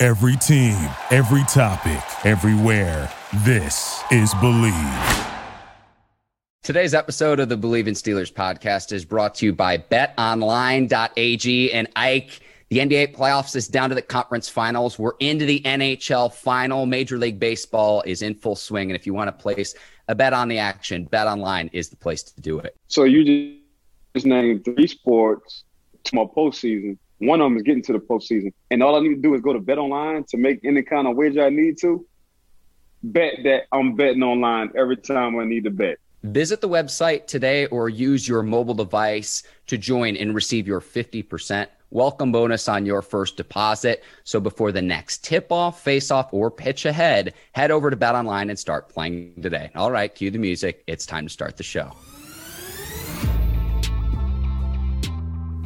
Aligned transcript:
Every 0.00 0.36
team, 0.36 0.76
every 1.10 1.42
topic, 1.48 2.00
everywhere. 2.24 3.12
This 3.44 4.00
is 4.12 4.32
Bleav. 4.34 5.26
Today's 6.62 6.94
episode 6.94 7.40
of 7.40 7.48
the 7.48 7.58
Bleav 7.58 7.88
in 7.88 7.94
Steelers 7.94 8.32
podcast 8.32 8.92
is 8.92 9.04
brought 9.04 9.34
to 9.36 9.46
you 9.46 9.52
by 9.52 9.76
betonline.ag 9.76 11.72
and 11.72 11.88
Ike. 11.96 12.40
The 12.68 12.78
NBA 12.78 13.16
playoffs 13.16 13.56
is 13.56 13.66
down 13.66 13.88
to 13.88 13.96
the 13.96 14.02
conference 14.02 14.48
finals. 14.48 15.00
We're 15.00 15.16
into 15.18 15.46
the 15.46 15.62
NHL 15.62 16.32
final. 16.32 16.86
Major 16.86 17.18
League 17.18 17.40
Baseball 17.40 18.04
is 18.06 18.22
in 18.22 18.36
full 18.36 18.54
swing. 18.54 18.90
And 18.90 18.94
if 18.94 19.04
you 19.04 19.14
want 19.14 19.26
to 19.26 19.32
place 19.32 19.74
a 20.06 20.14
bet 20.14 20.32
on 20.32 20.46
the 20.46 20.58
action, 20.58 21.06
Bet 21.06 21.26
Online 21.26 21.70
is 21.72 21.88
the 21.88 21.96
place 21.96 22.22
to 22.22 22.40
do 22.40 22.60
it. 22.60 22.76
So 22.86 23.02
you 23.02 23.58
just 24.14 24.26
named 24.26 24.64
three 24.64 24.86
sports 24.86 25.64
to 26.04 26.14
my 26.14 26.22
postseason. 26.22 26.98
One 27.18 27.40
of 27.40 27.46
them 27.46 27.56
is 27.56 27.62
getting 27.62 27.82
to 27.82 27.92
the 27.92 27.98
postseason. 27.98 28.52
And 28.70 28.82
all 28.82 28.96
I 28.96 29.00
need 29.00 29.16
to 29.16 29.20
do 29.20 29.34
is 29.34 29.40
go 29.40 29.52
to 29.52 29.60
Bet 29.60 29.78
Online 29.78 30.24
to 30.24 30.36
make 30.36 30.64
any 30.64 30.82
kind 30.82 31.06
of 31.06 31.16
wager 31.16 31.44
I 31.44 31.50
need 31.50 31.78
to. 31.80 32.06
Bet 33.02 33.34
that 33.44 33.64
I'm 33.72 33.94
betting 33.94 34.22
online 34.22 34.72
every 34.76 34.96
time 34.96 35.38
I 35.38 35.44
need 35.44 35.64
to 35.64 35.70
bet. 35.70 35.98
Visit 36.24 36.60
the 36.60 36.68
website 36.68 37.26
today 37.26 37.66
or 37.66 37.88
use 37.88 38.26
your 38.26 38.42
mobile 38.42 38.74
device 38.74 39.44
to 39.68 39.78
join 39.78 40.16
and 40.16 40.34
receive 40.34 40.66
your 40.66 40.80
50% 40.80 41.68
welcome 41.90 42.32
bonus 42.32 42.68
on 42.68 42.84
your 42.84 43.02
first 43.02 43.36
deposit. 43.36 44.04
So 44.24 44.40
before 44.40 44.72
the 44.72 44.82
next 44.82 45.24
tip 45.24 45.50
off, 45.50 45.82
face 45.82 46.10
off, 46.10 46.32
or 46.32 46.50
pitch 46.50 46.84
ahead, 46.84 47.34
head 47.52 47.70
over 47.70 47.90
to 47.90 47.96
Bet 47.96 48.14
Online 48.14 48.50
and 48.50 48.58
start 48.58 48.88
playing 48.88 49.40
today. 49.40 49.70
All 49.74 49.90
right, 49.90 50.12
cue 50.14 50.30
the 50.30 50.38
music. 50.38 50.82
It's 50.86 51.06
time 51.06 51.26
to 51.26 51.32
start 51.32 51.56
the 51.56 51.62
show. 51.62 51.92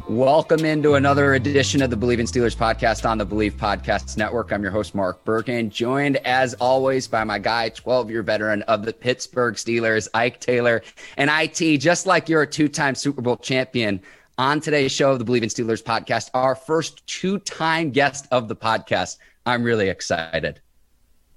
Welcome 0.09 0.65
into 0.65 0.95
another 0.95 1.35
edition 1.35 1.81
of 1.81 1.89
the 1.89 1.95
Bleav 1.95 2.19
in 2.19 2.25
Steelers 2.25 2.57
podcast 2.57 3.09
on 3.09 3.17
the 3.17 3.25
Bleav 3.25 3.53
Podcast 3.53 4.17
Network. 4.17 4.51
I'm 4.51 4.61
your 4.61 4.69
host, 4.69 4.93
Mark 4.93 5.23
Bergen, 5.23 5.69
joined 5.69 6.17
as 6.25 6.53
always 6.55 7.07
by 7.07 7.23
my 7.23 7.39
guy, 7.39 7.69
12 7.69 8.11
year 8.11 8.21
veteran 8.21 8.63
of 8.63 8.83
the 8.83 8.91
Pittsburgh 8.91 9.55
Steelers, 9.55 10.09
Ike 10.13 10.41
Taylor. 10.41 10.83
And 11.15 11.31
IT, 11.33 11.77
just 11.77 12.05
like 12.05 12.27
you're 12.27 12.41
a 12.41 12.47
two 12.47 12.67
time 12.67 12.95
Super 12.95 13.21
Bowl 13.21 13.37
champion, 13.37 14.01
on 14.37 14.59
today's 14.59 14.91
show 14.91 15.13
of 15.13 15.19
the 15.19 15.25
Believe 15.25 15.41
in 15.41 15.47
Steelers 15.47 15.81
podcast, 15.81 16.29
our 16.33 16.53
first 16.53 17.07
two 17.07 17.39
time 17.39 17.91
guest 17.91 18.27
of 18.29 18.49
the 18.49 18.57
podcast. 18.57 19.19
I'm 19.45 19.63
really 19.63 19.87
excited. 19.87 20.59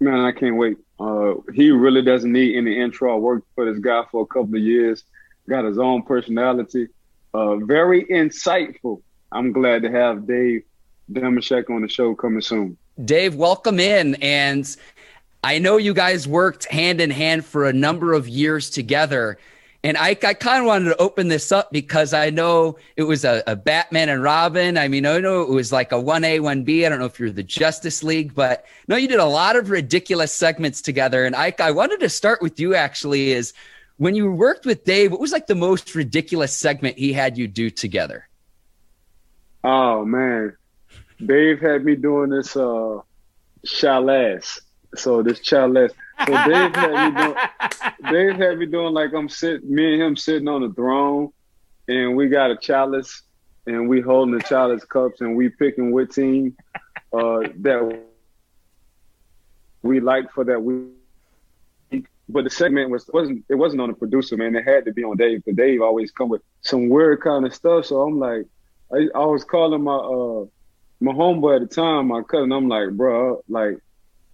Man, 0.01 0.19
I 0.19 0.33
can't 0.33 0.57
wait. 0.57 0.77
Uh, 0.99 1.35
he 1.55 1.71
really 1.71 2.03
doesn't 2.03 2.33
need 2.33 2.57
any 2.57 2.81
intro. 2.81 3.15
I 3.15 3.17
worked 3.17 3.47
for 3.55 3.65
this 3.65 3.79
guy 3.79 4.03
for 4.11 4.23
a 4.23 4.27
couple 4.27 4.57
of 4.57 4.63
years, 4.63 5.05
got 5.49 5.65
his 5.65 5.79
own 5.79 6.03
personality 6.03 6.89
uh, 7.35 7.57
very 7.57 8.05
insightful. 8.05 9.03
I'm 9.33 9.53
glad 9.53 9.83
to 9.83 9.91
have 9.91 10.27
Dave 10.27 10.63
Dameshek 11.13 11.71
on 11.71 11.83
the 11.83 11.89
show 11.89 12.15
coming 12.15 12.41
soon. 12.41 12.77
Dave, 13.05 13.35
welcome 13.35 13.79
in. 13.79 14.15
And 14.17 14.77
I 15.45 15.59
know 15.59 15.77
you 15.77 15.95
guys 15.95 16.27
worked 16.27 16.65
hand 16.67 17.01
in 17.01 17.11
hand 17.11 17.45
for 17.45 17.67
a 17.67 17.73
number 17.73 18.15
of 18.15 18.29
years 18.29 18.71
together. 18.71 19.39
And 19.85 19.97
I, 19.97 20.09
I 20.09 20.35
kind 20.35 20.61
of 20.61 20.67
wanted 20.67 20.87
to 20.87 20.97
open 20.97 21.29
this 21.29 21.53
up 21.53 21.71
because 21.71 22.13
I 22.13 22.31
know 22.31 22.77
it 22.97 23.05
was 23.05 23.25
a, 23.25 23.45
a, 23.47 23.55
Batman 23.55 24.09
and 24.09 24.21
Robin. 24.21 24.77
I 24.77 24.89
mean, 24.89 25.07
I 25.07 25.19
know 25.19 25.43
it 25.43 25.51
was 25.51 25.71
like 25.71 25.93
a 25.93 25.97
1A, 25.97 26.41
1B. 26.41 26.85
I 26.85 26.89
don't 26.89 26.99
know 26.99 27.05
if 27.05 27.21
you're 27.21 27.31
the 27.31 27.45
Justice 27.45 28.03
League, 28.03 28.35
but 28.35 28.65
no, 28.89 28.97
you 28.97 29.07
did 29.07 29.21
a 29.21 29.27
lot 29.27 29.55
of 29.55 29.71
ridiculous 29.71 30.33
segments 30.33 30.83
together. 30.83 31.25
And 31.25 31.37
I 31.37 31.71
wanted 31.71 32.01
to 32.01 32.09
start 32.09 32.43
with 32.43 32.59
you 32.59 32.75
actually 32.75 33.31
is 33.31 33.53
when 33.99 34.15
you 34.15 34.31
worked 34.31 34.67
with 34.67 34.85
Dave, 34.85 35.11
what 35.11 35.21
was 35.21 35.33
like 35.33 35.47
the 35.47 35.55
most 35.55 35.95
ridiculous 35.95 36.53
segment 36.53 36.99
he 36.99 37.13
had 37.13 37.39
you 37.39 37.49
do 37.49 37.71
together? 37.71 38.29
Oh 39.65 40.05
man, 40.05 40.57
Dave 41.25 41.61
had 41.61 41.85
me 41.85 41.97
doing 41.97 42.31
this 42.31 42.57
uh 42.57 43.01
chalace. 43.67 44.61
So 44.95 45.23
this 45.23 45.41
chalace. 45.41 45.93
So 46.27 46.33
Dave 46.33 46.75
had 46.75 47.15
me 47.15 47.21
doing 47.21 48.13
Dave 48.13 48.37
had 48.37 48.59
me 48.59 48.67
doing 48.67 48.95
like 48.95 49.13
I'm 49.15 49.29
sitting 49.29 49.75
me 49.75 49.95
and 49.95 50.03
him 50.03 50.17
sitting 50.17 50.49
on 50.49 50.63
the 50.63 50.73
throne 50.73 51.31
and 51.89 52.17
we 52.17 52.29
got 52.29 52.51
a 52.51 52.57
chalice 52.57 53.23
and 53.67 53.89
we 53.89 54.01
holding 54.01 54.35
the 54.35 54.43
chalice 54.45 54.85
cups 54.85 55.21
and 55.21 55.37
we 55.37 55.49
picking 55.49 55.93
what 55.93 56.13
team 56.13 56.57
uh 57.13 57.41
that 57.57 58.03
we 59.83 60.01
like 60.01 60.31
for 60.33 60.45
that 60.45 60.63
week 60.63 60.96
but 62.29 62.45
the 62.45 62.51
segment 62.51 62.91
was 62.91 63.09
wasn't 63.13 63.45
it 63.49 63.55
wasn't 63.55 63.81
on 63.81 63.89
the 63.89 63.95
producer, 63.95 64.37
man. 64.37 64.57
It 64.57 64.65
had 64.65 64.85
to 64.87 64.93
be 64.93 65.05
on 65.05 65.17
Dave. 65.17 65.43
But 65.45 65.57
Dave 65.57 65.81
always 65.81 66.11
come 66.11 66.29
with 66.29 66.43
some 66.63 66.89
weird 66.89 67.21
kind 67.21 67.47
of 67.47 67.55
stuff. 67.55 67.87
So 67.87 68.03
I'm 68.03 68.19
like, 68.19 68.47
I, 68.93 69.09
I 69.15 69.25
was 69.27 69.45
calling 69.45 69.83
my 69.83 69.95
uh 69.97 70.47
my 71.01 71.13
homeboy 71.13 71.57
at 71.57 71.69
the 71.69 71.75
time, 71.75 72.09
my 72.09 72.23
cousin. 72.23 72.53
I'm 72.53 72.69
like, 72.69 72.91
bro, 72.91 73.43
like 73.49 73.79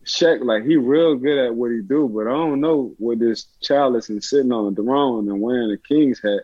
Shek, 0.05 0.41
like 0.43 0.65
he 0.65 0.77
real 0.77 1.17
good 1.17 1.47
at 1.47 1.55
what 1.55 1.71
he 1.71 1.81
do, 1.81 2.09
but 2.09 2.27
I 2.27 2.31
don't 2.31 2.61
know 2.61 2.95
what 2.99 3.19
this 3.19 3.47
chalice 3.61 4.09
and 4.09 4.23
sitting 4.23 4.53
on 4.53 4.75
the 4.75 4.83
throne 4.83 5.29
and 5.29 5.41
wearing 5.41 5.71
a 5.71 5.77
king's 5.77 6.21
hat 6.21 6.43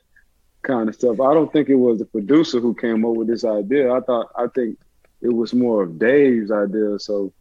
kind 0.62 0.88
of 0.88 0.94
stuff. 0.94 1.20
I 1.20 1.32
don't 1.34 1.52
think 1.52 1.68
it 1.68 1.76
was 1.76 1.98
the 1.98 2.04
producer 2.04 2.60
who 2.60 2.74
came 2.74 3.04
up 3.04 3.14
with 3.14 3.28
this 3.28 3.44
idea. 3.44 3.92
I 3.92 4.00
thought 4.00 4.28
I 4.36 4.48
think 4.54 4.78
it 5.22 5.32
was 5.32 5.54
more 5.54 5.84
of 5.84 5.98
Dave's 5.98 6.50
idea. 6.50 6.98
So 6.98 7.32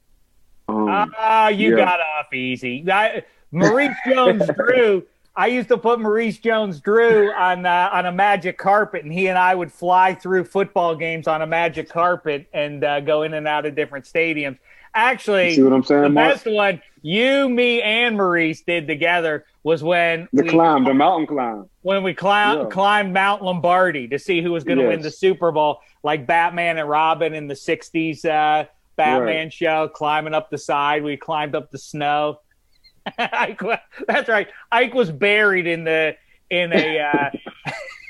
um, 0.69 1.13
ah, 1.17 1.49
you 1.49 1.71
yeah. 1.71 1.85
got 1.85 1.99
off 1.99 2.33
easy. 2.33 2.89
I, 2.89 3.23
Maurice 3.51 3.95
Jones-Drew. 4.07 5.03
I 5.35 5.47
used 5.47 5.69
to 5.69 5.77
put 5.77 5.99
Maurice 5.99 6.39
Jones-Drew 6.39 7.31
on 7.31 7.65
uh, 7.65 7.89
on 7.93 8.07
a 8.07 8.11
magic 8.11 8.57
carpet, 8.57 9.03
and 9.03 9.13
he 9.13 9.27
and 9.27 9.37
I 9.37 9.53
would 9.53 9.71
fly 9.71 10.15
through 10.15 10.45
football 10.45 10.95
games 10.95 11.27
on 11.27 11.43
a 11.43 11.47
magic 11.47 11.89
carpet 11.89 12.47
and 12.53 12.83
uh, 12.83 13.01
go 13.01 13.21
in 13.21 13.35
and 13.35 13.47
out 13.47 13.67
of 13.67 13.75
different 13.75 14.05
stadiums. 14.05 14.57
Actually, 14.95 15.49
you 15.49 15.55
see 15.55 15.63
what 15.63 15.73
I'm 15.73 15.83
saying, 15.83 16.01
the 16.01 16.09
Mark? 16.09 16.33
best 16.33 16.47
one 16.47 16.81
you, 17.07 17.47
me, 17.47 17.81
and 17.81 18.17
Maurice 18.17 18.61
did 18.61 18.87
together 18.87 19.45
was 19.63 19.83
when 19.83 20.27
the 20.33 20.43
we, 20.43 20.49
climb, 20.49 20.83
the 20.83 20.93
mountain 20.93 21.27
climb. 21.27 21.69
When 21.83 22.03
we 22.03 22.13
climb, 22.13 22.59
yeah. 22.59 22.65
climbed 22.65 23.13
Mount 23.13 23.43
Lombardi 23.43 24.07
to 24.09 24.19
see 24.19 24.41
who 24.41 24.51
was 24.51 24.63
going 24.63 24.77
to 24.79 24.83
yes. 24.83 24.89
win 24.89 25.01
the 25.01 25.11
Super 25.11 25.51
Bowl, 25.51 25.79
like 26.03 26.25
Batman 26.25 26.77
and 26.77 26.89
Robin 26.89 27.33
in 27.33 27.47
the 27.47 27.53
'60s 27.53 28.25
uh, 28.25 28.67
Batman 28.97 29.45
right. 29.45 29.53
show, 29.53 29.87
climbing 29.87 30.33
up 30.33 30.49
the 30.49 30.57
side. 30.57 31.03
We 31.03 31.15
climbed 31.15 31.55
up 31.55 31.71
the 31.71 31.77
snow. 31.77 32.39
Ike, 33.17 33.61
that's 34.07 34.29
right. 34.29 34.47
Ike 34.71 34.93
was 34.93 35.11
buried 35.11 35.67
in 35.67 35.83
the 35.83 36.15
in 36.49 36.73
a 36.73 36.99
uh, 36.99 37.29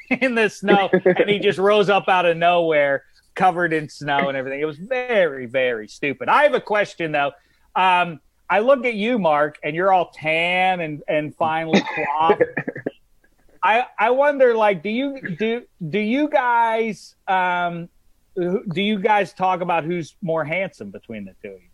in 0.22 0.36
the 0.36 0.50
snow, 0.50 0.90
and 0.92 1.30
he 1.30 1.40
just 1.40 1.60
rose 1.60 1.90
up 1.90 2.08
out 2.08 2.26
of 2.26 2.38
nowhere, 2.38 3.04
covered 3.36 3.74
in 3.74 3.90
snow 3.90 4.30
and 4.30 4.38
everything. 4.38 4.62
It 4.62 4.66
was 4.66 4.78
very 4.78 5.46
very 5.46 5.88
stupid. 5.88 6.30
I 6.30 6.44
have 6.44 6.54
a 6.54 6.62
question 6.62 7.12
though. 7.12 7.32
Um, 7.76 8.20
I 8.50 8.60
look 8.60 8.86
at 8.86 8.94
you, 8.94 9.20
Mark, 9.20 9.60
and 9.64 9.76
you're 9.76 9.92
all 9.92 10.12
tan 10.12 10.80
and 10.80 11.04
and 11.08 11.36
finely 11.36 11.82
coiffed. 11.82 12.44
I 13.64 13.86
I 14.00 14.10
wonder, 14.12 14.56
like, 14.56 14.84
do 14.84 14.90
you 14.90 15.36
do 15.38 15.64
do 15.90 16.00
you 16.00 16.30
guys 16.30 17.16
um 17.28 17.90
do 18.36 18.82
you 18.82 19.00
guys 19.00 19.34
talk 19.34 19.62
about 19.62 19.84
who's 19.84 20.16
more 20.22 20.46
handsome 20.46 20.92
between 20.92 21.26
the 21.26 21.34
two 21.42 21.50
of 21.50 21.62
you? 21.62 21.70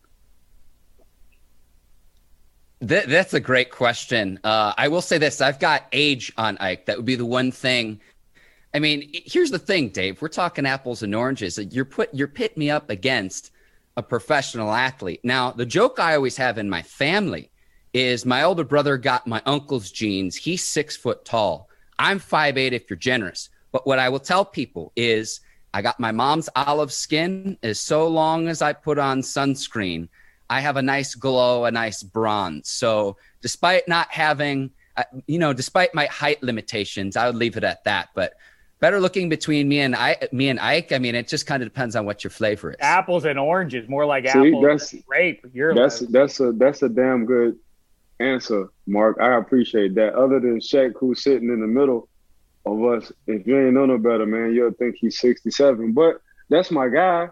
Th- 2.87 3.05
that's 3.05 3.33
a 3.33 3.39
great 3.39 3.71
question. 3.71 4.39
Uh, 4.43 4.73
I 4.77 4.87
will 4.87 5.01
say 5.01 5.17
this: 5.17 5.41
I've 5.41 5.59
got 5.59 5.85
age 5.91 6.33
on 6.37 6.57
Ike. 6.57 6.85
That 6.85 6.97
would 6.97 7.05
be 7.05 7.15
the 7.15 7.25
one 7.25 7.51
thing. 7.51 8.01
I 8.73 8.79
mean, 8.79 9.09
here's 9.13 9.51
the 9.51 9.59
thing, 9.59 9.89
Dave. 9.89 10.21
We're 10.21 10.27
talking 10.29 10.65
apples 10.65 11.03
and 11.03 11.13
oranges. 11.13 11.57
You're 11.71 11.85
put 11.85 12.13
you're 12.13 12.27
pitting 12.27 12.59
me 12.59 12.69
up 12.69 12.89
against 12.89 13.51
a 13.95 14.03
professional 14.03 14.71
athlete. 14.71 15.21
Now, 15.23 15.51
the 15.51 15.65
joke 15.65 15.99
I 15.99 16.15
always 16.15 16.35
have 16.37 16.57
in 16.57 16.69
my 16.69 16.81
family 16.81 17.51
is 17.93 18.25
my 18.25 18.43
older 18.43 18.63
brother 18.63 18.97
got 18.97 19.27
my 19.27 19.41
uncle's 19.45 19.91
genes. 19.91 20.35
He's 20.35 20.65
six 20.65 20.97
foot 20.97 21.23
tall. 21.23 21.69
I'm 21.99 22.19
five 22.19 22.57
eight 22.57 22.73
if 22.73 22.89
you're 22.89 22.97
generous. 22.97 23.49
But 23.71 23.87
what 23.87 23.99
I 23.99 24.09
will 24.09 24.19
tell 24.19 24.43
people 24.43 24.91
is 24.95 25.39
I 25.73 25.81
got 25.81 25.99
my 25.99 26.11
mom's 26.11 26.49
olive 26.55 26.91
skin 26.91 27.57
as 27.63 27.79
so 27.79 28.07
long 28.07 28.47
as 28.47 28.61
I 28.61 28.73
put 28.73 28.97
on 28.97 29.21
sunscreen. 29.21 30.09
I 30.53 30.59
have 30.59 30.77
a 30.77 30.83
nice 30.83 31.15
glow, 31.15 31.65
a 31.65 31.71
nice 31.71 32.03
bronze. 32.03 32.69
So 32.69 33.17
despite 33.41 33.87
not 33.87 34.11
having, 34.11 34.69
uh, 34.95 35.03
you 35.25 35.39
know, 35.39 35.51
despite 35.51 35.95
my 35.95 36.05
height 36.05 36.43
limitations, 36.43 37.17
I 37.17 37.25
would 37.25 37.35
leave 37.35 37.57
it 37.57 37.63
at 37.63 37.83
that. 37.85 38.09
But 38.13 38.35
better 38.79 38.99
looking 38.99 39.29
between 39.29 39.67
me 39.67 39.79
and 39.79 39.95
I, 39.95 40.15
me 40.31 40.49
and 40.49 40.59
Ike. 40.59 40.91
I 40.91 40.99
mean, 40.99 41.15
it 41.15 41.27
just 41.27 41.47
kind 41.47 41.63
of 41.63 41.69
depends 41.69 41.95
on 41.95 42.05
what 42.05 42.23
your 42.23 42.29
flavor 42.29 42.69
is. 42.71 42.77
Apples 42.81 43.25
and 43.25 43.39
oranges, 43.39 43.89
more 43.89 44.05
like 44.05 44.25
See, 44.29 44.49
apples 44.49 44.63
that's, 44.63 44.93
and 44.93 45.03
grape. 45.07 45.43
You're 45.53 45.73
that's 45.73 46.01
that's 46.01 46.39
a 46.39 46.51
that's 46.51 46.83
a 46.83 46.89
damn 46.89 47.25
good 47.25 47.57
answer, 48.19 48.69
Mark. 48.85 49.17
I 49.19 49.37
appreciate 49.37 49.95
that. 49.95 50.13
Other 50.13 50.39
than 50.39 50.61
Shek, 50.61 50.91
who's 50.99 51.23
sitting 51.23 51.49
in 51.49 51.61
the 51.61 51.67
middle 51.67 52.09
of 52.67 52.83
us, 52.83 53.11
if 53.25 53.47
you 53.47 53.57
ain't 53.57 53.73
know 53.73 53.87
no 53.87 53.97
better, 53.97 54.27
man, 54.27 54.53
you'll 54.53 54.73
think 54.73 54.97
he's 54.99 55.19
67. 55.19 55.93
But 55.93 56.21
that's 56.49 56.69
my 56.69 56.89
guy. 56.89 57.29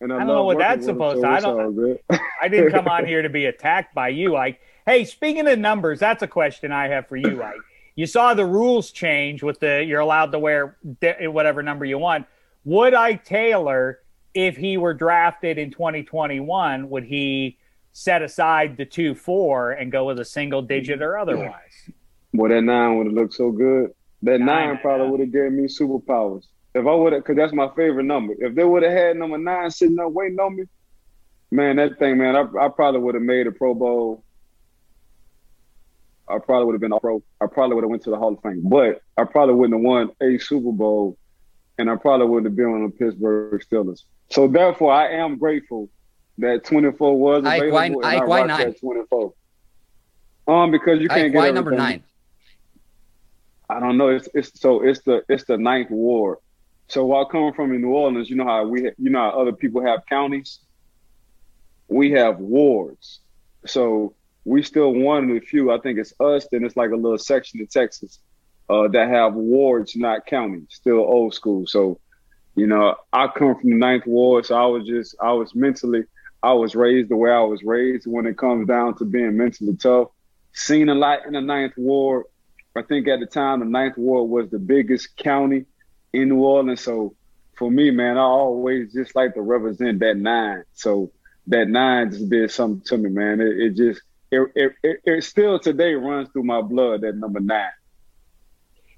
And 0.00 0.12
I, 0.12 0.16
I 0.16 0.18
don't 0.20 0.28
know 0.28 0.44
what 0.44 0.58
that's 0.58 0.84
supposed 0.84 1.22
to. 1.22 1.28
I 1.28 1.40
don't. 1.40 2.00
I 2.40 2.48
didn't 2.48 2.70
come 2.70 2.86
on 2.86 3.06
here 3.06 3.22
to 3.22 3.28
be 3.28 3.46
attacked 3.46 3.94
by 3.94 4.08
you, 4.08 4.36
Ike. 4.36 4.60
Hey, 4.86 5.04
speaking 5.04 5.46
of 5.48 5.58
numbers, 5.58 5.98
that's 5.98 6.22
a 6.22 6.28
question 6.28 6.72
I 6.72 6.88
have 6.88 7.08
for 7.08 7.16
you, 7.16 7.42
Ike. 7.42 7.56
You 7.94 8.06
saw 8.06 8.32
the 8.32 8.46
rules 8.46 8.92
change 8.92 9.42
with 9.42 9.58
the 9.58 9.84
you're 9.84 10.00
allowed 10.00 10.30
to 10.32 10.38
wear 10.38 10.76
whatever 11.22 11.62
number 11.62 11.84
you 11.84 11.98
want. 11.98 12.26
Would 12.64 12.94
Ike 12.94 13.24
Taylor, 13.24 14.00
if 14.34 14.56
he 14.56 14.76
were 14.76 14.94
drafted 14.94 15.58
in 15.58 15.72
2021, 15.72 16.88
would 16.90 17.04
he 17.04 17.58
set 17.92 18.22
aside 18.22 18.76
the 18.76 18.84
two 18.84 19.16
four 19.16 19.72
and 19.72 19.90
go 19.90 20.06
with 20.06 20.20
a 20.20 20.24
single 20.24 20.62
digit 20.62 21.02
or 21.02 21.18
otherwise? 21.18 21.90
Well, 22.32 22.50
that 22.50 22.62
nine 22.62 22.98
would 22.98 23.08
have 23.08 23.14
looked 23.14 23.34
so 23.34 23.50
good. 23.50 23.90
That 24.22 24.38
nine, 24.38 24.68
nine 24.68 24.78
probably 24.78 25.10
would 25.10 25.20
have 25.20 25.32
given 25.32 25.56
me 25.56 25.64
superpowers. 25.64 26.44
If 26.78 26.86
I 26.86 26.94
would 26.94 27.12
have, 27.12 27.22
because 27.22 27.36
that's 27.36 27.52
my 27.52 27.68
favorite 27.76 28.04
number. 28.04 28.34
If 28.38 28.54
they 28.54 28.64
would 28.64 28.82
have 28.82 28.92
had 28.92 29.16
number 29.16 29.38
nine 29.38 29.70
sitting 29.70 29.98
up 29.98 30.12
waiting 30.12 30.38
on 30.38 30.56
me, 30.56 30.64
man, 31.50 31.76
that 31.76 31.98
thing, 31.98 32.18
man, 32.18 32.36
I, 32.36 32.42
I 32.60 32.68
probably 32.68 33.00
would 33.00 33.14
have 33.14 33.22
made 33.22 33.46
a 33.46 33.52
Pro 33.52 33.74
Bowl. 33.74 34.24
I 36.28 36.38
probably 36.38 36.66
would 36.66 36.74
have 36.74 36.80
been 36.80 36.92
a 36.92 37.00
pro. 37.00 37.22
I 37.40 37.46
probably 37.46 37.74
would 37.74 37.84
have 37.84 37.90
went 37.90 38.02
to 38.04 38.10
the 38.10 38.18
Hall 38.18 38.34
of 38.34 38.42
Fame, 38.42 38.62
but 38.64 39.00
I 39.16 39.24
probably 39.24 39.54
wouldn't 39.54 39.78
have 39.80 39.84
won 39.84 40.10
a 40.20 40.38
Super 40.38 40.72
Bowl, 40.72 41.16
and 41.78 41.90
I 41.90 41.96
probably 41.96 42.26
wouldn't 42.26 42.46
have 42.46 42.56
been 42.56 42.66
on 42.66 42.82
the 42.84 42.90
Pittsburgh 42.90 43.62
Steelers. 43.62 44.02
So 44.30 44.46
therefore, 44.46 44.92
I 44.92 45.08
am 45.12 45.38
grateful 45.38 45.88
that 46.36 46.64
24 46.64 47.18
was 47.18 47.44
available. 47.44 47.78
Ike, 47.78 47.94
why, 47.96 48.16
Ike, 48.16 48.26
why 48.28 48.42
nine? 48.44 48.74
24. 48.74 49.32
Um, 50.46 50.70
because 50.70 51.00
you 51.00 51.08
can't 51.08 51.26
Ike, 51.26 51.32
get 51.32 51.38
why 51.38 51.50
number 51.50 51.72
nine. 51.72 52.02
I 53.70 53.80
don't 53.80 53.98
know. 53.98 54.08
It's 54.08 54.28
it's 54.34 54.58
so 54.58 54.82
it's 54.82 55.02
the 55.02 55.22
it's 55.28 55.44
the 55.44 55.58
ninth 55.58 55.90
ward. 55.90 56.38
So 56.88 57.04
while 57.04 57.26
coming 57.26 57.52
from 57.52 57.72
in 57.72 57.82
New 57.82 57.90
Orleans, 57.90 58.30
you 58.30 58.36
know 58.36 58.46
how 58.46 58.66
we 58.66 58.90
you 58.98 59.10
know 59.10 59.30
how 59.30 59.40
other 59.40 59.52
people 59.52 59.84
have 59.84 60.06
counties. 60.06 60.60
We 61.88 62.12
have 62.12 62.38
wards. 62.38 63.20
So 63.66 64.14
we 64.44 64.62
still 64.62 64.92
one 64.92 65.30
of 65.30 65.34
the 65.34 65.40
few. 65.40 65.70
I 65.70 65.78
think 65.78 65.98
it's 65.98 66.14
us. 66.18 66.46
Then 66.50 66.64
it's 66.64 66.76
like 66.76 66.90
a 66.90 66.96
little 66.96 67.18
section 67.18 67.60
in 67.60 67.66
Texas 67.66 68.18
uh, 68.70 68.88
that 68.88 69.08
have 69.08 69.34
wards, 69.34 69.96
not 69.96 70.26
counties. 70.26 70.68
Still 70.70 70.98
old 70.98 71.34
school. 71.34 71.66
So 71.66 72.00
you 72.56 72.66
know, 72.66 72.96
I 73.12 73.28
come 73.28 73.54
from 73.54 73.70
the 73.70 73.76
ninth 73.76 74.06
ward, 74.06 74.46
so 74.46 74.56
I 74.56 74.66
was 74.66 74.86
just 74.86 75.14
I 75.20 75.32
was 75.32 75.54
mentally 75.54 76.04
I 76.42 76.52
was 76.54 76.74
raised 76.74 77.10
the 77.10 77.16
way 77.16 77.30
I 77.30 77.40
was 77.40 77.62
raised 77.62 78.06
when 78.06 78.26
it 78.26 78.38
comes 78.38 78.66
down 78.66 78.96
to 78.98 79.04
being 79.04 79.36
mentally 79.36 79.76
tough. 79.76 80.08
Seen 80.52 80.88
a 80.88 80.94
lot 80.94 81.26
in 81.26 81.34
the 81.34 81.40
ninth 81.40 81.74
ward. 81.76 82.24
I 82.74 82.82
think 82.82 83.08
at 83.08 83.20
the 83.20 83.26
time 83.26 83.60
the 83.60 83.66
ninth 83.66 83.98
ward 83.98 84.30
was 84.30 84.50
the 84.50 84.58
biggest 84.58 85.16
county 85.16 85.66
in 86.12 86.28
New 86.28 86.42
Orleans. 86.42 86.80
So 86.80 87.14
for 87.56 87.70
me, 87.70 87.90
man, 87.90 88.16
I 88.16 88.22
always 88.22 88.92
just 88.92 89.14
like 89.14 89.34
to 89.34 89.40
represent 89.40 90.00
that 90.00 90.16
nine. 90.16 90.64
So 90.74 91.10
that 91.48 91.68
nine 91.68 92.10
just 92.10 92.28
did 92.28 92.50
something 92.50 92.82
to 92.86 92.98
me, 92.98 93.10
man. 93.10 93.40
It, 93.40 93.58
it 93.58 93.76
just 93.76 94.02
it, 94.30 94.40
it, 94.54 94.72
it, 94.82 95.00
it 95.04 95.24
still 95.24 95.58
today 95.58 95.94
runs 95.94 96.28
through 96.30 96.44
my 96.44 96.60
blood. 96.60 97.00
That 97.02 97.16
number 97.16 97.40
nine 97.40 97.70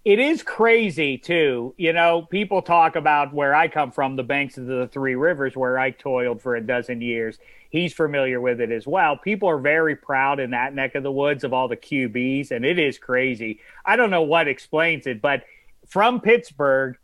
it 0.05 0.19
is 0.19 0.43
crazy 0.43 1.19
too. 1.19 1.75
You 1.77 1.93
know, 1.93 2.23
people 2.23 2.62
talk 2.62 2.97
about 2.97 3.35
where 3.35 3.55
I 3.55 3.69
come 3.69 3.91
from, 3.91 4.17
the 4.17 4.23
banks 4.23 4.57
of 4.57 4.67
the 4.67 4.89
three 4.89 5.15
rivers, 5.15 5.57
where 5.57 5.79
I 5.79 5.91
toiled 5.91 6.41
for 6.41 6.57
a 6.57 6.61
dozen 6.61 7.03
years. 7.03 7.39
He's 7.69 7.93
familiar 7.93 8.41
with 8.41 8.61
it 8.61 8.73
as 8.73 8.87
well. 8.87 9.17
People 9.17 9.49
are 9.49 9.59
very 9.59 9.95
proud 9.95 10.41
in 10.41 10.51
that 10.51 10.75
neck 10.75 10.95
of 10.95 11.03
the 11.03 11.12
woods 11.12 11.45
of 11.45 11.53
all 11.53 11.69
the 11.69 11.77
QBs, 11.77 12.51
and 12.51 12.65
it 12.65 12.79
is 12.79 12.99
crazy. 12.99 13.61
I 13.85 13.97
don't 13.97 14.11
know 14.11 14.23
what 14.23 14.49
explains 14.49 15.07
it, 15.07 15.21
but 15.21 15.45
from 15.90 16.20
Pittsburgh 16.20 16.96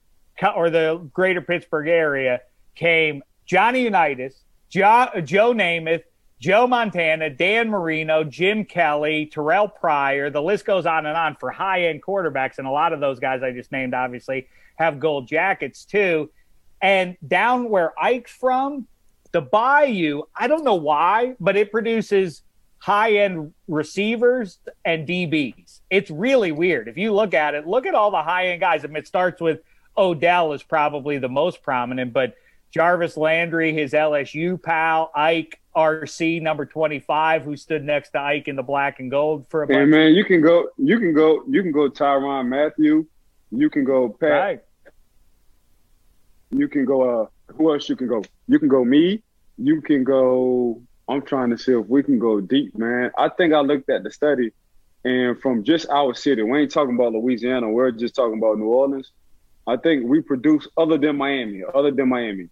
or 0.54 0.70
the 0.70 1.08
greater 1.12 1.42
Pittsburgh 1.42 1.88
area 1.88 2.40
came 2.74 3.22
Johnny 3.44 3.82
Unitas, 3.82 4.42
Joe, 4.70 5.08
Joe 5.24 5.52
Namath, 5.52 6.02
Joe 6.38 6.66
Montana, 6.66 7.30
Dan 7.30 7.70
Marino, 7.70 8.22
Jim 8.22 8.64
Kelly, 8.64 9.26
Terrell 9.26 9.68
Pryor. 9.68 10.30
The 10.30 10.42
list 10.42 10.64
goes 10.64 10.86
on 10.86 11.06
and 11.06 11.16
on 11.16 11.36
for 11.36 11.50
high 11.50 11.86
end 11.86 12.02
quarterbacks. 12.02 12.58
And 12.58 12.66
a 12.66 12.70
lot 12.70 12.92
of 12.92 13.00
those 13.00 13.18
guys 13.18 13.42
I 13.42 13.52
just 13.52 13.72
named, 13.72 13.94
obviously, 13.94 14.48
have 14.76 15.00
gold 15.00 15.26
jackets 15.28 15.84
too. 15.84 16.30
And 16.82 17.16
down 17.26 17.70
where 17.70 17.98
Ike's 17.98 18.32
from, 18.32 18.86
the 19.32 19.40
Bayou, 19.40 20.22
I 20.34 20.46
don't 20.46 20.64
know 20.64 20.74
why, 20.74 21.34
but 21.40 21.56
it 21.56 21.72
produces 21.72 22.42
high 22.78 23.14
end 23.14 23.54
receivers 23.66 24.58
and 24.84 25.08
DBs. 25.08 25.65
It's 25.90 26.10
really 26.10 26.52
weird. 26.52 26.88
If 26.88 26.96
you 26.96 27.12
look 27.12 27.34
at 27.34 27.54
it, 27.54 27.66
look 27.66 27.86
at 27.86 27.94
all 27.94 28.10
the 28.10 28.22
high 28.22 28.48
end 28.48 28.60
guys. 28.60 28.84
I 28.84 28.88
mean, 28.88 28.96
it 28.96 29.06
starts 29.06 29.40
with 29.40 29.60
Odell 29.96 30.52
is 30.52 30.62
probably 30.62 31.18
the 31.18 31.28
most 31.28 31.62
prominent, 31.62 32.12
but 32.12 32.34
Jarvis 32.70 33.16
Landry, 33.16 33.72
his 33.72 33.92
LSU 33.92 34.60
pal, 34.60 35.10
Ike, 35.14 35.60
RC 35.76 36.40
number 36.40 36.64
25 36.64 37.42
who 37.42 37.56
stood 37.56 37.84
next 37.84 38.10
to 38.10 38.20
Ike 38.20 38.48
in 38.48 38.56
the 38.56 38.62
black 38.62 38.98
and 38.98 39.10
gold 39.10 39.46
for 39.48 39.62
a 39.62 39.66
bunch. 39.66 39.88
Man, 39.88 40.14
you 40.14 40.24
can 40.24 40.40
go 40.40 40.68
you 40.78 40.98
can 40.98 41.12
go 41.12 41.42
you 41.48 41.62
can 41.62 41.70
go 41.70 41.90
Tyrann 41.90 42.48
Mathieu, 42.48 43.06
you 43.50 43.70
can 43.70 43.84
go 43.84 44.08
Pat. 44.08 44.30
Right. 44.30 44.60
You 46.50 46.68
can 46.68 46.86
go 46.86 47.22
uh 47.22 47.26
who 47.54 47.72
else 47.72 47.88
you 47.90 47.96
can 47.96 48.08
go? 48.08 48.24
You 48.48 48.58
can 48.58 48.68
go 48.68 48.84
me, 48.84 49.22
you 49.58 49.82
can 49.82 50.02
go 50.02 50.80
I'm 51.08 51.22
trying 51.22 51.50
to 51.50 51.58
see 51.58 51.72
if 51.72 51.86
we 51.86 52.02
can 52.02 52.18
go 52.18 52.40
deep, 52.40 52.76
man. 52.76 53.10
I 53.16 53.28
think 53.28 53.52
I 53.52 53.60
looked 53.60 53.90
at 53.90 54.02
the 54.02 54.10
study 54.10 54.52
and 55.04 55.40
from 55.40 55.64
just 55.64 55.88
our 55.88 56.14
city, 56.14 56.42
we 56.42 56.60
ain't 56.60 56.72
talking 56.72 56.94
about 56.94 57.12
Louisiana, 57.12 57.70
we're 57.70 57.90
just 57.90 58.14
talking 58.14 58.38
about 58.38 58.58
New 58.58 58.66
Orleans. 58.66 59.12
I 59.66 59.76
think 59.76 60.06
we 60.06 60.20
produce 60.20 60.66
other 60.76 60.98
than 60.98 61.16
Miami, 61.16 61.62
other 61.74 61.90
than 61.90 62.08
Miami, 62.08 62.48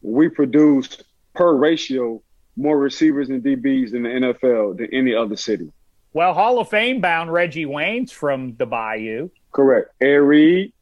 we 0.00 0.28
produce 0.28 0.98
per 1.34 1.54
ratio 1.54 2.22
more 2.56 2.78
receivers 2.78 3.30
and 3.30 3.42
DBs 3.42 3.94
in 3.94 4.02
the 4.02 4.08
NFL 4.08 4.78
than 4.78 4.92
any 4.92 5.14
other 5.14 5.36
city. 5.36 5.72
Well, 6.12 6.34
Hall 6.34 6.58
of 6.58 6.68
Fame 6.68 7.00
bound 7.00 7.32
Reggie 7.32 7.66
Wayne's 7.66 8.12
from 8.12 8.54
the 8.56 8.66
Bayou. 8.66 9.30
Correct. 9.52 9.90
Ed 10.00 10.06
Reed. 10.06 10.72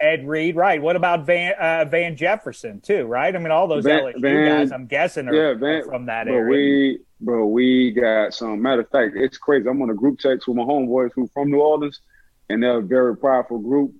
Ed 0.00 0.26
Reed, 0.26 0.54
right. 0.54 0.80
What 0.80 0.96
about 0.96 1.26
Van 1.26 1.54
uh, 1.54 1.84
Van 1.84 2.16
Jefferson 2.16 2.80
too, 2.80 3.04
right? 3.06 3.34
I 3.34 3.38
mean, 3.38 3.50
all 3.50 3.66
those 3.66 3.84
Van, 3.84 4.04
LSU 4.04 4.20
Van, 4.20 4.46
guys, 4.46 4.72
I'm 4.72 4.86
guessing, 4.86 5.28
are, 5.28 5.34
yeah, 5.34 5.54
Van, 5.54 5.80
are 5.80 5.84
from 5.84 6.06
that 6.06 6.26
bro, 6.26 6.36
area. 6.36 6.50
We, 6.50 6.98
bro, 7.20 7.46
we 7.46 7.90
got 7.90 8.32
some. 8.32 8.62
Matter 8.62 8.82
of 8.82 8.90
fact, 8.90 9.16
it's 9.16 9.38
crazy. 9.38 9.68
I'm 9.68 9.82
on 9.82 9.90
a 9.90 9.94
group 9.94 10.20
text 10.20 10.46
with 10.46 10.56
my 10.56 10.62
homeboys 10.62 11.10
who 11.14 11.26
from 11.28 11.50
New 11.50 11.58
Orleans, 11.58 12.00
and 12.48 12.62
they're 12.62 12.78
a 12.78 12.82
very 12.82 13.16
powerful 13.16 13.58
group. 13.58 13.92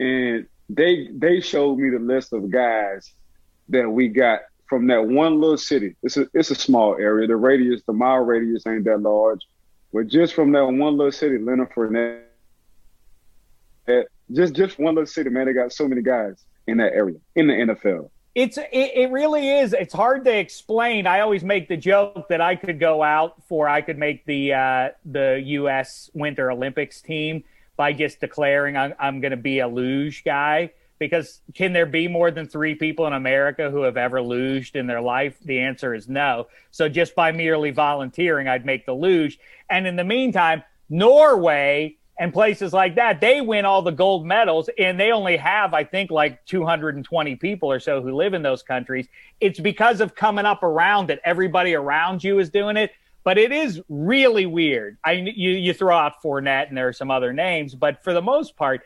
And 0.00 0.46
they 0.70 1.08
they 1.12 1.40
showed 1.40 1.78
me 1.78 1.90
the 1.90 1.98
list 1.98 2.32
of 2.32 2.50
guys 2.50 3.12
that 3.68 3.88
we 3.88 4.08
got 4.08 4.40
from 4.66 4.86
that 4.86 5.06
one 5.06 5.40
little 5.40 5.58
city. 5.58 5.94
It's 6.02 6.16
a 6.16 6.26
it's 6.32 6.50
a 6.50 6.54
small 6.54 6.96
area. 6.96 7.26
The 7.26 7.36
radius, 7.36 7.82
the 7.86 7.92
mile 7.92 8.20
radius 8.20 8.66
ain't 8.66 8.84
that 8.84 9.02
large. 9.02 9.40
But 9.92 10.08
just 10.08 10.34
from 10.34 10.52
that 10.52 10.64
one 10.64 10.96
little 10.96 11.12
city, 11.12 11.38
Leonard 11.38 11.70
Fournette, 11.72 12.22
just 14.32 14.54
just 14.54 14.78
one 14.78 14.94
little 14.94 15.06
city, 15.06 15.30
man, 15.30 15.46
they 15.46 15.52
got 15.52 15.72
so 15.72 15.88
many 15.88 16.02
guys 16.02 16.44
in 16.66 16.78
that 16.78 16.92
area 16.92 17.16
in 17.34 17.46
the 17.48 17.54
NFL. 17.54 18.10
It's 18.34 18.58
it, 18.58 18.68
it 18.72 19.10
really 19.10 19.48
is. 19.48 19.72
It's 19.72 19.94
hard 19.94 20.24
to 20.24 20.36
explain. 20.36 21.06
I 21.06 21.20
always 21.20 21.44
make 21.44 21.68
the 21.68 21.76
joke 21.76 22.28
that 22.28 22.40
I 22.40 22.56
could 22.56 22.80
go 22.80 23.02
out 23.02 23.42
for 23.48 23.68
I 23.68 23.80
could 23.80 23.98
make 23.98 24.26
the 24.26 24.54
uh, 24.54 24.88
the 25.04 25.40
U.S. 25.46 26.10
Winter 26.14 26.50
Olympics 26.50 27.00
team 27.00 27.44
by 27.76 27.92
just 27.92 28.20
declaring 28.20 28.76
I'm, 28.76 28.94
I'm 28.98 29.20
going 29.20 29.32
to 29.32 29.36
be 29.36 29.60
a 29.60 29.68
luge 29.68 30.24
guy 30.24 30.70
because 30.98 31.40
can 31.54 31.72
there 31.72 31.86
be 31.86 32.08
more 32.08 32.30
than 32.30 32.48
three 32.48 32.74
people 32.74 33.06
in 33.06 33.12
America 33.12 33.70
who 33.70 33.82
have 33.82 33.96
ever 33.96 34.20
luged 34.20 34.76
in 34.76 34.86
their 34.86 35.00
life? 35.00 35.36
The 35.44 35.60
answer 35.60 35.94
is 35.94 36.08
no. 36.08 36.48
So 36.70 36.88
just 36.88 37.14
by 37.14 37.32
merely 37.32 37.70
volunteering, 37.70 38.48
I'd 38.48 38.64
make 38.64 38.86
the 38.86 38.94
luge. 38.94 39.38
And 39.68 39.86
in 39.86 39.96
the 39.96 40.04
meantime, 40.04 40.62
Norway 40.88 41.96
and 42.18 42.32
places 42.32 42.72
like 42.72 42.94
that, 42.94 43.20
they 43.20 43.40
win 43.40 43.64
all 43.64 43.82
the 43.82 43.90
gold 43.90 44.24
medals 44.24 44.70
and 44.78 44.98
they 44.98 45.10
only 45.10 45.36
have, 45.36 45.74
I 45.74 45.84
think, 45.84 46.10
like 46.10 46.44
220 46.46 47.36
people 47.36 47.70
or 47.70 47.80
so 47.80 48.00
who 48.00 48.14
live 48.14 48.34
in 48.34 48.42
those 48.42 48.62
countries. 48.62 49.08
It's 49.40 49.58
because 49.58 50.00
of 50.00 50.14
coming 50.14 50.46
up 50.46 50.62
around 50.62 51.10
it. 51.10 51.20
Everybody 51.24 51.74
around 51.74 52.22
you 52.22 52.38
is 52.38 52.50
doing 52.50 52.76
it. 52.76 52.92
But 53.24 53.38
it 53.38 53.52
is 53.52 53.80
really 53.88 54.44
weird. 54.44 54.98
I 55.02 55.12
you 55.12 55.52
you 55.52 55.72
throw 55.72 55.96
out 55.96 56.22
Fournette 56.22 56.68
and 56.68 56.76
there 56.76 56.88
are 56.88 56.92
some 56.92 57.10
other 57.10 57.32
names, 57.32 57.74
but 57.74 58.04
for 58.04 58.12
the 58.12 58.20
most 58.20 58.54
part, 58.54 58.82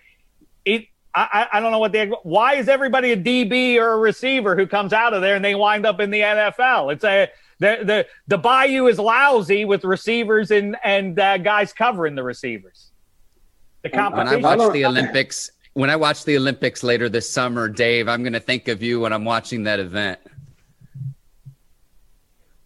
it 0.65 0.87
I, 1.13 1.49
I 1.55 1.61
don't 1.61 1.73
know 1.73 1.81
what 1.81 1.91
they. 1.91 2.07
Why 2.23 2.55
is 2.55 2.69
everybody 2.69 3.11
a 3.11 3.17
DB 3.17 3.77
or 3.77 3.95
a 3.95 3.99
receiver 3.99 4.55
who 4.55 4.69
comes 4.69 4.93
out 4.93 5.15
of 5.15 5.23
there 5.23 5.35
and 5.35 5.45
they 5.45 5.57
wind 5.57 5.85
up 5.85 5.99
in 5.99 6.11
the 6.11 6.21
NFL? 6.21 6.93
It's 6.93 7.03
a 7.03 7.29
the 7.59 7.79
the 7.83 8.07
the 8.29 8.39
Bayou 8.39 8.87
is 8.87 9.01
lousy 9.01 9.65
with 9.65 9.85
receivers 9.85 10.53
and 10.53 10.77
and 10.85 11.19
uh, 11.19 11.39
guys 11.39 11.73
covering 11.73 12.15
the 12.15 12.23
receivers. 12.23 12.88
The 13.91 13.97
competition. 13.97 14.43
When 14.43 14.45
I 14.45 14.57
watch 14.57 14.73
the 14.73 14.85
Olympics, 14.85 15.51
when 15.75 15.91
I 15.91 15.97
watch 15.97 16.25
the 16.25 16.37
Olympics 16.37 16.83
later 16.83 17.09
this 17.09 17.29
summer, 17.29 17.69
Dave, 17.69 18.09
I'm 18.09 18.23
going 18.23 18.33
to 18.33 18.41
think 18.41 18.69
of 18.69 18.83
you 18.83 19.01
when 19.01 19.13
I'm 19.13 19.25
watching 19.25 19.65
that 19.65 19.81
event. 19.81 20.19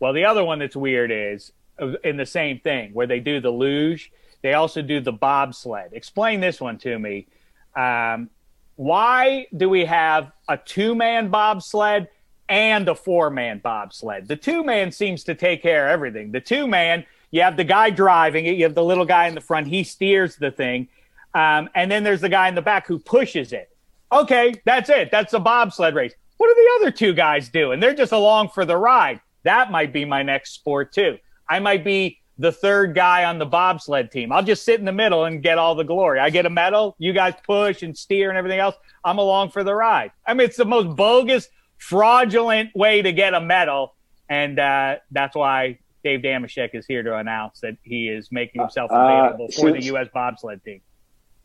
Well, 0.00 0.12
the 0.12 0.24
other 0.24 0.44
one 0.44 0.58
that's 0.58 0.74
weird 0.74 1.10
is 1.12 1.52
uh, 1.80 1.92
in 2.04 2.16
the 2.16 2.26
same 2.26 2.58
thing 2.58 2.92
where 2.92 3.06
they 3.06 3.20
do 3.20 3.40
the 3.40 3.50
luge. 3.50 4.10
They 4.42 4.54
also 4.54 4.82
do 4.82 5.00
the 5.00 5.12
bobsled. 5.12 5.92
Explain 5.92 6.40
this 6.40 6.60
one 6.60 6.78
to 6.78 6.98
me. 6.98 7.28
Um, 7.76 8.28
why 8.76 9.46
do 9.56 9.68
we 9.68 9.84
have 9.84 10.32
a 10.48 10.56
two 10.56 10.94
man 10.94 11.28
bobsled 11.28 12.08
and 12.48 12.88
a 12.88 12.94
four 12.94 13.30
man 13.30 13.58
bobsled? 13.58 14.26
The 14.26 14.36
two 14.36 14.64
man 14.64 14.90
seems 14.90 15.22
to 15.24 15.34
take 15.34 15.62
care 15.62 15.86
of 15.86 15.92
everything. 15.92 16.32
The 16.32 16.40
two 16.40 16.66
man, 16.66 17.04
you 17.30 17.42
have 17.42 17.56
the 17.56 17.64
guy 17.64 17.90
driving 17.90 18.46
it, 18.46 18.56
you 18.56 18.64
have 18.64 18.74
the 18.74 18.82
little 18.82 19.04
guy 19.04 19.28
in 19.28 19.34
the 19.36 19.40
front, 19.40 19.68
he 19.68 19.84
steers 19.84 20.34
the 20.36 20.50
thing. 20.50 20.88
Um, 21.34 21.68
and 21.74 21.90
then 21.90 22.04
there's 22.04 22.20
the 22.20 22.28
guy 22.28 22.48
in 22.48 22.54
the 22.54 22.62
back 22.62 22.86
who 22.86 22.98
pushes 22.98 23.52
it. 23.52 23.68
Okay, 24.10 24.54
that's 24.64 24.90
it. 24.90 25.10
That's 25.10 25.32
a 25.32 25.40
bobsled 25.40 25.94
race. 25.94 26.12
What 26.36 26.50
are 26.50 26.54
the 26.54 26.80
other 26.80 26.90
two 26.90 27.14
guys 27.14 27.48
doing? 27.48 27.80
They're 27.80 27.94
just 27.94 28.12
along 28.12 28.50
for 28.50 28.64
the 28.64 28.76
ride. 28.76 29.20
That 29.44 29.70
might 29.70 29.92
be 29.92 30.04
my 30.04 30.22
next 30.22 30.54
sport 30.54 30.92
too. 30.92 31.18
I 31.48 31.58
might 31.58 31.84
be 31.84 32.18
the 32.38 32.52
third 32.52 32.94
guy 32.94 33.24
on 33.24 33.38
the 33.38 33.46
bobsled 33.46 34.10
team. 34.10 34.32
I'll 34.32 34.42
just 34.42 34.64
sit 34.64 34.78
in 34.78 34.84
the 34.84 34.92
middle 34.92 35.24
and 35.24 35.42
get 35.42 35.58
all 35.58 35.74
the 35.74 35.84
glory. 35.84 36.18
I 36.18 36.30
get 36.30 36.46
a 36.46 36.50
medal. 36.50 36.96
You 36.98 37.12
guys 37.12 37.34
push 37.46 37.82
and 37.82 37.96
steer 37.96 38.28
and 38.28 38.38
everything 38.38 38.58
else. 38.58 38.74
I'm 39.04 39.18
along 39.18 39.50
for 39.50 39.64
the 39.64 39.74
ride. 39.74 40.12
I 40.26 40.34
mean, 40.34 40.46
it's 40.46 40.56
the 40.56 40.64
most 40.64 40.96
bogus, 40.96 41.48
fraudulent 41.78 42.74
way 42.74 43.02
to 43.02 43.12
get 43.12 43.34
a 43.34 43.40
medal. 43.40 43.94
And 44.28 44.58
uh, 44.58 44.96
that's 45.10 45.36
why 45.36 45.78
Dave 46.04 46.20
Dameshek 46.20 46.74
is 46.74 46.86
here 46.86 47.02
to 47.02 47.16
announce 47.16 47.60
that 47.60 47.76
he 47.82 48.08
is 48.08 48.28
making 48.32 48.60
himself 48.60 48.90
uh, 48.90 48.96
available 48.96 49.48
uh, 49.48 49.60
for 49.60 49.72
the 49.72 49.82
U.S. 49.84 50.08
bobsled 50.12 50.64
team. 50.64 50.80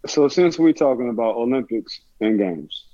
So, 0.05 0.27
since 0.27 0.59
we're 0.59 0.73
talking 0.73 1.09
about 1.09 1.35
Olympics 1.35 1.99
and 2.21 2.37
games, 2.37 2.85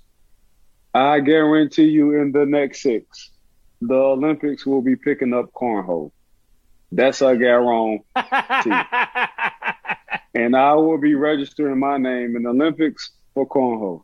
I 0.93 1.19
guarantee 1.19 1.87
you 1.87 2.19
in 2.19 2.31
the 2.31 2.45
next 2.45 2.81
six, 2.81 3.31
the 3.81 3.95
Olympics 3.95 4.65
will 4.65 4.81
be 4.81 4.95
picking 4.95 5.33
up 5.33 5.51
cornhole. 5.53 6.11
That's 6.91 7.21
a 7.21 7.35
guarantee. 7.35 8.03
and 10.35 10.55
I 10.55 10.73
will 10.75 10.99
be 10.99 11.15
registering 11.15 11.79
my 11.79 11.97
name 11.97 12.35
in 12.35 12.43
the 12.43 12.49
Olympics 12.49 13.11
for 13.33 13.47
cornhole. 13.47 14.03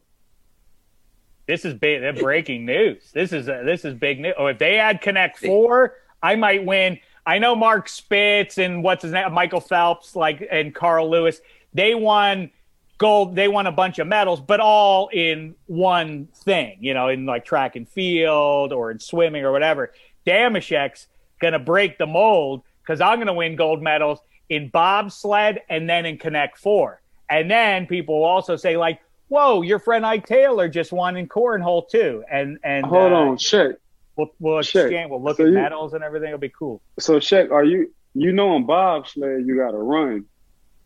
This 1.48 1.66
is 1.66 1.74
big. 1.74 2.02
They're 2.02 2.14
breaking 2.14 2.66
news. 2.66 3.12
This 3.12 3.32
is 3.34 3.48
a, 3.48 3.64
this 3.66 3.86
is 3.86 3.94
big 3.96 4.20
news. 4.20 4.36
Oh, 4.38 4.48
if 4.48 4.60
they 4.60 4.78
add 4.78 5.02
Connect 5.02 5.40
Four, 5.40 5.96
I 6.22 6.36
might 6.36 6.66
win. 6.66 7.00
I 7.26 7.40
know 7.40 7.56
Mark 7.56 7.90
Spitz 7.90 8.58
and 8.58 8.84
what's 8.84 9.04
his 9.04 9.12
name, 9.12 9.34
Michael 9.34 9.62
Phelps, 9.62 10.16
like 10.16 10.48
and 10.52 10.74
Carl 10.74 11.10
Lewis. 11.10 11.42
They 11.74 11.96
won 11.96 12.52
gold. 13.00 13.36
They 13.36 13.48
won 13.48 13.66
a 13.66 13.72
bunch 13.72 13.98
of 13.98 14.06
medals, 14.06 14.40
but 14.40 14.60
all 14.60 15.10
in 15.12 15.56
one 15.66 16.28
thing. 16.44 16.78
You 16.82 16.94
know, 16.94 17.08
in 17.08 17.26
like 17.26 17.46
track 17.46 17.76
and 17.76 17.90
field 17.90 18.72
or 18.72 18.92
in 18.92 19.00
swimming 19.00 19.44
or 19.44 19.52
whatever. 19.52 19.92
Dameshek's 20.28 21.08
gonna 21.42 21.58
break 21.58 21.98
the 21.98 22.06
mold 22.06 22.62
because 22.84 23.02
I'm 23.02 23.18
gonna 23.18 23.34
win 23.34 23.56
gold 23.56 23.82
medals 23.82 24.20
in 24.50 24.70
bobsled 24.70 25.62
and 25.68 25.90
then 25.90 26.06
in 26.06 26.20
Connect 26.20 26.60
Four. 26.60 27.02
And 27.30 27.50
then 27.50 27.88
people 27.88 28.20
will 28.20 28.26
also 28.26 28.56
say 28.56 28.78
like, 28.78 29.00
whoa, 29.30 29.62
your 29.62 29.80
friend 29.80 30.06
Ike 30.06 30.28
Taylor 30.28 30.68
just 30.68 30.92
won 30.92 31.16
in 31.16 31.28
cornhole 31.28 31.90
too. 31.90 32.24
And 32.30 32.60
and 32.64 32.86
hold 32.86 33.12
uh, 33.12 33.16
on, 33.16 33.38
Shek. 33.38 33.76
We'll 34.16 34.34
we'll 34.40 34.60
exchange. 34.60 35.10
We'll 35.10 35.24
look 35.24 35.38
so 35.38 35.44
at 35.44 35.50
you, 35.50 35.56
medals 35.56 35.94
and 35.94 36.04
everything. 36.04 36.28
It'll 36.28 36.40
be 36.40 36.50
cool. 36.50 36.82
So 37.00 37.20
Shek, 37.20 37.52
are 37.52 37.64
you 37.64 37.94
you 38.14 38.34
know 38.34 38.56
in 38.56 38.66
bobsled 38.66 39.46
you 39.46 39.56
got 39.56 39.72
to 39.72 39.78
run, 39.78 40.26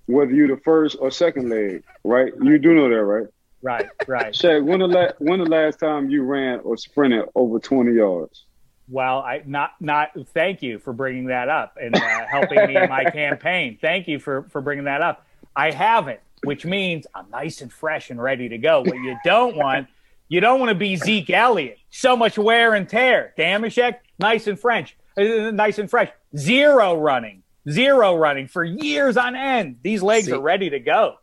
whether 0.07 0.31
you 0.31 0.47
the 0.47 0.57
first 0.57 0.97
or 0.99 1.11
second 1.11 1.49
leg, 1.49 1.83
right? 2.03 2.33
You 2.41 2.57
do 2.57 2.73
know 2.73 2.89
that, 2.89 3.03
right? 3.03 3.27
Right, 3.61 3.87
right. 4.07 4.35
Shek, 4.35 4.61
when 4.63 4.79
the 4.79 4.87
la- 4.87 5.11
when 5.19 5.39
the 5.39 5.45
last 5.45 5.79
time 5.79 6.09
you 6.09 6.23
ran 6.23 6.59
or 6.59 6.75
sprinted 6.77 7.25
over 7.35 7.59
twenty 7.59 7.93
yards? 7.93 8.45
Well, 8.89 9.19
I 9.19 9.41
not 9.45 9.71
not. 9.79 10.11
Thank 10.33 10.61
you 10.61 10.79
for 10.79 10.91
bringing 10.91 11.27
that 11.27 11.47
up 11.47 11.77
and 11.81 11.95
uh, 11.95 12.25
helping 12.25 12.67
me 12.67 12.75
in 12.75 12.89
my 12.89 13.05
campaign. 13.11 13.77
Thank 13.81 14.07
you 14.07 14.19
for 14.19 14.43
for 14.49 14.61
bringing 14.61 14.85
that 14.85 15.01
up. 15.01 15.25
I 15.55 15.71
haven't 15.71 16.19
which 16.43 16.65
means 16.65 17.07
I'm 17.15 17.29
nice 17.29 17.61
and 17.61 17.71
fresh 17.71 18.09
and 18.09 18.21
ready 18.21 18.49
to 18.49 18.57
go. 18.57 18.81
What 18.81 18.95
you 18.95 19.17
don't 19.23 19.55
want, 19.55 19.87
you 20.27 20.41
don't 20.41 20.59
want 20.59 20.69
to 20.69 20.75
be 20.75 20.95
Zeke 20.95 21.29
Elliott. 21.29 21.77
So 21.89 22.15
much 22.15 22.37
wear 22.37 22.73
and 22.73 22.87
tear. 22.87 23.33
Dameshek, 23.37 23.95
nice 24.19 24.47
and 24.47 24.59
French, 24.59 24.97
uh, 25.17 25.51
nice 25.51 25.79
and 25.79 25.89
fresh. 25.89 26.09
Zero 26.37 26.95
running, 26.95 27.42
zero 27.69 28.15
running 28.15 28.47
for 28.47 28.63
years 28.63 29.17
on 29.17 29.35
end. 29.35 29.77
These 29.81 30.01
legs 30.01 30.27
See, 30.27 30.31
are 30.31 30.41
ready 30.41 30.69
to 30.69 30.79
go. 30.79 31.15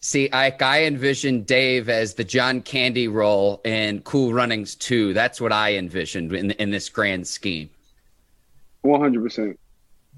See, 0.00 0.30
I, 0.32 0.54
I 0.60 0.84
envisioned 0.84 1.46
Dave 1.46 1.88
as 1.88 2.14
the 2.14 2.24
John 2.24 2.62
Candy 2.62 3.08
role 3.08 3.60
in 3.64 4.00
Cool 4.02 4.32
Runnings 4.32 4.76
2. 4.76 5.12
That's 5.12 5.40
what 5.40 5.52
I 5.52 5.74
envisioned 5.74 6.32
in, 6.32 6.52
in 6.52 6.70
this 6.70 6.88
grand 6.88 7.26
scheme. 7.26 7.70
100%. 8.84 9.56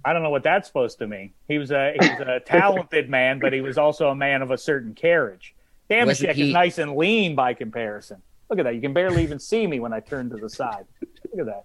I 0.05 0.13
don't 0.13 0.23
know 0.23 0.31
what 0.31 0.43
that's 0.43 0.67
supposed 0.67 0.99
to 0.99 1.07
mean. 1.07 1.33
He 1.47 1.59
was 1.59 1.71
a 1.71 1.93
he 2.01 2.09
was 2.09 2.21
a 2.21 2.41
talented 2.47 3.11
man, 3.11 3.39
but 3.39 3.53
he 3.53 3.61
was 3.61 3.77
also 3.77 4.09
a 4.09 4.15
man 4.15 4.41
of 4.41 4.51
a 4.51 4.57
certain 4.57 4.95
carriage. 4.95 5.55
Dameshek 5.91 6.33
he... 6.33 6.49
is 6.49 6.53
nice 6.53 6.79
and 6.79 6.97
lean 6.97 7.35
by 7.35 7.53
comparison. 7.53 8.23
Look 8.49 8.59
at 8.59 8.65
that. 8.65 8.75
You 8.75 8.81
can 8.81 8.95
barely 8.95 9.23
even 9.23 9.39
see 9.39 9.67
me 9.67 9.79
when 9.79 9.93
I 9.93 10.01
turn 10.01 10.31
to 10.31 10.37
the 10.37 10.49
side. 10.49 10.87
Look 11.31 11.41
at 11.41 11.47
that. 11.47 11.63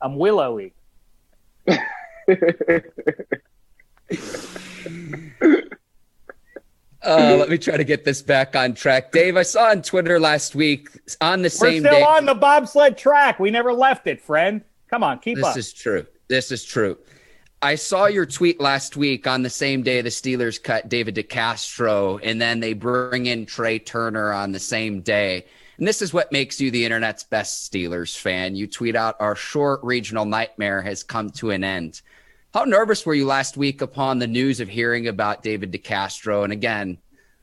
I'm 0.00 0.16
willowy. 0.16 0.72
uh, 2.28 2.34
let 7.36 7.48
me 7.48 7.58
try 7.58 7.76
to 7.76 7.84
get 7.84 8.04
this 8.04 8.22
back 8.22 8.54
on 8.54 8.74
track. 8.74 9.12
Dave, 9.12 9.36
I 9.36 9.42
saw 9.42 9.70
on 9.70 9.82
Twitter 9.82 10.20
last 10.20 10.54
week 10.54 10.88
on 11.20 11.42
the 11.42 11.50
same 11.50 11.82
day. 11.82 11.90
We're 11.90 11.96
still 11.96 12.00
day. 12.00 12.04
on 12.04 12.26
the 12.26 12.34
bobsled 12.34 12.96
track. 12.96 13.38
We 13.38 13.50
never 13.50 13.72
left 13.72 14.06
it, 14.06 14.20
friend. 14.20 14.62
Come 14.88 15.02
on, 15.02 15.18
keep 15.18 15.36
this 15.36 15.46
up. 15.46 15.54
This 15.54 15.66
is 15.66 15.72
true. 15.72 16.06
This 16.28 16.52
is 16.52 16.64
true. 16.64 16.98
I 17.64 17.76
saw 17.76 18.06
your 18.06 18.26
tweet 18.26 18.60
last 18.60 18.96
week 18.96 19.28
on 19.28 19.42
the 19.42 19.50
same 19.50 19.84
day 19.84 20.00
the 20.00 20.08
Steelers 20.08 20.60
cut 20.60 20.88
David 20.88 21.14
DeCastro, 21.14 22.18
and 22.22 22.40
then 22.40 22.58
they 22.58 22.72
bring 22.72 23.26
in 23.26 23.46
Trai 23.46 23.84
Turner 23.84 24.32
on 24.32 24.50
the 24.50 24.58
same 24.58 25.00
day. 25.00 25.46
And 25.78 25.86
this 25.86 26.02
is 26.02 26.12
what 26.12 26.32
makes 26.32 26.60
you 26.60 26.70
the 26.70 26.84
internet's 26.84 27.22
best 27.22 27.70
Steelers 27.70 28.16
fan. 28.16 28.56
You 28.56 28.66
tweet 28.66 28.96
out, 28.96 29.16
Our 29.20 29.36
short 29.36 29.80
regional 29.82 30.24
nightmare 30.24 30.82
has 30.82 31.02
come 31.02 31.30
to 31.30 31.50
an 31.50 31.64
end. 31.64 32.02
How 32.54 32.64
nervous 32.64 33.06
were 33.06 33.14
you 33.14 33.24
last 33.24 33.56
week 33.56 33.80
upon 33.80 34.18
the 34.18 34.26
news 34.26 34.60
of 34.60 34.68
hearing 34.68 35.08
about 35.08 35.42
David 35.42 35.72
DeCastro? 35.72 36.44
And 36.44 36.52
again, 36.52 36.98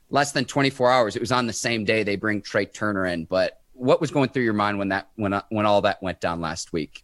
less 0.08 0.30
than 0.30 0.44
24 0.44 0.88
hours. 0.88 1.16
It 1.16 1.20
was 1.20 1.32
on 1.32 1.48
the 1.48 1.52
same 1.52 1.84
day 1.84 2.04
they 2.04 2.14
bring 2.14 2.42
Trai 2.42 2.72
Turner 2.72 3.06
in. 3.06 3.24
But 3.24 3.60
what 3.72 4.00
was 4.00 4.12
going 4.12 4.28
through 4.28 4.44
your 4.44 4.52
mind 4.52 4.78
when 4.78 4.88
that 4.90 5.08
when 5.16 5.40
when 5.48 5.66
all 5.66 5.80
that 5.82 6.00
went 6.00 6.20
down 6.20 6.40
last 6.40 6.72
week? 6.72 7.02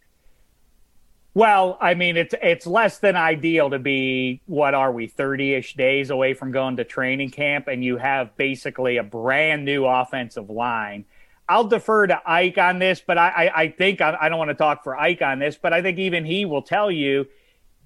Well, 1.33 1.77
I 1.81 1.95
mean, 1.95 2.15
it's 2.15 2.33
it's 2.41 2.65
less 2.65 2.99
than 2.99 3.17
ideal 3.17 3.69
to 3.71 3.79
be 3.79 4.41
what 4.45 4.73
are 4.73 4.91
we 4.91 5.07
thirty 5.07 5.53
ish 5.53 5.75
days 5.75 6.09
away 6.09 6.33
from 6.33 6.53
going 6.53 6.77
to 6.77 6.85
training 6.85 7.31
camp, 7.31 7.67
and 7.67 7.83
you 7.83 7.97
have 7.97 8.35
basically 8.37 8.97
a 8.97 9.03
brand 9.03 9.65
new 9.65 9.85
offensive 9.85 10.49
line. 10.49 11.03
I'll 11.49 11.67
defer 11.67 12.07
to 12.07 12.21
Ike 12.25 12.57
on 12.57 12.79
this, 12.79 13.01
but 13.05 13.17
I 13.17 13.27
I, 13.27 13.61
I 13.63 13.67
think 13.69 13.99
I, 13.99 14.17
I 14.19 14.29
don't 14.29 14.39
want 14.39 14.49
to 14.49 14.55
talk 14.55 14.85
for 14.85 14.97
Ike 14.97 15.21
on 15.21 15.39
this, 15.39 15.57
but 15.61 15.73
I 15.73 15.81
think 15.81 15.99
even 15.99 16.23
he 16.23 16.45
will 16.45 16.61
tell 16.61 16.89
you 16.89 17.27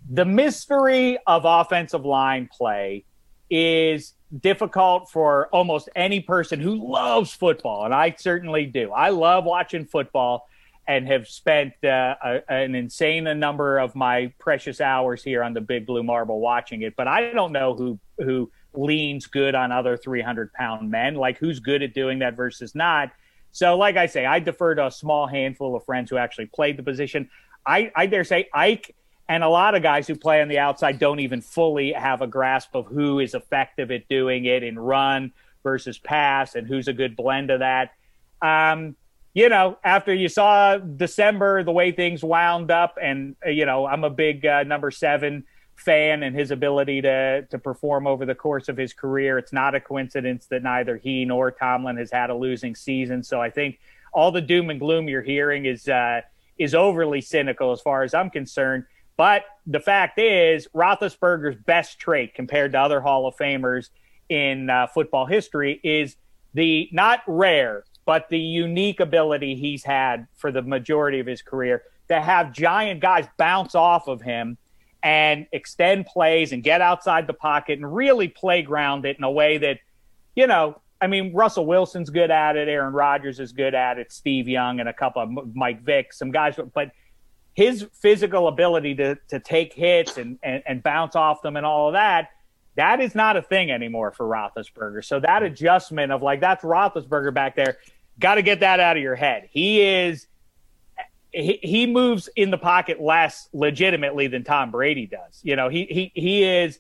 the 0.10 0.25
mystery 0.25 1.17
of 1.27 1.43
offensive 1.46 2.05
line 2.05 2.50
play 2.51 3.05
is 3.50 4.13
difficult 4.39 5.10
for 5.10 5.48
almost 5.48 5.89
any 5.96 6.22
person 6.22 6.60
who 6.60 6.91
loves 6.91 7.34
football, 7.34 7.86
and 7.86 7.93
I 7.93 8.15
certainly 8.17 8.65
do. 8.65 8.91
I 8.91 9.10
love 9.10 9.43
watching 9.43 9.86
football 9.86 10.48
and 10.88 11.08
have 11.08 11.27
spent 11.27 11.74
uh, 11.84 12.15
a, 12.24 12.41
an 12.50 12.75
insane 12.75 13.24
number 13.39 13.77
of 13.77 13.96
my 13.96 14.34
precious 14.39 14.81
hours 14.81 15.24
here 15.24 15.43
on 15.43 15.53
the 15.53 15.62
Big 15.62 15.86
Blue 15.86 16.03
Marble 16.03 16.39
watching 16.39 16.81
it. 16.81 16.96
But 16.96 17.08
I 17.08 17.31
don't 17.31 17.51
know 17.51 17.75
who 17.75 18.00
who 18.17 18.51
leans 18.74 19.27
good 19.27 19.53
on 19.53 19.72
other 19.72 19.98
300 19.98 20.53
pound 20.53 20.89
men, 20.89 21.15
like 21.15 21.38
who's 21.38 21.60
good 21.60 21.84
at 21.84 21.93
doing 21.93 22.20
that 22.20 22.36
versus 22.36 22.74
not. 22.74 23.12
So, 23.51 23.77
like 23.77 23.98
I 23.98 24.05
say, 24.05 24.25
I 24.25 24.39
defer 24.39 24.75
to 24.75 24.88
a 24.88 24.91
small 24.91 25.27
handful 25.27 25.75
of 25.75 25.84
friends 25.86 26.10
who 26.10 26.17
actually 26.17 26.48
played 26.48 26.77
the 26.77 26.84
position. 26.84 27.29
I, 27.65 27.91
I 27.96 28.05
dare 28.08 28.24
say 28.24 28.50
Ike 28.53 28.96
and 29.31 29.45
a 29.45 29.50
lot 29.50 29.75
of 29.75 29.81
guys 29.81 30.07
who 30.07 30.15
play 30.15 30.41
on 30.41 30.50
the 30.50 30.59
outside 30.59 31.00
don't 31.00 31.21
even 31.21 31.39
fully 31.39 31.93
have 31.93 32.21
a 32.21 32.27
grasp 32.27 32.75
of 32.75 32.85
who 32.88 33.19
is 33.19 33.33
effective 33.33 33.89
at 33.89 34.09
doing 34.09 34.43
it 34.43 34.61
in 34.61 34.77
run 34.77 35.31
versus 35.63 35.97
pass 35.97 36.55
and 36.55 36.67
who's 36.67 36.89
a 36.89 36.93
good 36.93 37.15
blend 37.15 37.50
of 37.50 37.61
that. 37.61 37.93
Um, 38.41 38.97
you 39.33 39.47
know, 39.47 39.77
after 39.85 40.13
you 40.13 40.27
saw 40.27 40.75
December, 40.75 41.63
the 41.63 41.71
way 41.71 41.93
things 41.93 42.21
wound 42.21 42.71
up, 42.71 42.97
and 43.01 43.38
uh, 43.45 43.51
you 43.51 43.65
know, 43.65 43.85
I'm 43.85 44.03
a 44.03 44.09
big 44.09 44.45
uh, 44.45 44.63
number 44.63 44.91
seven 44.91 45.45
fan 45.77 46.23
and 46.23 46.35
his 46.35 46.51
ability 46.51 47.01
to 47.03 47.43
to 47.51 47.57
perform 47.57 48.07
over 48.07 48.25
the 48.25 48.35
course 48.35 48.67
of 48.67 48.75
his 48.75 48.91
career. 48.91 49.38
It's 49.38 49.53
not 49.53 49.75
a 49.75 49.79
coincidence 49.79 50.47
that 50.47 50.61
neither 50.61 50.97
he 50.97 51.23
nor 51.23 51.51
Tomlin 51.51 51.95
has 51.95 52.11
had 52.11 52.31
a 52.31 52.35
losing 52.35 52.75
season. 52.75 53.23
So 53.23 53.41
I 53.41 53.50
think 53.50 53.79
all 54.11 54.33
the 54.33 54.41
doom 54.41 54.69
and 54.69 54.77
gloom 54.77 55.07
you're 55.07 55.21
hearing 55.21 55.67
is 55.67 55.88
uh, 55.88 56.19
is 56.57 56.75
overly 56.75 57.21
cynical 57.21 57.71
as 57.71 57.79
far 57.79 58.03
as 58.03 58.13
I'm 58.13 58.29
concerned. 58.29 58.83
But 59.17 59.43
the 59.67 59.79
fact 59.79 60.19
is, 60.19 60.67
Roethlisberger's 60.73 61.57
best 61.65 61.99
trait 61.99 62.33
compared 62.33 62.71
to 62.71 62.79
other 62.79 63.01
Hall 63.01 63.27
of 63.27 63.35
Famers 63.35 63.89
in 64.29 64.69
uh, 64.69 64.87
football 64.87 65.25
history 65.25 65.79
is 65.83 66.15
the 66.53 66.89
not 66.91 67.21
rare, 67.27 67.83
but 68.05 68.29
the 68.29 68.39
unique 68.39 68.99
ability 68.99 69.55
he's 69.55 69.83
had 69.83 70.27
for 70.35 70.51
the 70.51 70.61
majority 70.61 71.19
of 71.19 71.27
his 71.27 71.41
career 71.41 71.83
to 72.07 72.19
have 72.19 72.51
giant 72.51 72.99
guys 72.99 73.27
bounce 73.37 73.75
off 73.75 74.07
of 74.07 74.21
him 74.21 74.57
and 75.03 75.47
extend 75.51 76.05
plays 76.05 76.51
and 76.51 76.63
get 76.63 76.81
outside 76.81 77.27
the 77.27 77.33
pocket 77.33 77.79
and 77.79 77.93
really 77.93 78.27
playground 78.27 79.05
it 79.05 79.17
in 79.17 79.23
a 79.23 79.31
way 79.31 79.57
that, 79.57 79.79
you 80.35 80.47
know, 80.47 80.79
I 80.99 81.07
mean, 81.07 81.33
Russell 81.33 81.65
Wilson's 81.65 82.11
good 82.11 82.29
at 82.29 82.55
it. 82.55 82.67
Aaron 82.67 82.93
Rodgers 82.93 83.39
is 83.39 83.51
good 83.51 83.73
at 83.73 83.97
it. 83.97 84.11
Steve 84.11 84.47
Young 84.47 84.79
and 84.79 84.87
a 84.87 84.93
couple 84.93 85.21
of 85.23 85.55
Mike 85.55 85.81
Vick, 85.81 86.13
some 86.13 86.31
guys, 86.31 86.59
but 86.73 86.91
his 87.53 87.86
physical 87.93 88.48
ability 88.48 88.96
to 88.96 89.15
to 89.27 89.39
take 89.39 89.74
hits 89.74 90.17
and, 90.17 90.39
and, 90.43 90.63
and 90.65 90.84
bounce 90.84 91.15
off 91.15 91.41
them 91.41 91.58
and 91.58 91.65
all 91.65 91.88
of 91.88 91.93
that, 91.93 92.29
that 92.75 93.01
is 93.01 93.15
not 93.15 93.38
a 93.38 93.41
thing 93.41 93.72
anymore 93.72 94.12
for 94.12 94.25
Roethlisberger. 94.25 95.03
So 95.03 95.20
that 95.20 95.43
adjustment 95.43 96.12
of 96.12 96.22
like 96.22 96.39
that's 96.39 96.63
Roethlisberger 96.63 97.34
back 97.34 97.55
there, 97.55 97.77
got 98.20 98.36
to 98.36 98.41
get 98.41 98.62
that 98.62 98.79
out 98.79 98.98
of 98.98 99.03
your 99.03 99.15
head. 99.15 99.50
He 99.51 99.81
is 99.81 100.27
he, 101.31 101.60
he 101.62 101.88
moves 101.88 102.29
in 102.36 102.51
the 102.51 102.58
pocket 102.58 103.01
less 103.01 103.48
legitimately 103.53 104.27
than 104.27 104.43
Tom 104.43 104.72
Brady 104.72 105.08
does. 105.08 105.39
You 105.43 105.55
know, 105.55 105.70
he 105.70 105.86
he 105.86 106.12
he 106.13 106.43
is 106.43 106.79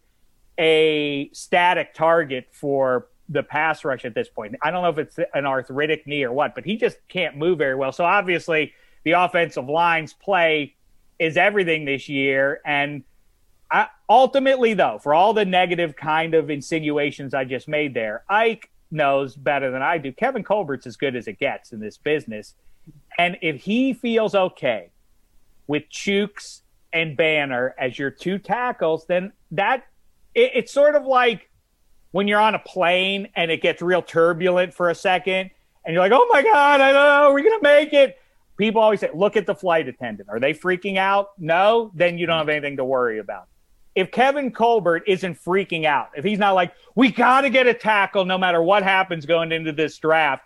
a 0.57 1.29
static 1.33 1.93
target 1.93 2.47
for 2.51 3.07
the 3.29 3.43
pass 3.43 3.85
rush 3.85 4.03
at 4.03 4.13
this 4.13 4.27
point. 4.27 4.55
I 4.61 4.71
don't 4.71 4.83
know 4.83 4.89
if 4.89 4.97
it's 4.97 5.19
an 5.33 5.45
arthritic 5.45 6.05
knee 6.05 6.23
or 6.23 6.33
what, 6.33 6.53
but 6.53 6.65
he 6.65 6.75
just 6.75 6.97
can't 7.07 7.37
move 7.37 7.57
very 7.57 7.75
well. 7.75 7.91
So 7.91 8.03
obviously, 8.03 8.73
the 9.03 9.11
offensive 9.11 9.67
line's 9.67 10.13
play 10.13 10.75
is 11.19 11.37
everything 11.37 11.85
this 11.85 12.09
year. 12.09 12.61
And 12.65 13.03
I, 13.69 13.87
ultimately, 14.09 14.73
though, 14.73 14.99
for 15.01 15.13
all 15.13 15.33
the 15.33 15.45
negative 15.45 15.95
kind 15.95 16.33
of 16.33 16.49
insinuations 16.49 17.33
I 17.33 17.45
just 17.45 17.67
made 17.67 17.93
there, 17.93 18.23
Ike 18.29 18.69
knows 18.91 19.35
better 19.35 19.71
than 19.71 19.81
I 19.81 19.97
do. 19.97 20.11
Kevin 20.11 20.43
Colbert's 20.43 20.85
as 20.85 20.97
good 20.97 21.15
as 21.15 21.27
it 21.27 21.39
gets 21.39 21.71
in 21.71 21.79
this 21.79 21.97
business. 21.97 22.55
And 23.17 23.37
if 23.41 23.61
he 23.61 23.93
feels 23.93 24.35
okay 24.35 24.89
with 25.67 25.83
Chuks 25.89 26.61
and 26.91 27.15
Banner 27.15 27.73
as 27.79 27.97
your 27.97 28.11
two 28.11 28.37
tackles, 28.37 29.05
then 29.05 29.31
that 29.51 29.85
it, 30.35 30.51
it's 30.55 30.73
sort 30.73 30.95
of 30.95 31.05
like 31.05 31.49
when 32.11 32.27
you're 32.27 32.39
on 32.39 32.55
a 32.55 32.59
plane 32.59 33.29
and 33.35 33.49
it 33.51 33.61
gets 33.61 33.81
real 33.81 34.01
turbulent 34.01 34.73
for 34.73 34.89
a 34.89 34.95
second 34.95 35.51
and 35.85 35.93
you're 35.93 36.03
like, 36.03 36.11
oh 36.13 36.27
my 36.31 36.41
God, 36.43 36.81
I 36.81 36.91
don't 36.91 36.93
know, 36.93 37.29
are 37.29 37.33
we're 37.33 37.43
going 37.43 37.59
to 37.59 37.63
make 37.63 37.93
it. 37.93 38.17
People 38.57 38.81
always 38.81 38.99
say, 38.99 39.09
look 39.13 39.37
at 39.37 39.45
the 39.45 39.55
flight 39.55 39.87
attendant. 39.87 40.29
Are 40.29 40.39
they 40.39 40.53
freaking 40.53 40.97
out? 40.97 41.29
No, 41.37 41.91
then 41.95 42.17
you 42.17 42.27
don't 42.27 42.37
have 42.37 42.49
anything 42.49 42.77
to 42.77 42.85
worry 42.85 43.19
about. 43.19 43.47
If 43.95 44.11
Kevin 44.11 44.51
Colbert 44.51 45.03
isn't 45.07 45.43
freaking 45.43 45.85
out, 45.85 46.11
if 46.15 46.23
he's 46.23 46.39
not 46.39 46.53
like, 46.53 46.73
we 46.95 47.11
got 47.11 47.41
to 47.41 47.49
get 47.49 47.67
a 47.67 47.73
tackle 47.73 48.23
no 48.23 48.37
matter 48.37 48.61
what 48.61 48.83
happens 48.83 49.25
going 49.25 49.51
into 49.51 49.71
this 49.71 49.97
draft, 49.97 50.43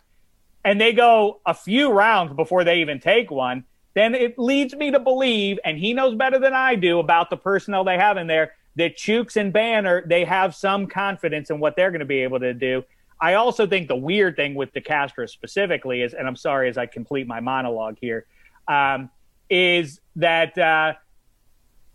and 0.64 0.82
they 0.82 0.94
go 0.94 1.42
a 1.46 1.54
few 1.54 1.92
rounds 1.92 2.34
before 2.34 2.64
they 2.64 2.80
even 2.82 3.00
take 3.00 3.30
one, 3.30 3.66
then 3.94 4.16
it 4.16 4.40
leads 4.40 4.76
me 4.76 4.92
to 4.92 5.00
believe, 5.00 5.60
and 5.64 5.78
he 5.78 5.94
knows 5.94 6.16
better 6.16 6.40
than 6.40 6.54
I 6.54 6.76
do 6.76 7.00
about 7.00 7.30
the 7.30 7.38
personnel 7.38 7.84
they 7.84 7.98
have 7.98 8.18
in 8.18 8.28
there, 8.28 8.54
that 8.78 8.98
Chuks 8.98 9.36
and 9.38 9.54
Banner, 9.54 10.04
they 10.06 10.26
have 10.26 10.56
some 10.56 10.88
confidence 10.88 11.50
in 11.50 11.60
what 11.60 11.76
they're 11.76 11.92
going 11.92 12.00
to 12.00 12.06
be 12.06 12.24
able 12.24 12.40
to 12.40 12.54
do. 12.54 12.84
I 13.20 13.36
also 13.36 13.66
think 13.66 13.88
the 13.88 13.96
weird 13.96 14.36
thing 14.36 14.56
with 14.56 14.74
DeCastro 14.74 15.30
specifically 15.30 16.02
is, 16.02 16.14
and 16.14 16.28
I'm 16.28 16.36
sorry 16.36 16.70
as 16.70 16.78
I 16.78 16.86
complete 16.86 17.28
my 17.28 17.40
monologue 17.40 17.98
here, 18.00 18.26
um, 18.68 19.10
is 19.50 20.02
that 20.18 20.58
uh, 20.58 20.94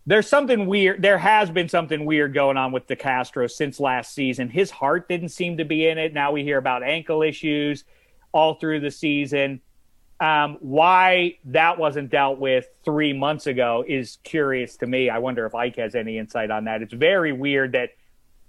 there's 0.07 0.29
something 0.29 0.67
weird. 0.67 1.03
There 1.03 1.19
has 1.19 1.50
been 1.50 1.69
something 1.69 2.05
weird 2.05 2.33
going 2.33 2.57
on 2.57 2.73
with 2.73 2.87
DeCastro 2.87 3.50
since 3.50 3.79
last 3.79 4.15
season. 4.15 4.49
His 4.49 4.71
heart 4.71 5.09
didn't 5.09 5.29
seem 5.29 5.59
to 5.59 5.65
be 5.65 5.87
in 5.87 5.99
it. 5.99 6.15
Now 6.15 6.33
we 6.33 6.43
hear 6.43 6.59
about 6.59 6.83
ankle 6.83 7.23
issues 7.23 7.85
all 8.33 8.55
through 8.55 8.81
the 8.81 8.91
season. 8.91 9.61
Um, 10.21 10.59
why 10.61 11.39
that 11.47 11.79
wasn't 11.79 12.11
dealt 12.11 12.39
with 12.39 12.67
three 12.85 13.12
months 13.12 13.47
ago 13.47 13.85
is 13.87 14.19
curious 14.23 14.77
to 14.79 14.87
me. 14.87 15.09
I 15.09 15.19
wonder 15.19 15.47
if 15.47 15.55
Ike 15.55 15.77
has 15.77 15.95
any 15.95 16.19
insight 16.19 16.50
on 16.50 16.65
that. 16.65 16.83
It's 16.83 16.93
very 16.93 17.33
weird 17.33 17.73
that 17.73 17.90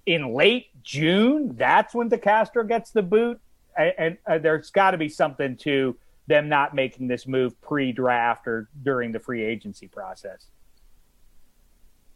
in 0.05 0.33
late 0.33 0.67
June, 0.83 1.55
that's 1.55 1.93
when 1.93 2.09
DeCastro 2.09 2.67
gets 2.67 2.91
the 2.91 3.01
boot. 3.01 3.39
And, 3.77 3.93
and 3.97 4.17
uh, 4.27 4.37
there's 4.37 4.69
got 4.69 4.91
to 4.91 4.97
be 4.97 5.09
something 5.09 5.55
to 5.57 5.95
them 6.27 6.49
not 6.49 6.73
making 6.73 7.07
this 7.07 7.27
move 7.27 7.59
pre 7.61 7.91
draft 7.91 8.47
or 8.47 8.69
during 8.83 9.11
the 9.11 9.19
free 9.19 9.43
agency 9.43 9.87
process. 9.87 10.45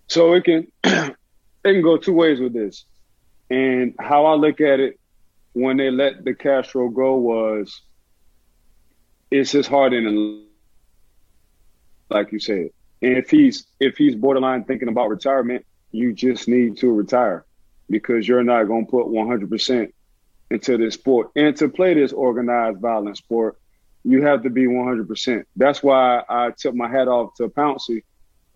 So 0.08 0.34
it 0.34 0.44
can 0.44 0.72
it 0.84 1.16
can 1.64 1.82
go 1.82 1.98
two 1.98 2.14
ways 2.14 2.40
with 2.40 2.54
this. 2.54 2.86
And 3.50 3.96
how 4.00 4.26
I 4.26 4.34
look 4.34 4.62
at 4.62 4.80
it 4.80 5.00
when 5.54 5.78
they 5.78 5.92
let 5.92 6.24
DeCastro 6.24 6.94
go 6.94 7.16
was 7.16 7.82
it's 9.32 9.52
his 9.52 9.68
heart 9.68 9.94
in 9.94 10.46
like 12.10 12.32
you 12.32 12.40
said. 12.40 12.70
And 13.02 13.18
if 13.18 13.30
he's 13.30 13.66
if 13.80 13.98
he's 13.98 14.16
borderline 14.16 14.64
thinking 14.66 14.90
about 14.90 15.10
retirement, 15.10 15.66
you 15.92 16.14
just 16.14 16.48
need 16.48 16.78
to 16.78 16.92
retire 16.92 17.46
because 17.90 18.28
you're 18.28 18.44
not 18.44 18.66
going 18.66 18.86
to 18.86 18.92
put 18.92 19.08
100% 19.08 19.92
into 20.52 20.78
this 20.78 20.94
sport. 20.94 21.32
And 21.36 21.56
to 21.58 21.70
play 21.70 21.94
this 21.94 22.14
organized 22.14 22.80
violent 22.80 23.18
sport, 23.18 23.58
you 24.04 24.24
have 24.24 24.44
to 24.44 24.50
be 24.50 24.66
100%. 24.66 25.46
That's 25.56 25.82
why 25.82 26.24
I 26.30 26.52
took 26.52 26.76
my 26.76 26.90
hat 26.90 27.08
off 27.08 27.36
to 27.36 27.48
Pouncey 27.50 28.04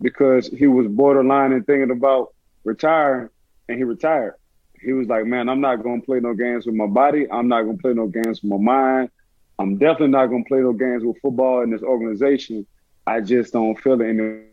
because 0.01 0.47
he 0.47 0.67
was 0.67 0.87
borderline 0.87 1.51
and 1.51 1.65
thinking 1.65 1.91
about 1.91 2.33
retiring 2.63 3.29
and 3.67 3.77
he 3.77 3.83
retired 3.83 4.35
he 4.81 4.93
was 4.93 5.07
like, 5.07 5.25
man, 5.25 5.49
I'm 5.49 5.61
not 5.61 5.83
going 5.83 6.01
to 6.01 6.05
play 6.05 6.19
no 6.19 6.33
games 6.33 6.65
with 6.65 6.75
my 6.75 6.87
body. 6.87 7.27
I'm 7.29 7.47
not 7.47 7.63
going 7.63 7.77
to 7.77 7.81
play 7.81 7.93
no 7.93 8.07
games 8.07 8.41
with 8.41 8.51
my 8.51 8.57
mind. 8.57 9.09
I'm 9.57 9.77
definitely 9.77 10.09
not 10.09 10.27
going 10.27 10.43
to 10.43 10.47
play 10.47 10.59
no 10.59 10.73
games 10.73 11.03
with 11.03 11.19
football 11.21 11.61
in 11.61 11.69
this 11.69 11.81
organization. 11.81 12.65
I 13.05 13.19
just 13.21 13.51
don't 13.53 13.77
feel 13.79 13.99
it 14.01 14.45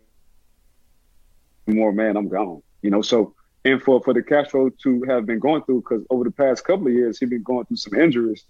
anymore, 1.69 1.93
man. 1.93 2.17
I'm 2.17 2.29
gone. 2.29 2.63
You 2.83 2.91
know, 2.91 3.03
so 3.03 3.35
and 3.67 3.83
for 3.83 4.01
for 4.01 4.15
DeCastro 4.15 4.71
to 4.79 5.03
have 5.09 5.27
been 5.27 5.41
going 5.41 5.63
through 5.65 5.81
because 5.81 6.05
over 6.09 6.23
the 6.25 6.31
past 6.31 6.65
couple 6.65 6.87
of 6.87 6.93
years 6.93 7.19
he's 7.19 7.29
been 7.29 7.43
going 7.43 7.67
through 7.67 7.77
some 7.77 7.99
injuries. 7.99 8.45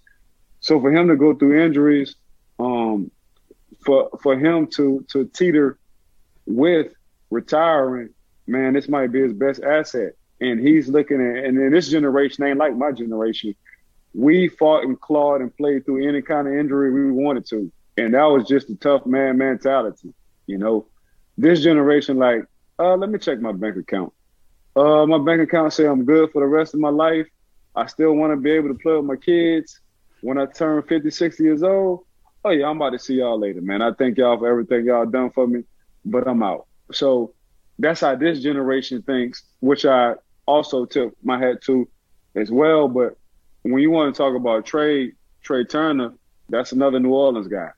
So 0.59 0.79
for 0.79 0.91
him 0.91 1.07
to 1.07 1.15
go 1.15 1.33
through 1.33 1.63
injuries, 1.63 2.15
um, 2.59 3.09
for 3.83 4.09
for 4.21 4.37
him 4.37 4.67
to 4.75 5.05
to 5.11 5.25
teeter 5.25 5.79
with 6.45 6.93
retiring, 7.31 8.09
man, 8.45 8.73
this 8.73 8.87
might 8.87 9.11
be 9.11 9.21
his 9.21 9.33
best 9.33 9.61
asset 9.63 10.13
and 10.39 10.59
he's 10.59 10.87
looking 10.87 11.19
at 11.19 11.45
and 11.45 11.57
in 11.57 11.71
this 11.71 11.89
generation 11.89 12.43
ain't 12.43 12.59
like 12.59 12.75
my 12.75 12.91
generation. 12.91 13.55
We 14.13 14.47
fought 14.47 14.83
and 14.83 14.99
clawed 14.99 15.41
and 15.41 15.55
played 15.55 15.85
through 15.85 16.07
any 16.07 16.21
kind 16.21 16.47
of 16.47 16.53
injury 16.53 16.91
we 16.91 17.11
wanted 17.11 17.45
to. 17.47 17.71
And 17.97 18.13
that 18.13 18.23
was 18.25 18.47
just 18.47 18.69
a 18.69 18.75
tough 18.75 19.05
man 19.05 19.37
mentality. 19.37 20.13
You 20.45 20.59
know, 20.59 20.87
this 21.37 21.61
generation, 21.61 22.17
like, 22.17 22.45
uh, 22.79 22.95
let 22.95 23.09
me 23.09 23.19
check 23.19 23.39
my 23.39 23.51
bank 23.51 23.75
account. 23.77 24.13
Uh, 24.77 25.07
my 25.07 25.17
bank 25.17 25.41
account 25.41 25.73
say 25.73 25.87
I'm 25.87 26.05
good 26.05 26.31
for 26.31 26.39
the 26.41 26.45
rest 26.47 26.75
of 26.75 26.79
my 26.79 26.89
life. 26.89 27.25
I 27.75 27.87
still 27.87 28.13
want 28.13 28.31
to 28.31 28.37
be 28.37 28.51
able 28.51 28.67
to 28.67 28.75
play 28.75 28.93
with 28.93 29.05
my 29.05 29.15
kids 29.15 29.79
when 30.21 30.37
I 30.37 30.45
turn 30.45 30.83
50, 30.83 31.09
60 31.09 31.43
years 31.43 31.63
old. 31.63 32.05
Oh 32.45 32.51
yeah, 32.51 32.67
I'm 32.67 32.77
about 32.77 32.91
to 32.91 32.99
see 32.99 33.15
y'all 33.15 33.39
later, 33.39 33.61
man. 33.61 33.81
I 33.81 33.91
thank 33.93 34.19
y'all 34.19 34.37
for 34.37 34.47
everything 34.47 34.85
y'all 34.85 35.07
done 35.07 35.31
for 35.31 35.47
me, 35.47 35.63
but 36.05 36.27
I'm 36.27 36.43
out. 36.43 36.67
So 36.91 37.33
that's 37.79 38.01
how 38.01 38.15
this 38.15 38.39
generation 38.39 39.01
thinks, 39.01 39.43
which 39.61 39.83
I 39.83 40.13
also 40.45 40.85
tip 40.85 41.17
my 41.23 41.39
hat 41.39 41.63
to 41.63 41.87
as 42.35 42.51
well. 42.51 42.87
But 42.87 43.17
when 43.63 43.81
you 43.81 43.89
want 43.89 44.13
to 44.13 44.17
talk 44.17 44.35
about 44.35 44.67
trade, 44.67 45.13
Trai 45.43 45.67
Turner, 45.67 46.13
that's 46.49 46.71
another 46.71 46.99
New 46.99 47.13
Orleans 47.13 47.47
guy. 47.47 47.71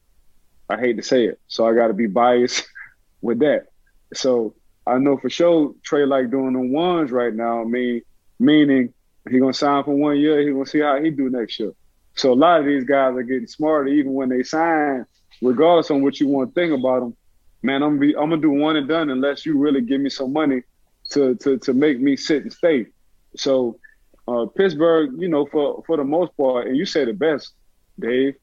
I 0.70 0.78
hate 0.78 0.98
to 0.98 1.04
say 1.04 1.28
it, 1.28 1.40
so 1.48 1.66
I 1.66 1.74
got 1.74 1.88
to 1.88 1.94
be 1.94 2.08
biased 2.08 2.68
with 3.22 3.40
that. 3.40 3.68
So 4.14 4.54
I 4.88 4.98
know 4.98 5.18
for 5.18 5.30
sure 5.30 5.74
Trai 5.88 6.08
like 6.08 6.32
doing 6.32 6.54
the 6.54 6.60
ones 6.60 7.12
right 7.12 7.34
now. 7.34 7.62
I 7.62 7.65
mean, 7.65 8.02
meaning 8.39 8.94
he 9.30 9.39
gonna 9.39 9.54
sign 9.54 9.84
for 9.84 9.94
one 9.96 10.18
year. 10.18 10.42
He 10.42 10.52
gonna 10.52 10.65
see 10.65 10.80
how 10.80 11.02
he 11.02 11.10
do 11.10 11.30
next 11.30 11.60
year. 11.60 11.74
So 12.15 12.34
a 12.34 12.36
lot 12.36 12.60
of 12.60 12.65
these 12.65 12.84
guys 12.84 13.15
are 13.15 13.24
getting 13.24 13.48
smarter, 13.48 13.88
even 13.88 14.13
when 14.13 14.30
they 14.30 14.44
sign, 14.44 15.06
regardless 15.42 15.92
on 15.92 16.02
what 16.02 16.20
you 16.20 16.28
want 16.28 16.50
to 16.50 16.62
think 16.62 16.78
about 16.78 17.02
them. 17.02 17.15
Man, 17.62 17.84
I'm 17.84 17.98
gonna 17.98 18.00
be 18.00 18.15
I'm 18.15 18.30
gonna 18.30 18.42
do 18.42 18.52
one 18.52 18.78
and 18.78 18.88
done 18.88 19.10
unless 19.10 19.46
you 19.46 19.58
really 19.58 19.82
give 19.82 20.02
me 20.02 20.10
some 20.10 20.34
money 20.34 20.63
to 21.10 21.36
to 21.36 21.58
to 21.60 21.74
make 21.74 22.00
me 22.00 22.15
sit 22.15 22.44
and 22.44 22.54
stay. 22.54 22.88
So 23.36 23.80
uh, 24.28 24.46
Pittsburgh, 24.46 25.12
you 25.18 25.28
know, 25.28 25.46
for 25.46 25.84
for 25.86 25.98
the 25.98 26.04
most 26.04 26.36
part, 26.38 26.68
and 26.68 26.78
you 26.78 26.86
say 26.86 27.06
the 27.06 27.13
best, 27.13 27.54
Dave, 28.00 28.36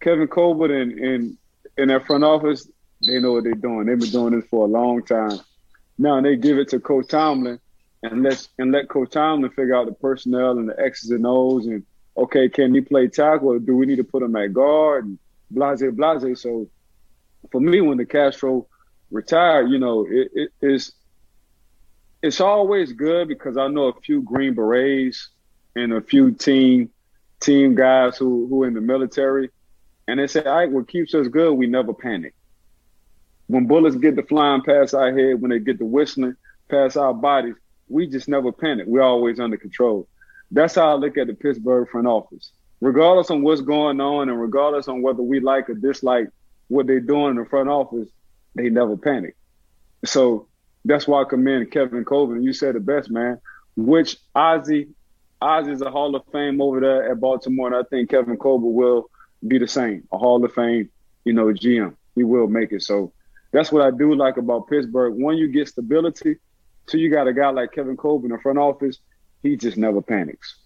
Kevin 0.00 0.28
Colbert 0.28 0.70
and 0.70 0.92
and 0.98 1.38
in 1.76 1.88
their 1.88 2.00
front 2.00 2.24
office, 2.24 2.68
they 3.06 3.20
know 3.20 3.32
what 3.32 3.44
they're 3.44 3.54
doing. 3.54 3.86
They've 3.86 3.98
been 3.98 4.10
doing 4.10 4.34
this 4.34 4.48
for 4.50 4.64
a 4.66 4.68
long 4.68 5.04
time. 5.04 5.38
Now 5.98 6.20
they 6.20 6.36
give 6.36 6.58
it 6.58 6.68
to 6.68 6.80
Coach 6.80 7.08
Tomlin 7.08 7.58
and 8.02 8.22
let 8.22 8.46
and 8.58 8.72
let 8.72 8.88
Coach 8.88 9.10
Tomlin 9.10 9.50
figure 9.50 9.74
out 9.74 9.86
the 9.86 9.92
personnel 9.92 10.52
and 10.52 10.68
the 10.68 10.80
X's 10.80 11.10
and 11.10 11.26
O's 11.26 11.66
and 11.66 11.84
okay, 12.16 12.48
can 12.48 12.74
he 12.74 12.80
play 12.80 13.08
tackle 13.08 13.48
or 13.48 13.58
do 13.58 13.76
we 13.76 13.86
need 13.86 13.96
to 13.96 14.04
put 14.04 14.22
him 14.22 14.36
at 14.36 14.52
guard 14.52 15.04
and 15.04 15.18
blase 15.50 15.82
blase. 15.92 16.40
So 16.40 16.68
for 17.50 17.60
me, 17.60 17.80
when 17.80 17.98
DeCastro 17.98 18.66
retired, 19.10 19.70
you 19.70 19.78
know, 19.78 20.06
it, 20.08 20.30
it 20.34 20.50
is 20.60 20.92
it's 22.22 22.40
always 22.40 22.92
good 22.92 23.28
because 23.28 23.56
I 23.56 23.68
know 23.68 23.84
a 23.84 24.00
few 24.00 24.22
Green 24.22 24.54
Berets 24.54 25.28
and 25.76 25.92
a 25.92 26.00
few 26.00 26.32
team 26.32 26.90
team 27.40 27.74
guys 27.74 28.16
who 28.16 28.46
who 28.48 28.64
in 28.64 28.74
the 28.74 28.80
military, 28.80 29.50
and 30.06 30.18
they 30.18 30.26
say, 30.26 30.42
"All 30.42 30.56
right, 30.56 30.70
what 30.70 30.88
keeps 30.88 31.14
us 31.14 31.28
good? 31.28 31.52
We 31.52 31.66
never 31.66 31.94
panic. 31.94 32.34
When 33.48 33.66
bullets 33.66 33.96
get 33.96 34.16
to 34.16 34.22
flying 34.22 34.62
past 34.62 34.94
our 34.94 35.16
head, 35.16 35.40
when 35.40 35.50
they 35.50 35.58
get 35.58 35.78
to 35.78 35.84
whistling 35.84 36.36
past 36.70 36.96
our 36.96 37.14
bodies, 37.14 37.54
we 37.88 38.06
just 38.06 38.28
never 38.28 38.52
panic. 38.52 38.86
We're 38.86 39.02
always 39.02 39.40
under 39.40 39.56
control. 39.56 40.06
That's 40.50 40.74
how 40.74 40.90
I 40.90 40.94
look 40.94 41.16
at 41.18 41.26
the 41.26 41.34
Pittsburgh 41.34 41.88
front 41.88 42.06
office. 42.06 42.52
Regardless 42.80 43.30
on 43.30 43.42
what's 43.42 43.60
going 43.60 44.00
on, 44.00 44.28
and 44.28 44.40
regardless 44.40 44.86
on 44.86 45.02
whether 45.02 45.22
we 45.22 45.40
like 45.40 45.68
or 45.68 45.74
dislike 45.74 46.28
what 46.68 46.86
they're 46.86 47.00
doing 47.00 47.30
in 47.30 47.36
the 47.36 47.44
front 47.46 47.68
office, 47.68 48.08
they 48.54 48.68
never 48.68 48.96
panic. 48.96 49.36
So 50.04 50.46
that's 50.84 51.08
why 51.08 51.22
I 51.22 51.24
commend 51.24 51.70
Kevin 51.72 52.04
Colbert. 52.04 52.40
You 52.40 52.52
said 52.52 52.74
the 52.74 52.80
best, 52.80 53.10
man. 53.10 53.40
Which 53.76 54.16
Ozzie, 54.34 54.88
Ozzie's 55.40 55.82
a 55.82 55.90
Hall 55.90 56.14
of 56.14 56.22
Fame 56.32 56.60
over 56.60 56.80
there 56.80 57.10
at 57.10 57.20
Baltimore, 57.20 57.68
and 57.68 57.76
I 57.76 57.82
think 57.88 58.10
Kevin 58.10 58.36
Colbert 58.36 58.66
will 58.66 59.10
be 59.46 59.58
the 59.58 59.68
same, 59.68 60.06
a 60.12 60.18
Hall 60.18 60.44
of 60.44 60.52
Fame, 60.52 60.90
you 61.24 61.32
know, 61.32 61.46
GM. 61.46 61.94
He 62.14 62.24
will 62.24 62.48
make 62.48 62.72
it. 62.72 62.82
So 62.82 63.12
that's 63.50 63.72
what 63.72 63.82
I 63.82 63.90
do 63.90 64.14
like 64.14 64.36
about 64.36 64.68
Pittsburgh. 64.68 65.14
One, 65.14 65.36
you 65.36 65.48
get 65.48 65.68
stability. 65.68 66.36
Two, 66.86 66.98
you 66.98 67.10
got 67.10 67.28
a 67.28 67.32
guy 67.32 67.50
like 67.50 67.72
Kevin 67.72 67.96
Colbert 67.96 68.26
in 68.26 68.32
the 68.32 68.38
front 68.38 68.58
office. 68.58 68.98
He 69.42 69.56
just 69.56 69.76
never 69.76 70.02
panics. 70.02 70.56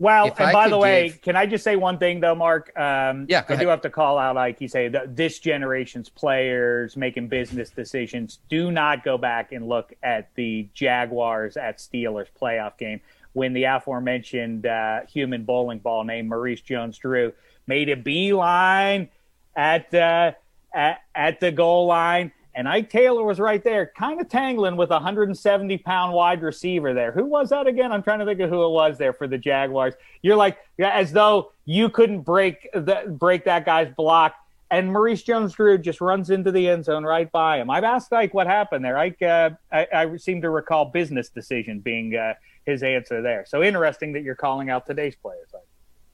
Well, 0.00 0.28
if 0.28 0.38
and 0.38 0.50
I 0.50 0.52
by 0.52 0.68
the 0.68 0.78
way, 0.78 1.08
give... 1.08 1.22
can 1.22 1.36
I 1.36 1.46
just 1.46 1.64
say 1.64 1.74
one 1.74 1.98
thing 1.98 2.20
though, 2.20 2.36
Mark? 2.36 2.70
Um, 2.78 3.26
yeah, 3.28 3.44
I 3.48 3.56
do 3.56 3.66
have 3.66 3.80
to 3.80 3.90
call 3.90 4.16
out, 4.16 4.36
like 4.36 4.60
you 4.60 4.68
say, 4.68 4.88
the, 4.88 5.04
this 5.08 5.40
generation's 5.40 6.08
players 6.08 6.96
making 6.96 7.26
business 7.28 7.70
decisions. 7.70 8.38
Do 8.48 8.70
not 8.70 9.02
go 9.02 9.18
back 9.18 9.50
and 9.50 9.68
look 9.68 9.92
at 10.02 10.32
the 10.36 10.68
Jaguars 10.72 11.56
at 11.56 11.78
Steelers 11.78 12.28
playoff 12.40 12.78
game 12.78 13.00
when 13.32 13.52
the 13.54 13.64
aforementioned 13.64 14.66
uh, 14.66 15.00
human 15.06 15.44
bowling 15.44 15.80
ball 15.80 16.04
named 16.04 16.28
Maurice 16.28 16.60
Jones-Drew 16.60 17.32
made 17.66 17.88
a 17.88 17.96
beeline 17.96 19.08
at 19.56 19.92
uh, 19.92 20.32
at, 20.74 21.00
at 21.14 21.40
the 21.40 21.50
goal 21.50 21.86
line 21.86 22.32
and 22.58 22.68
Ike 22.68 22.90
Taylor 22.90 23.22
was 23.22 23.38
right 23.38 23.62
there, 23.62 23.92
kind 23.96 24.20
of 24.20 24.28
tangling 24.28 24.74
with 24.76 24.90
a 24.90 24.94
170 24.94 25.78
pound 25.78 26.12
wide 26.12 26.42
receiver 26.42 26.92
there. 26.92 27.12
Who 27.12 27.24
was 27.24 27.50
that 27.50 27.68
again? 27.68 27.92
I'm 27.92 28.02
trying 28.02 28.18
to 28.18 28.24
think 28.24 28.40
of 28.40 28.50
who 28.50 28.64
it 28.64 28.70
was 28.70 28.98
there 28.98 29.12
for 29.12 29.28
the 29.28 29.38
Jaguars. 29.38 29.94
You're 30.22 30.34
like, 30.34 30.58
as 30.76 31.12
though 31.12 31.52
you 31.66 31.88
couldn't 31.88 32.22
break 32.22 32.68
the, 32.74 33.04
break 33.06 33.44
that 33.44 33.64
guy's 33.64 33.94
block. 33.94 34.34
And 34.72 34.92
Maurice 34.92 35.22
Jones-Drew 35.22 35.78
just 35.78 36.00
runs 36.00 36.30
into 36.30 36.50
the 36.50 36.68
end 36.68 36.84
zone 36.84 37.04
right 37.04 37.30
by 37.30 37.58
him. 37.58 37.70
I've 37.70 37.84
asked 37.84 38.12
Ike 38.12 38.34
what 38.34 38.48
happened 38.48 38.84
there. 38.84 38.98
Ike, 38.98 39.22
uh, 39.22 39.50
I, 39.70 39.86
I, 39.94 40.16
seem 40.16 40.42
to 40.42 40.50
recall 40.50 40.86
business 40.86 41.28
decision 41.28 41.78
being 41.78 42.16
uh, 42.16 42.34
his 42.66 42.82
answer 42.82 43.22
there. 43.22 43.44
So 43.46 43.62
interesting 43.62 44.12
that 44.14 44.24
you're 44.24 44.34
calling 44.34 44.68
out 44.68 44.84
today's 44.84 45.14
players. 45.14 45.46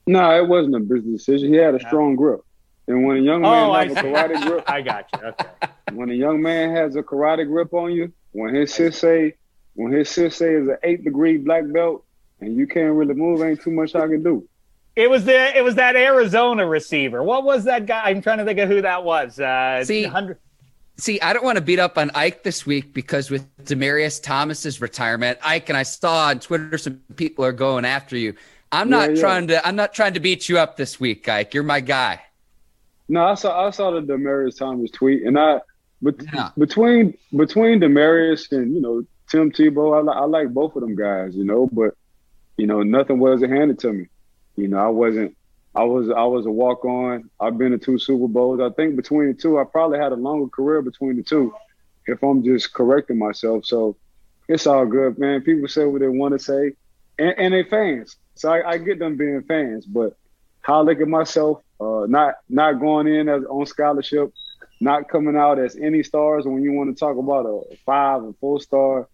No, 0.05 0.37
it 0.37 0.47
wasn't 0.47 0.75
a 0.75 0.79
business 0.79 1.25
decision. 1.25 1.51
He 1.51 1.57
had 1.57 1.73
a 1.73 1.79
strong 1.79 2.15
grip. 2.15 2.41
And 2.87 3.05
when 3.05 3.17
a 3.17 3.21
young 3.21 3.41
man 3.41 3.69
oh, 3.69 3.73
has 3.73 3.91
a 3.91 3.95
karate 3.95 4.47
grip, 4.47 4.63
I 4.69 4.81
got 4.81 5.07
you. 5.13 5.27
Okay. 5.29 5.45
When 5.93 6.09
a 6.09 6.13
young 6.13 6.41
man 6.41 6.75
has 6.75 6.95
a 6.95 7.03
karate 7.03 7.47
grip 7.47 7.73
on 7.73 7.91
you, 7.91 8.13
when 8.31 8.53
his 8.53 8.73
sensei, 8.73 9.35
when 9.73 9.91
his 9.91 10.09
sensei 10.09 10.55
is 10.55 10.67
an 10.67 10.77
eight 10.83 11.03
degree 11.03 11.37
black 11.37 11.63
belt, 11.71 12.03
and 12.41 12.55
you 12.55 12.67
can't 12.67 12.93
really 12.93 13.13
move, 13.13 13.41
ain't 13.41 13.61
too 13.61 13.71
much 13.71 13.95
I 13.95 14.07
can 14.07 14.21
do. 14.21 14.47
It 14.95 15.09
was 15.09 15.25
the 15.25 15.57
it 15.57 15.63
was 15.63 15.75
that 15.75 15.95
Arizona 15.95 16.65
receiver. 16.65 17.23
What 17.23 17.43
was 17.43 17.65
that 17.65 17.85
guy? 17.85 18.03
I'm 18.05 18.21
trying 18.21 18.37
to 18.37 18.45
think 18.45 18.59
of 18.59 18.69
who 18.69 18.81
that 18.81 19.03
was. 19.03 19.39
Uh, 19.39 19.83
See, 19.83 20.05
100- 20.05 20.37
See, 20.97 21.19
I 21.19 21.33
don't 21.33 21.43
want 21.43 21.57
to 21.57 21.61
beat 21.61 21.79
up 21.79 21.97
on 21.97 22.09
Ike 22.15 22.43
this 22.43 22.65
week 22.65 22.93
because 22.93 23.29
with 23.29 23.45
Demaryius 23.65 24.23
Thomas's 24.23 24.79
retirement, 24.79 25.37
Ike 25.43 25.67
and 25.67 25.77
I 25.77 25.83
saw 25.83 26.27
on 26.27 26.39
Twitter 26.39 26.77
some 26.77 27.01
people 27.17 27.43
are 27.43 27.51
going 27.51 27.83
after 27.83 28.15
you. 28.15 28.33
I'm 28.71 28.89
not 28.89 29.09
yeah, 29.09 29.15
yeah. 29.15 29.21
trying 29.21 29.47
to 29.47 29.67
I'm 29.67 29.75
not 29.75 29.93
trying 29.93 30.13
to 30.13 30.21
beat 30.21 30.47
you 30.47 30.57
up 30.57 30.77
this 30.77 30.99
week, 30.99 31.27
Ike. 31.27 31.53
You're 31.53 31.63
my 31.63 31.81
guy. 31.81 32.21
No, 33.07 33.25
I 33.25 33.35
saw 33.35 33.67
I 33.67 33.69
saw 33.69 33.91
the 33.91 34.01
Demaryius 34.01 34.57
Thomas 34.57 34.91
tweet, 34.91 35.23
and 35.23 35.37
I 35.37 35.59
but 36.01 36.15
yeah. 36.33 36.51
between 36.57 37.17
between 37.35 37.79
Demaryius 37.79 38.51
and 38.51 38.73
you 38.73 38.81
know 38.81 39.03
Tim 39.29 39.51
Tebow, 39.51 40.07
I, 40.07 40.19
I 40.19 40.25
like 40.25 40.49
both 40.49 40.75
of 40.75 40.81
them 40.81 40.95
guys, 40.95 41.35
you 41.35 41.43
know, 41.43 41.67
but 41.71 41.95
you 42.57 42.67
know 42.67 42.83
nothing 42.83 43.19
wasn't 43.19 43.51
handed 43.51 43.79
to 43.79 43.93
me. 43.93 44.07
You 44.55 44.67
know, 44.67 44.77
I 44.77 44.87
wasn't. 44.87 45.35
I 45.73 45.83
was 45.83 46.09
I 46.09 46.23
was 46.23 46.45
a 46.45 46.51
walk 46.51 46.85
on. 46.85 47.29
I've 47.39 47.57
been 47.57 47.71
to 47.71 47.77
two 47.77 47.99
Super 47.99 48.27
Bowls. 48.27 48.61
I 48.61 48.69
think 48.69 48.95
between 48.95 49.27
the 49.27 49.33
two, 49.33 49.59
I 49.59 49.65
probably 49.65 49.99
had 49.99 50.13
a 50.13 50.15
longer 50.15 50.47
career 50.47 50.81
between 50.81 51.17
the 51.17 51.23
two, 51.23 51.53
if 52.07 52.23
I'm 52.23 52.43
just 52.43 52.73
correcting 52.73 53.19
myself. 53.19 53.65
So 53.65 53.97
it's 54.47 54.67
all 54.67 54.85
good, 54.85 55.17
man. 55.17 55.41
People 55.41 55.67
say 55.67 55.85
what 55.85 56.01
they 56.01 56.07
want 56.07 56.33
to 56.33 56.39
say, 56.39 56.73
and, 57.19 57.35
and 57.37 57.53
they 57.53 57.63
fans. 57.63 58.15
So 58.35 58.51
I, 58.51 58.71
I 58.71 58.77
get 58.77 58.99
them 58.99 59.17
being 59.17 59.41
fans, 59.43 59.85
but 59.85 60.15
how 60.61 60.79
I 60.79 60.81
look 60.81 61.01
at 61.01 61.07
myself, 61.07 61.61
uh, 61.79 62.05
not 62.07 62.35
not 62.49 62.79
going 62.79 63.07
in 63.07 63.29
as 63.29 63.43
on 63.45 63.65
scholarship, 63.65 64.33
not 64.79 65.09
coming 65.09 65.35
out 65.35 65.59
as 65.59 65.75
any 65.75 66.03
stars. 66.03 66.45
When 66.45 66.63
you 66.63 66.73
want 66.73 66.95
to 66.95 66.99
talk 66.99 67.17
about 67.17 67.45
a 67.45 67.77
five 67.85 68.23
and 68.23 68.37
four 68.37 68.59
star, 68.59 69.07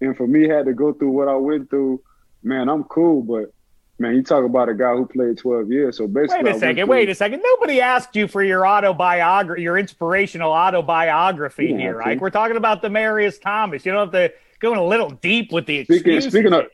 and 0.00 0.16
for 0.16 0.26
me 0.26 0.48
had 0.48 0.66
to 0.66 0.72
go 0.72 0.92
through 0.92 1.10
what 1.10 1.28
I 1.28 1.36
went 1.36 1.70
through, 1.70 2.02
man, 2.42 2.68
I'm 2.68 2.84
cool. 2.84 3.22
But 3.22 3.52
man, 3.98 4.14
you 4.14 4.22
talk 4.22 4.44
about 4.44 4.68
a 4.68 4.74
guy 4.74 4.94
who 4.94 5.06
played 5.06 5.38
12 5.38 5.70
years. 5.70 5.96
So 5.98 6.06
basically, 6.06 6.44
wait 6.44 6.56
a 6.56 6.58
second, 6.58 6.88
wait 6.88 7.08
a 7.08 7.14
second. 7.14 7.42
Nobody 7.42 7.80
asked 7.80 8.14
you 8.16 8.28
for 8.28 8.42
your 8.42 8.66
autobiography, 8.66 9.62
your 9.62 9.78
inspirational 9.78 10.52
autobiography 10.52 11.68
here, 11.68 11.96
right? 11.96 12.20
We're 12.20 12.30
talking 12.30 12.56
about 12.56 12.82
Demaryius 12.82 13.40
Thomas. 13.40 13.84
You 13.84 13.92
don't 13.92 14.12
have 14.12 14.12
to 14.12 14.34
go 14.60 14.72
in 14.72 14.78
a 14.78 14.84
little 14.84 15.10
deep 15.10 15.52
with 15.52 15.66
the 15.66 15.84
speaking, 15.84 16.20
speaking 16.20 16.52
of. 16.52 16.66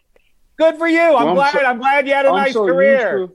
Good 0.57 0.77
for 0.77 0.89
you. 0.89 1.01
I'm 1.01 1.25
well, 1.25 1.35
glad. 1.37 1.53
So, 1.53 1.65
I'm 1.65 1.79
glad 1.79 2.07
you 2.07 2.13
had 2.13 2.27
a 2.27 2.29
I'm 2.29 2.37
nice 2.37 2.53
so 2.53 2.67
career. 2.67 3.29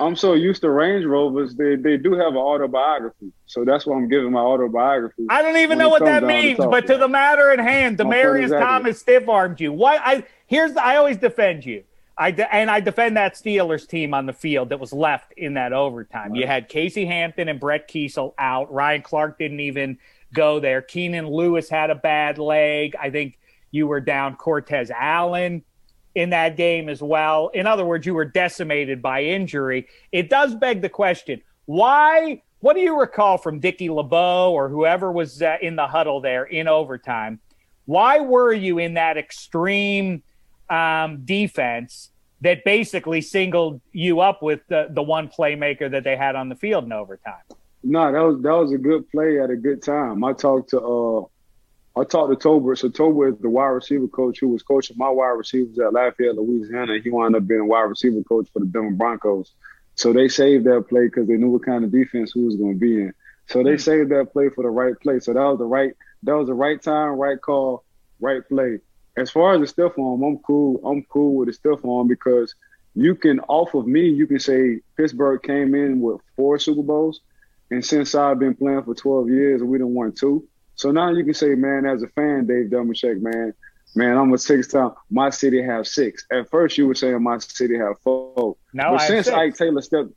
I'm 0.00 0.16
so 0.16 0.34
used 0.34 0.62
to 0.62 0.70
Range 0.70 1.04
Rovers. 1.04 1.54
They 1.54 1.76
they 1.76 1.96
do 1.96 2.14
have 2.14 2.32
an 2.32 2.38
autobiography, 2.38 3.32
so 3.46 3.64
that's 3.64 3.86
why 3.86 3.96
I'm 3.96 4.08
giving 4.08 4.32
my 4.32 4.40
autobiography. 4.40 5.26
I 5.28 5.42
don't 5.42 5.56
even 5.58 5.78
know 5.78 5.88
what 5.88 6.04
that 6.04 6.24
means, 6.24 6.58
to 6.58 6.68
but 6.68 6.86
to 6.86 6.96
the 6.96 7.08
matter 7.08 7.50
at 7.50 7.58
hand, 7.58 7.98
Demaryius 7.98 8.44
exactly. 8.44 8.66
Thomas 8.66 9.00
stiff 9.00 9.28
armed 9.28 9.60
you. 9.60 9.72
Why? 9.72 9.96
I 9.98 10.24
here's 10.46 10.76
I 10.76 10.96
always 10.96 11.18
defend 11.18 11.64
you. 11.64 11.84
I 12.16 12.30
de- 12.30 12.54
and 12.54 12.70
I 12.70 12.80
defend 12.80 13.16
that 13.16 13.34
Steelers 13.34 13.88
team 13.88 14.14
on 14.14 14.26
the 14.26 14.32
field 14.32 14.68
that 14.70 14.80
was 14.80 14.92
left 14.92 15.32
in 15.36 15.54
that 15.54 15.72
overtime. 15.72 16.32
Right. 16.32 16.40
You 16.40 16.46
had 16.46 16.68
Casey 16.68 17.06
Hampton 17.06 17.48
and 17.48 17.58
Brett 17.58 17.88
Keisel 17.88 18.34
out. 18.38 18.72
Ryan 18.72 19.02
Clark 19.02 19.38
didn't 19.38 19.60
even 19.60 19.98
go 20.34 20.60
there. 20.60 20.82
Keenan 20.82 21.26
Lewis 21.28 21.68
had 21.68 21.90
a 21.90 21.94
bad 21.94 22.38
leg. 22.38 22.96
I 23.00 23.10
think 23.10 23.38
you 23.70 23.86
were 23.86 24.00
down 24.00 24.36
Cortez 24.36 24.90
Allen 24.90 25.64
in 26.14 26.30
that 26.30 26.56
game 26.56 26.88
as 26.88 27.02
well. 27.02 27.48
In 27.48 27.66
other 27.66 27.84
words, 27.84 28.06
you 28.06 28.14
were 28.14 28.24
decimated 28.24 29.00
by 29.00 29.24
injury. 29.24 29.88
It 30.10 30.28
does 30.28 30.54
beg 30.54 30.82
the 30.82 30.88
question 30.88 31.42
why? 31.66 32.42
What 32.60 32.74
do 32.74 32.80
you 32.80 32.98
recall 32.98 33.38
from 33.38 33.58
Dicky 33.58 33.90
LeBeau 33.90 34.52
or 34.52 34.68
whoever 34.68 35.10
was 35.10 35.42
uh, 35.42 35.56
in 35.60 35.74
the 35.74 35.86
huddle 35.86 36.20
there 36.20 36.44
in 36.44 36.68
overtime? 36.68 37.40
Why 37.86 38.20
were 38.20 38.52
you 38.52 38.78
in 38.78 38.94
that 38.94 39.16
extreme 39.16 40.22
um, 40.70 41.24
defense 41.24 42.10
that 42.40 42.64
basically 42.64 43.20
singled 43.20 43.80
you 43.90 44.20
up 44.20 44.42
with 44.42 44.60
the, 44.68 44.88
the 44.90 45.02
one 45.02 45.28
playmaker 45.28 45.90
that 45.90 46.04
they 46.04 46.16
had 46.16 46.36
on 46.36 46.48
the 46.48 46.54
field 46.54 46.84
in 46.84 46.92
overtime? 46.92 47.42
No, 47.82 48.12
that 48.12 48.20
was 48.20 48.42
that 48.42 48.52
was 48.52 48.72
a 48.72 48.78
good 48.78 49.10
play 49.10 49.40
at 49.40 49.50
a 49.50 49.56
good 49.56 49.82
time. 49.82 50.22
I 50.22 50.32
talked 50.32 50.70
to 50.70 50.80
uh, 50.80 51.24
I 51.94 52.04
talked 52.04 52.30
to 52.30 52.48
Tolbert. 52.48 52.78
So 52.78 52.88
Tolbert 52.88 53.34
is 53.34 53.40
the 53.40 53.50
wide 53.50 53.66
receiver 53.66 54.08
coach 54.08 54.40
who 54.40 54.48
was 54.48 54.62
coaching 54.62 54.96
my 54.96 55.10
wide 55.10 55.36
receivers 55.36 55.78
at 55.78 55.92
Lafayette, 55.92 56.36
Louisiana. 56.36 56.98
He 57.02 57.10
wound 57.10 57.36
up 57.36 57.46
being 57.46 57.68
wide 57.68 57.82
receiver 57.82 58.22
coach 58.22 58.48
for 58.52 58.60
the 58.60 58.66
Denver 58.66 58.92
Broncos. 58.92 59.52
So 59.94 60.12
they 60.12 60.28
saved 60.28 60.64
that 60.64 60.86
play 60.88 61.04
because 61.04 61.28
they 61.28 61.36
knew 61.36 61.50
what 61.50 61.66
kind 61.66 61.84
of 61.84 61.92
defense 61.92 62.32
who 62.32 62.46
was 62.46 62.56
going 62.56 62.74
to 62.74 62.78
be 62.78 62.94
in. 62.94 63.14
So 63.46 63.62
they 63.62 63.72
hmm. 63.72 63.78
saved 63.78 64.10
that 64.10 64.32
play 64.32 64.48
for 64.48 64.62
the 64.62 64.70
right 64.70 64.98
play. 65.00 65.20
So 65.20 65.34
that 65.34 65.40
was 65.40 65.58
the 65.58 65.66
right 65.66 65.92
that 66.22 66.34
was 66.34 66.46
the 66.46 66.54
right 66.54 66.80
time, 66.80 67.10
right 67.10 67.40
call, 67.40 67.84
right 68.20 68.46
play. 68.48 68.78
As 69.16 69.30
far 69.30 69.54
as 69.54 69.60
the 69.60 69.66
stiff 69.66 69.98
arm, 69.98 70.22
I'm 70.22 70.38
cool. 70.38 70.80
I'm 70.86 71.02
cool 71.04 71.34
with 71.34 71.48
the 71.48 71.52
stiff 71.52 71.84
arm 71.84 72.08
because 72.08 72.54
you 72.94 73.14
can 73.14 73.40
off 73.40 73.74
of 73.74 73.86
me, 73.86 74.08
you 74.08 74.26
can 74.26 74.38
say 74.38 74.80
Pittsburgh 74.96 75.42
came 75.42 75.74
in 75.74 76.00
with 76.00 76.20
four 76.36 76.58
Super 76.58 76.82
Bowls, 76.82 77.20
and 77.70 77.84
since 77.84 78.14
I've 78.14 78.38
been 78.38 78.54
playing 78.54 78.84
for 78.84 78.94
12 78.94 79.30
years, 79.30 79.62
we 79.62 79.78
didn't 79.78 79.94
won 79.94 80.12
two. 80.12 80.46
So 80.74 80.90
now 80.90 81.10
you 81.10 81.24
can 81.24 81.34
say, 81.34 81.54
man, 81.54 81.86
as 81.86 82.02
a 82.02 82.08
fan, 82.08 82.46
Dave 82.46 82.70
Dameshek, 82.70 83.20
man, 83.20 83.52
man, 83.94 84.16
I'm 84.16 84.32
a 84.32 84.38
six 84.38 84.68
time. 84.68 84.92
My 85.10 85.30
city 85.30 85.62
have 85.62 85.86
six. 85.86 86.26
At 86.32 86.50
first, 86.50 86.78
you 86.78 86.86
were 86.86 86.94
saying 86.94 87.22
my 87.22 87.38
city 87.38 87.76
have 87.78 88.00
four. 88.02 88.56
Now 88.72 88.92
but 88.92 89.02
I 89.02 89.06
since 89.08 89.28
Ike 89.28 89.56
Taylor 89.56 89.82
stepped, 89.82 90.10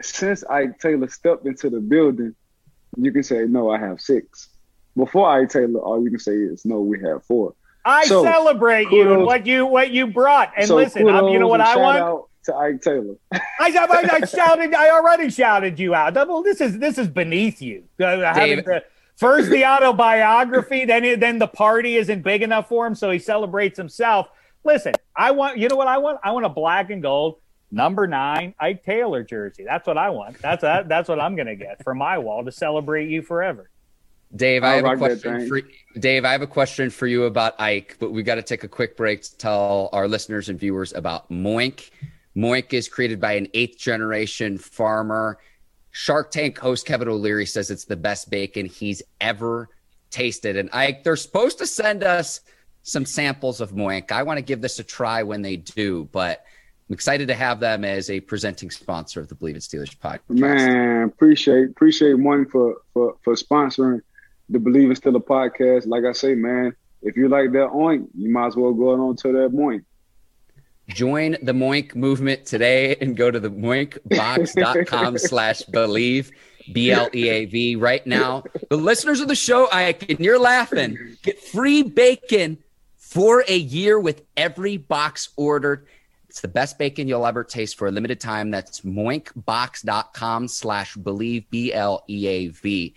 since 0.00 0.44
Ike 0.44 0.78
Taylor 0.78 1.08
stepped 1.08 1.46
into 1.46 1.70
the 1.70 1.80
building, 1.80 2.34
you 2.96 3.12
can 3.12 3.22
say 3.22 3.44
no, 3.44 3.70
I 3.70 3.78
have 3.78 4.00
six. 4.00 4.48
Before 4.96 5.28
Ike 5.28 5.50
Taylor, 5.50 5.80
all 5.80 6.02
you 6.02 6.10
can 6.10 6.18
say 6.18 6.32
is 6.34 6.64
no, 6.64 6.80
we 6.80 7.00
have 7.00 7.24
four. 7.24 7.54
I 7.84 8.04
so, 8.06 8.22
celebrate 8.22 8.88
kudos, 8.88 8.96
you 8.96 9.12
and 9.14 9.24
what 9.24 9.46
you 9.46 9.66
what 9.66 9.90
you 9.90 10.06
brought. 10.08 10.52
And 10.56 10.66
so 10.66 10.76
listen, 10.76 11.08
um, 11.08 11.28
you 11.28 11.38
know 11.38 11.48
what 11.48 11.60
I 11.60 11.76
want. 11.76 12.24
to 12.44 12.54
Ike 12.54 12.82
Taylor. 12.82 13.14
I, 13.32 13.40
I, 13.60 14.08
I, 14.22 14.26
shouted. 14.26 14.74
I 14.74 14.90
already 14.90 15.30
shouted 15.30 15.78
you 15.78 15.94
out. 15.94 16.14
Well, 16.14 16.42
this 16.42 16.60
is 16.60 16.78
this 16.78 16.98
is 16.98 17.08
beneath 17.08 17.62
you. 17.62 17.84
Uh, 18.00 18.32
having 18.34 18.64
to 18.64 18.82
First 19.18 19.50
the 19.50 19.66
autobiography, 19.66 20.84
then 20.84 21.18
then 21.18 21.40
the 21.40 21.48
party 21.48 21.96
isn't 21.96 22.22
big 22.22 22.42
enough 22.42 22.68
for 22.68 22.86
him, 22.86 22.94
so 22.94 23.10
he 23.10 23.18
celebrates 23.18 23.76
himself. 23.76 24.28
Listen, 24.62 24.94
I 25.16 25.32
want 25.32 25.58
you 25.58 25.68
know 25.68 25.74
what 25.74 25.88
I 25.88 25.98
want? 25.98 26.20
I 26.22 26.30
want 26.30 26.46
a 26.46 26.50
black 26.50 26.90
and 26.90 27.02
gold 27.02 27.40
number 27.72 28.06
nine 28.06 28.54
Ike 28.60 28.84
Taylor 28.84 29.24
jersey. 29.24 29.64
That's 29.64 29.88
what 29.88 29.98
I 29.98 30.10
want. 30.10 30.40
That's 30.40 30.62
that, 30.62 30.88
that's 30.88 31.08
what 31.08 31.18
I'm 31.18 31.34
gonna 31.34 31.56
get 31.56 31.82
for 31.82 31.96
my 31.96 32.16
wall 32.18 32.44
to 32.44 32.52
celebrate 32.52 33.08
you 33.08 33.22
forever. 33.22 33.70
Dave, 34.36 34.62
I 34.62 34.74
have 34.74 34.84
a 34.84 34.96
question 34.96 35.48
for 35.48 35.62
Dave. 35.98 36.24
I 36.24 36.30
have 36.30 36.42
a 36.42 36.46
question 36.46 36.88
for 36.88 37.08
you 37.08 37.24
about 37.24 37.60
Ike, 37.60 37.96
but 37.98 38.12
we 38.12 38.22
got 38.22 38.34
to 38.34 38.42
take 38.42 38.62
a 38.62 38.68
quick 38.68 38.96
break 38.96 39.22
to 39.22 39.36
tell 39.38 39.88
our 39.92 40.06
listeners 40.06 40.50
and 40.50 40.60
viewers 40.60 40.92
about 40.92 41.30
Moink. 41.30 41.90
Moink 42.36 42.72
is 42.74 42.88
created 42.88 43.20
by 43.20 43.32
an 43.32 43.48
eighth 43.54 43.78
generation 43.78 44.58
farmer. 44.58 45.38
Shark 45.98 46.30
Tank 46.30 46.56
host 46.56 46.86
Kevin 46.86 47.08
O'Leary 47.08 47.44
says 47.44 47.72
it's 47.72 47.84
the 47.84 47.96
best 47.96 48.30
bacon 48.30 48.66
he's 48.66 49.02
ever 49.20 49.68
tasted. 50.10 50.56
And 50.56 50.70
they're 51.02 51.16
supposed 51.16 51.58
to 51.58 51.66
send 51.66 52.04
us 52.04 52.40
some 52.84 53.04
samples 53.04 53.60
of 53.60 53.72
Moink. 53.72 54.12
I 54.12 54.22
want 54.22 54.38
to 54.38 54.42
give 54.42 54.60
this 54.60 54.78
a 54.78 54.84
try 54.84 55.24
when 55.24 55.42
they 55.42 55.56
do, 55.56 56.08
but 56.12 56.44
I'm 56.88 56.94
excited 56.94 57.26
to 57.26 57.34
have 57.34 57.58
them 57.58 57.84
as 57.84 58.10
a 58.10 58.20
presenting 58.20 58.70
sponsor 58.70 59.20
of 59.20 59.26
the 59.26 59.34
Bleav 59.34 59.54
in 59.54 59.56
Steelers 59.56 59.96
podcast. 59.98 60.20
Man, 60.28 61.02
appreciate 61.02 61.70
appreciate 61.70 62.14
one 62.14 62.46
for 62.46 62.76
for 62.94 63.16
for 63.24 63.34
sponsoring 63.34 64.00
the 64.48 64.60
Bleav 64.60 64.84
in 64.84 64.94
Steelers 64.94 65.24
podcast. 65.24 65.88
Like 65.88 66.04
I 66.04 66.12
say, 66.12 66.36
man, 66.36 66.76
if 67.02 67.16
you 67.16 67.28
like 67.28 67.50
that 67.52 67.70
oink, 67.74 68.06
you 68.16 68.30
might 68.30 68.46
as 68.46 68.56
well 68.56 68.72
go 68.72 68.90
on 68.90 69.16
to 69.16 69.32
that 69.32 69.50
moink. 69.50 69.84
Join 70.88 71.36
the 71.42 71.52
Moink 71.52 71.94
movement 71.94 72.46
today 72.46 72.96
and 72.96 73.16
go 73.16 73.30
to 73.30 73.38
the 73.38 73.50
moinkbox.com 73.50 75.18
slash 75.18 75.62
bleav, 75.64 76.30
B 76.72 76.90
L 76.90 77.10
E 77.14 77.28
A 77.28 77.44
V, 77.44 77.76
right 77.76 78.06
now. 78.06 78.42
The 78.70 78.76
listeners 78.76 79.20
of 79.20 79.28
the 79.28 79.34
show, 79.34 79.68
I 79.70 79.94
and 80.08 80.20
you're 80.20 80.38
laughing, 80.38 81.16
get 81.22 81.40
free 81.40 81.82
bacon 81.82 82.58
for 82.96 83.44
a 83.48 83.56
year 83.56 84.00
with 84.00 84.22
every 84.36 84.78
box 84.78 85.28
ordered. 85.36 85.86
It's 86.28 86.40
the 86.40 86.48
best 86.48 86.78
bacon 86.78 87.06
you'll 87.06 87.26
ever 87.26 87.44
taste 87.44 87.78
for 87.78 87.88
a 87.88 87.90
limited 87.90 88.20
time. 88.20 88.50
That's 88.50 88.80
moinkbox.com 88.80 90.48
slash 90.48 90.94
bleav, 90.94 91.44
B 91.50 91.72
L 91.72 92.04
E 92.08 92.26
A 92.26 92.48
V. 92.48 92.94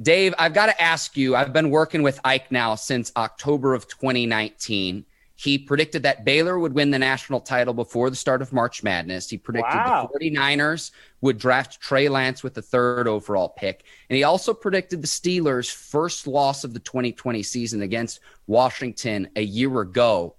Dave, 0.00 0.34
I've 0.38 0.52
got 0.52 0.66
to 0.66 0.82
ask 0.82 1.16
you, 1.16 1.36
I've 1.36 1.52
been 1.52 1.70
working 1.70 2.02
with 2.02 2.18
Ike 2.24 2.50
now 2.50 2.74
since 2.74 3.12
October 3.16 3.72
of 3.72 3.88
2019. 3.88 5.06
He 5.42 5.58
predicted 5.58 6.04
that 6.04 6.24
Baylor 6.24 6.56
would 6.56 6.72
win 6.72 6.92
the 6.92 7.00
national 7.00 7.40
title 7.40 7.74
before 7.74 8.10
the 8.10 8.14
start 8.16 8.42
of 8.42 8.52
March 8.52 8.84
Madness. 8.84 9.28
He 9.28 9.36
predicted 9.36 9.74
wow. 9.74 10.08
the 10.12 10.30
49ers 10.30 10.92
would 11.20 11.36
draft 11.36 11.80
Trey 11.80 12.08
Lance 12.08 12.44
with 12.44 12.54
the 12.54 12.62
third 12.62 13.08
overall 13.08 13.48
pick. 13.48 13.82
And 14.08 14.16
he 14.16 14.22
also 14.22 14.54
predicted 14.54 15.02
the 15.02 15.08
Steelers' 15.08 15.68
first 15.68 16.28
loss 16.28 16.62
of 16.62 16.74
the 16.74 16.78
2020 16.78 17.42
season 17.42 17.82
against 17.82 18.20
Washington 18.46 19.30
a 19.34 19.42
year 19.42 19.80
ago. 19.80 20.36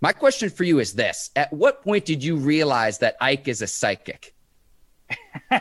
My 0.00 0.10
question 0.10 0.50
for 0.50 0.64
you 0.64 0.80
is 0.80 0.92
this 0.92 1.30
At 1.36 1.52
what 1.52 1.84
point 1.84 2.04
did 2.04 2.24
you 2.24 2.34
realize 2.34 2.98
that 2.98 3.14
Ike 3.20 3.46
is 3.46 3.62
a 3.62 3.68
psychic? 3.68 4.34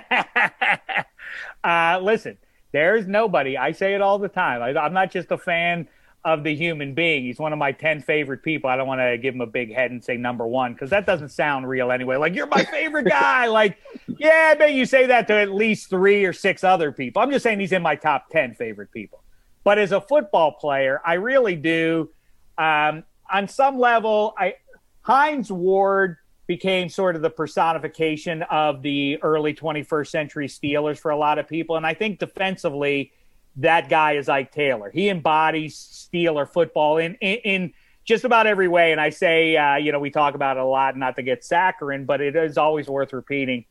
uh, 1.63 1.99
listen, 2.01 2.39
there's 2.71 3.05
nobody. 3.05 3.59
I 3.59 3.73
say 3.73 3.93
it 3.93 4.01
all 4.01 4.17
the 4.17 4.27
time. 4.27 4.63
I, 4.63 4.69
I'm 4.75 4.93
not 4.93 5.11
just 5.11 5.29
a 5.29 5.37
fan 5.37 5.87
of 6.25 6.43
the 6.43 6.55
human 6.55 6.95
being. 6.95 7.23
He's 7.23 7.37
one 7.37 7.53
of 7.53 7.59
my 7.59 7.71
10 7.71 8.01
favorite 8.01 8.41
people. 8.41 8.67
I 8.67 8.75
don't 8.75 8.87
want 8.87 8.99
to 8.99 9.15
give 9.17 9.35
him 9.35 9.41
a 9.41 9.47
big 9.47 9.71
head 9.71 9.91
and 9.91 10.03
say 10.03 10.17
number 10.17 10.45
one 10.47 10.73
because 10.73 10.89
that 10.89 11.05
doesn't 11.05 11.29
sound 11.29 11.69
real 11.69 11.91
anyway. 11.91 12.17
Like, 12.17 12.33
you're 12.33 12.47
my 12.47 12.65
favorite 12.65 13.07
guy. 13.07 13.45
like, 13.47 13.77
yeah, 14.07 14.49
I 14.51 14.55
bet 14.55 14.73
you 14.73 14.87
say 14.87 15.05
that 15.05 15.27
to 15.27 15.35
at 15.35 15.51
least 15.51 15.89
three 15.89 16.25
or 16.25 16.33
six 16.33 16.63
other 16.63 16.91
people. 16.91 17.21
I'm 17.21 17.29
just 17.31 17.43
saying 17.43 17.59
he's 17.59 17.71
in 17.71 17.83
my 17.83 17.95
top 17.95 18.29
10 18.31 18.55
favorite 18.55 18.91
people. 18.91 19.23
But 19.63 19.77
as 19.77 19.91
a 19.91 20.01
football 20.01 20.53
player, 20.53 20.99
I 21.05 21.13
really 21.13 21.55
do. 21.55 22.09
Um, 22.57 23.03
on 23.31 23.47
some 23.47 23.79
level, 23.79 24.33
I 24.37 24.55
Hines 25.01 25.51
Ward 25.51 26.17
became 26.47 26.89
sort 26.89 27.15
of 27.15 27.21
the 27.21 27.29
personification 27.29 28.43
of 28.43 28.81
the 28.81 29.21
early 29.21 29.53
21st 29.53 30.07
century 30.07 30.47
Steelers 30.47 30.97
for 30.97 31.11
a 31.11 31.17
lot 31.17 31.37
of 31.37 31.47
people. 31.47 31.75
And 31.75 31.85
I 31.85 31.93
think 31.93 32.19
defensively, 32.19 33.11
that 33.57 33.89
guy 33.89 34.13
is 34.13 34.29
Ike 34.29 34.51
Taylor. 34.51 34.89
He 34.91 35.09
embodies 35.09 35.75
Steeler 35.75 36.47
football 36.47 36.97
in, 36.97 37.15
in, 37.15 37.37
in 37.37 37.73
just 38.03 38.23
about 38.23 38.47
every 38.47 38.67
way. 38.67 38.91
And 38.91 39.01
I 39.01 39.09
say, 39.09 39.55
uh, 39.57 39.75
you 39.75 39.91
know, 39.91 39.99
we 39.99 40.09
talk 40.11 40.35
about 40.35 40.57
it 40.57 40.63
a 40.63 40.65
lot, 40.65 40.97
not 40.97 41.15
to 41.15 41.23
get 41.23 41.43
saccharine, 41.43 42.05
but 42.05 42.21
it 42.21 42.35
is 42.35 42.57
always 42.57 42.87
worth 42.87 43.13
repeating. 43.13 43.65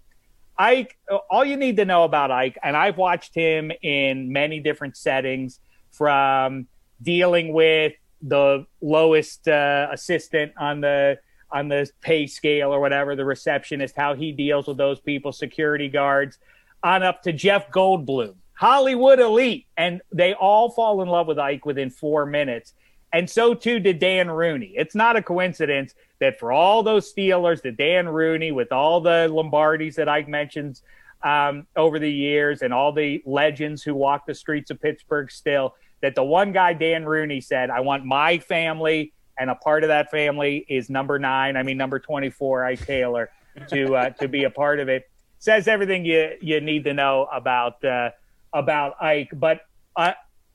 Ike, 0.56 0.96
all 1.30 1.44
you 1.44 1.56
need 1.56 1.76
to 1.76 1.84
know 1.84 2.04
about 2.04 2.30
Ike, 2.30 2.58
and 2.62 2.76
I've 2.76 2.96
watched 2.96 3.34
him 3.34 3.72
in 3.82 4.32
many 4.32 4.60
different 4.60 4.96
settings 4.96 5.58
from 5.90 6.68
dealing 7.02 7.52
with 7.52 7.94
the 8.22 8.66
lowest 8.80 9.48
uh, 9.48 9.88
assistant 9.92 10.52
on 10.56 10.80
the 10.80 11.18
on 11.50 11.68
the 11.68 11.88
pay 12.00 12.26
scale 12.26 12.74
or 12.74 12.80
whatever, 12.80 13.14
the 13.14 13.24
receptionist, 13.24 13.94
how 13.96 14.14
he 14.14 14.32
deals 14.32 14.66
with 14.66 14.76
those 14.76 15.00
people, 15.00 15.30
security 15.30 15.88
guards, 15.88 16.38
on 16.82 17.04
up 17.04 17.22
to 17.22 17.32
Jeff 17.32 17.70
Goldblum, 17.70 18.34
Hollywood 18.54 19.20
elite. 19.20 19.66
And 19.76 20.00
they 20.12 20.34
all 20.34 20.70
fall 20.70 21.02
in 21.02 21.08
love 21.08 21.26
with 21.26 21.38
Ike 21.38 21.66
within 21.66 21.90
four 21.90 22.24
minutes. 22.26 22.74
And 23.12 23.28
so 23.28 23.54
too 23.54 23.78
did 23.78 23.98
Dan 23.98 24.30
Rooney. 24.30 24.72
It's 24.74 24.94
not 24.94 25.16
a 25.16 25.22
coincidence 25.22 25.94
that 26.18 26.38
for 26.38 26.50
all 26.50 26.82
those 26.82 27.12
Steelers, 27.12 27.62
that 27.62 27.76
Dan 27.76 28.08
Rooney, 28.08 28.50
with 28.50 28.72
all 28.72 29.00
the 29.00 29.28
Lombardis 29.30 29.96
that 29.96 30.08
Ike 30.08 30.28
mentions 30.28 30.82
um, 31.22 31.66
over 31.76 31.98
the 31.98 32.10
years 32.10 32.62
and 32.62 32.74
all 32.74 32.92
the 32.92 33.22
legends 33.24 33.82
who 33.82 33.94
walk 33.94 34.26
the 34.26 34.34
streets 34.34 34.70
of 34.70 34.80
Pittsburgh 34.80 35.30
still, 35.30 35.74
that 36.00 36.14
the 36.14 36.24
one 36.24 36.52
guy, 36.52 36.72
Dan 36.72 37.04
Rooney, 37.04 37.40
said, 37.40 37.70
I 37.70 37.80
want 37.80 38.04
my 38.04 38.38
family 38.38 39.12
and 39.38 39.50
a 39.50 39.54
part 39.54 39.84
of 39.84 39.88
that 39.88 40.10
family 40.10 40.64
is 40.68 40.90
number 40.90 41.18
nine. 41.18 41.56
I 41.56 41.62
mean, 41.62 41.76
number 41.76 41.98
twenty-four, 41.98 42.64
Ike 42.64 42.86
Taylor, 42.86 43.30
to 43.68 43.96
uh, 43.96 44.10
to 44.10 44.28
be 44.28 44.44
a 44.44 44.50
part 44.50 44.80
of 44.80 44.88
it. 44.88 45.10
Says 45.38 45.66
everything 45.66 46.04
you 46.04 46.36
you 46.40 46.60
need 46.60 46.84
to 46.84 46.94
know 46.94 47.26
about 47.32 47.84
uh, 47.84 48.10
about 48.54 49.02
Ike. 49.02 49.30
But 49.32 49.60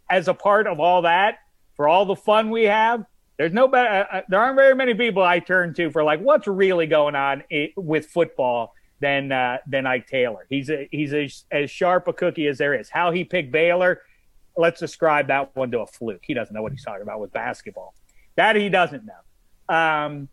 as 0.09 0.27
a 0.27 0.33
part 0.33 0.65
of 0.65 0.79
all 0.79 1.03
that, 1.03 1.39
for 1.75 1.88
all 1.88 2.05
the 2.05 2.15
fun 2.15 2.49
we 2.49 2.63
have, 2.63 3.05
there's 3.38 3.53
no 3.53 3.67
better. 3.67 3.89
Uh, 3.89 4.17
uh, 4.17 4.21
there 4.27 4.39
aren't 4.41 4.57
very 4.57 4.75
many 4.75 4.93
people 4.93 5.23
I 5.23 5.39
turn 5.39 5.73
to 5.75 5.91
for 5.91 6.03
like 6.03 6.19
what's 6.19 6.47
really 6.47 6.88
going 6.88 7.15
on 7.15 7.43
with 7.77 8.07
football 8.07 8.73
than 8.99 9.31
uh, 9.31 9.59
than 9.65 9.85
Ike 9.85 10.07
Taylor. 10.07 10.45
He's 10.49 10.69
a, 10.69 10.89
he's 10.91 11.13
a, 11.13 11.29
as 11.49 11.71
sharp 11.71 12.07
a 12.09 12.13
cookie 12.13 12.47
as 12.47 12.57
there 12.57 12.73
is. 12.73 12.89
How 12.89 13.12
he 13.12 13.23
picked 13.23 13.51
Baylor, 13.51 14.01
let's 14.57 14.81
ascribe 14.81 15.27
that 15.27 15.55
one 15.55 15.71
to 15.71 15.79
a 15.79 15.88
fluke. 15.88 16.21
He 16.23 16.33
doesn't 16.33 16.53
know 16.53 16.62
what 16.62 16.73
he's 16.73 16.83
talking 16.83 17.01
about 17.01 17.21
with 17.21 17.31
basketball. 17.31 17.93
That 18.35 18.57
he 18.57 18.67
doesn't 18.67 19.03
know. 19.05 19.73
Um, 19.73 20.27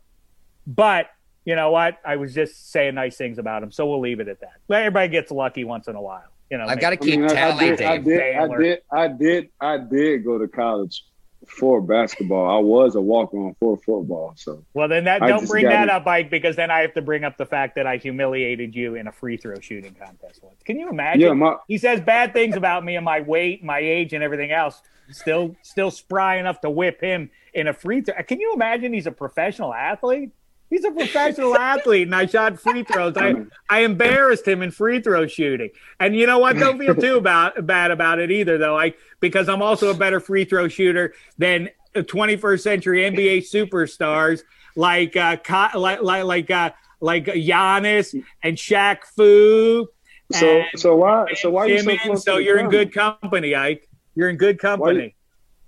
but 0.66 1.07
you 1.44 1.55
know 1.55 1.70
what? 1.70 1.98
I 2.05 2.16
was 2.16 2.35
just 2.35 2.72
saying 2.72 2.96
nice 2.96 3.16
things 3.16 3.38
about 3.38 3.62
him, 3.62 3.70
so 3.70 3.87
we'll 3.87 4.00
leave 4.00 4.18
it 4.18 4.26
at 4.26 4.40
that. 4.40 4.55
Everybody 4.68 5.09
gets 5.09 5.31
lucky 5.31 5.62
once 5.62 5.87
in 5.87 5.94
a 5.94 6.02
while. 6.02 6.24
You 6.51 6.59
know, 6.59 6.67
I've 6.67 6.81
got 6.81 6.91
to 6.91 6.97
keep 6.97 7.15
I 7.15 7.17
mean, 7.19 7.29
tally, 7.29 7.71
I, 7.71 7.77
did, 7.77 7.83
I 7.83 7.99
did, 7.99 8.21
I 8.21 8.49
did, 8.59 8.79
I 8.93 9.09
did, 9.09 9.49
I 9.61 9.79
did 9.79 10.25
go 10.25 10.39
to 10.39 10.47
college 10.47 11.03
for 11.47 11.81
basketball. 11.81 12.49
I 12.49 12.59
was 12.59 12.95
a 12.95 13.01
walk 13.01 13.33
on 13.35 13.55
for 13.59 13.77
football. 13.79 14.35
So 14.37 14.65
well, 14.75 14.89
then 14.89 15.05
that 15.05 15.21
don't 15.21 15.47
bring 15.49 15.65
that 15.67 15.89
up, 15.89 16.05
Mike, 16.05 16.31
because 16.31 16.57
then 16.57 16.71
I 16.71 16.81
have 16.81 16.95
to 16.95 17.03
bring 17.03 17.25
up 17.25 17.37
the 17.37 17.47
fact 17.47 17.77
that 17.77 17.87
I 17.87 17.97
humiliated 17.97 18.75
you 18.75 18.95
in 18.95 19.07
a 19.07 19.13
free 19.13 19.37
throw 19.37 19.59
shooting 19.61 19.95
contest 19.95 20.43
once. 20.43 20.63
Can 20.65 20.79
you 20.79 20.89
imagine? 20.89 21.21
Yeah, 21.21 21.33
my, 21.33 21.57
he 21.69 21.79
says 21.79 22.01
bad 22.01 22.33
things 22.33 22.57
about 22.57 22.85
me 22.85 22.97
and 22.97 23.05
my 23.05 23.21
weight, 23.21 23.65
my 23.65 23.79
age, 23.79 24.13
and 24.13 24.23
everything 24.23 24.51
else. 24.51 24.81
Still, 25.11 25.55
still 25.63 25.93
spry 25.93 26.39
enough 26.39 26.61
to 26.63 26.71
whip 26.71 27.01
him 27.01 27.31
in 27.55 27.69
a 27.69 27.73
free 27.73 28.01
throw. 28.01 28.21
Can 28.25 28.41
you 28.41 28.53
imagine 28.55 28.93
he's 28.93 29.07
a 29.07 29.13
professional 29.13 29.73
athlete? 29.73 30.31
He's 30.68 30.85
a 30.85 30.90
professional 30.90 31.57
athlete, 31.57 32.09
and 32.09 32.14
I 32.14 32.26
shot 32.26 32.59
free 32.59 32.83
throws. 32.83 33.16
I, 33.16 33.35
I 33.70 33.81
embarrassed 33.81 34.48
him 34.48 34.62
in 34.62 34.72
free 34.72 35.00
throw 35.00 35.26
shooting. 35.29 35.70
And 36.00 36.16
you 36.16 36.26
know 36.26 36.40
what? 36.40 36.57
Don't 36.57 36.79
feel 36.79 36.94
too 36.94 37.16
about, 37.16 37.66
bad 37.66 37.92
about 37.92 38.18
it 38.18 38.33
either, 38.33 38.59
though. 38.59 38.76
I 38.76 38.94
because 39.20 39.48
I'm 39.48 39.62
also 39.62 39.90
a 39.90 39.94
better 39.94 40.18
free 40.18 40.44
throw 40.44 40.66
shooter 40.66 41.14
than 41.38 41.70
21st 41.94 42.61
century 42.61 43.00
NBA 43.02 43.48
superstars 43.50 44.42
like 44.76 45.16
uh, 45.16 45.37
like 45.74 46.02
like 46.02 46.24
like 46.24 46.50
uh, 46.50 46.70
like 47.00 47.24
Giannis 47.26 48.22
and 48.42 48.57
Shaq 48.57 48.98
Fu. 49.16 49.88
So 50.33 50.62
so 50.76 50.96
why 50.96 51.26
so 51.35 51.50
why 51.50 51.66
you 51.66 51.81
so 51.81 51.96
close? 51.96 52.24
So 52.24 52.37
you're 52.38 52.59
in 52.59 52.68
good 52.68 52.92
company, 52.92 53.55
Ike. 53.55 53.88
You're 54.14 54.29
in 54.29 54.37
good 54.37 54.59
company. 54.59 55.14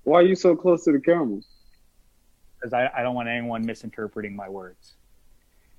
Why, 0.04 0.12
why 0.12 0.18
are 0.20 0.26
you 0.26 0.37
so 0.37 0.54
close 0.54 0.84
to 0.84 0.92
the 0.92 1.00
camera? 1.00 1.40
Because 2.59 2.73
I, 2.73 2.90
I 2.97 3.03
don't 3.03 3.14
want 3.14 3.29
anyone 3.29 3.64
misinterpreting 3.64 4.35
my 4.35 4.49
words. 4.49 4.94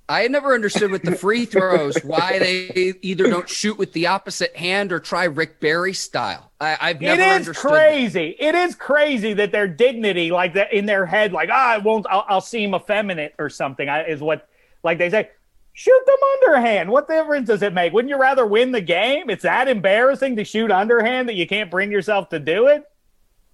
I 0.09 0.27
never 0.27 0.55
understood 0.55 0.89
with 0.89 1.03
the 1.03 1.15
free 1.15 1.45
throws 1.45 1.95
why 2.03 2.39
they 2.39 2.95
either 3.03 3.29
don't 3.29 3.47
shoot 3.47 3.77
with 3.77 3.93
the 3.93 4.07
opposite 4.07 4.55
hand 4.55 4.91
or 4.91 4.99
try 4.99 5.25
Rick 5.25 5.59
Barry 5.59 5.93
style. 5.93 6.51
I, 6.59 6.69
have 6.81 6.99
never 6.99 7.21
it 7.21 7.25
is 7.25 7.33
understood. 7.33 7.71
crazy. 7.71 8.35
That. 8.39 8.47
It 8.47 8.55
is 8.55 8.75
crazy 8.75 9.33
that 9.33 9.51
their 9.51 9.67
dignity, 9.67 10.31
like 10.31 10.55
that 10.55 10.73
in 10.73 10.87
their 10.87 11.05
head, 11.05 11.31
like 11.31 11.49
ah, 11.51 11.73
I 11.73 11.77
won't. 11.77 12.07
I'll, 12.09 12.25
I'll 12.27 12.41
seem 12.41 12.73
effeminate 12.73 13.35
or 13.37 13.51
something. 13.51 13.87
I, 13.87 14.05
is 14.05 14.19
what 14.19 14.49
like 14.83 14.97
they 14.97 15.11
say. 15.11 15.29
Shoot 15.73 16.05
them 16.05 16.17
underhand. 16.33 16.89
What 16.89 17.07
difference 17.07 17.47
does 17.47 17.61
it 17.61 17.71
make? 17.71 17.93
Wouldn't 17.93 18.09
you 18.09 18.19
rather 18.19 18.45
win 18.45 18.71
the 18.71 18.81
game? 18.81 19.29
It's 19.29 19.43
that 19.43 19.69
embarrassing 19.69 20.35
to 20.35 20.43
shoot 20.43 20.71
underhand 20.71 21.29
that 21.29 21.35
you 21.35 21.47
can't 21.47 21.71
bring 21.71 21.89
yourself 21.89 22.29
to 22.29 22.39
do 22.39 22.67
it. 22.67 22.83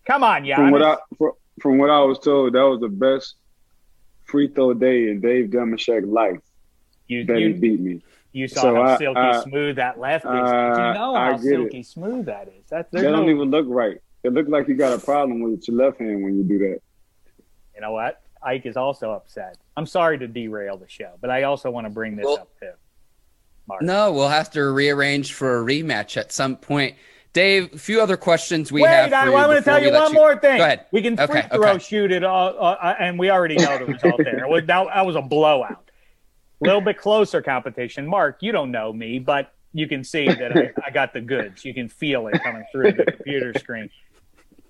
Come 0.07 0.23
on, 0.23 0.43
Giannis. 0.43 0.55
From 0.55 0.71
what 0.71 0.81
I, 0.81 0.97
from 1.61 1.77
what 1.77 1.89
I 1.89 2.01
was 2.01 2.19
told, 2.19 2.53
that 2.53 2.61
was 2.61 2.79
the 2.81 2.89
best 2.89 3.35
free 4.25 4.47
throw 4.47 4.73
day 4.73 5.09
in 5.09 5.21
Dave 5.21 5.49
Dameshek's 5.49 6.07
life. 6.07 6.39
You, 7.07 7.23
that 7.25 7.39
you, 7.39 7.47
he 7.49 7.53
beat 7.53 7.79
me. 7.79 8.01
You 8.31 8.47
saw 8.47 8.61
So 8.61 8.75
how 8.75 8.81
I- 8.81 8.97
silky 8.97 9.19
I- 9.19 9.43
smooth 9.43 9.75
that 9.77 9.99
left 9.99 10.25
is. 10.25 10.31
Uh, 10.31 10.33
you 10.35 10.93
know 10.99 11.15
how 11.15 11.37
silky 11.37 11.79
it. 11.79 11.85
smooth 11.85 12.25
that 12.25 12.47
is? 12.47 12.53
That's 12.69 12.89
That 12.91 12.91
there's 12.91 13.03
no, 13.05 13.11
don't 13.17 13.29
even 13.29 13.49
look 13.51 13.65
right. 13.69 13.97
It 14.23 14.33
looked 14.33 14.49
like 14.49 14.67
you 14.67 14.75
got 14.75 14.91
a 14.93 15.03
problem 15.03 15.41
with 15.41 15.67
your 15.67 15.77
left 15.77 15.99
hand 15.99 16.23
when 16.23 16.35
you 16.37 16.43
do 16.43 16.57
that. 16.59 16.79
you 17.75 17.81
know 17.81 17.91
what? 17.91 18.21
Ike 18.41 18.65
is 18.65 18.75
also 18.77 19.11
upset. 19.11 19.57
I'm 19.77 19.85
sorry 19.85 20.17
to 20.19 20.27
derail 20.27 20.77
the 20.77 20.87
show, 20.89 21.11
but 21.21 21.29
I 21.29 21.43
also 21.43 21.69
want 21.71 21.85
to 21.85 21.89
bring 21.91 22.15
this 22.15 22.25
Well- 22.25 22.39
up 22.39 22.49
too. 22.59 22.71
Mark. 23.67 23.81
No, 23.81 24.11
we'll 24.11 24.29
have 24.29 24.51
to 24.51 24.61
rearrange 24.71 25.33
for 25.33 25.59
a 25.59 25.63
rematch 25.65 26.17
at 26.17 26.31
some 26.31 26.55
point. 26.55 26.95
Dave, 27.35 27.73
a 27.73 27.77
few 27.77 28.01
other 28.01 28.15
questions 28.15 28.71
we 28.71 28.81
Wait, 28.81 28.87
have. 28.87 29.11
I, 29.11 29.25
for 29.25 29.31
want 29.33 29.51
to 29.51 29.61
tell 29.61 29.83
you 29.83 29.91
one 29.91 30.13
more 30.13 30.37
thing. 30.37 30.57
Go 30.57 30.63
ahead. 30.63 30.85
We 30.93 31.01
can 31.01 31.17
free 31.17 31.25
Okay, 31.25 31.47
throw 31.49 31.71
okay. 31.71 31.79
shoot 31.79 32.13
it, 32.13 32.23
uh, 32.23 32.29
uh, 32.29 32.95
and 32.97 33.19
we 33.19 33.29
already 33.29 33.57
know 33.57 33.77
the 33.77 33.85
result 33.85 34.21
there. 34.23 34.47
That, 34.61 34.67
that 34.67 35.05
was 35.05 35.17
a 35.17 35.21
blowout. 35.21 35.91
A 36.61 36.65
little 36.65 36.79
bit 36.79 36.97
closer 36.97 37.41
competition. 37.41 38.07
Mark, 38.07 38.37
you 38.39 38.53
don't 38.53 38.71
know 38.71 38.93
me, 38.93 39.19
but 39.19 39.53
you 39.73 39.85
can 39.85 40.05
see 40.05 40.27
that 40.27 40.55
I, 40.55 40.71
I 40.87 40.91
got 40.91 41.11
the 41.11 41.19
goods. 41.19 41.65
You 41.65 41.73
can 41.73 41.89
feel 41.89 42.27
it 42.27 42.41
coming 42.41 42.63
through 42.71 42.93
the 42.93 43.03
computer 43.03 43.53
screen. 43.59 43.89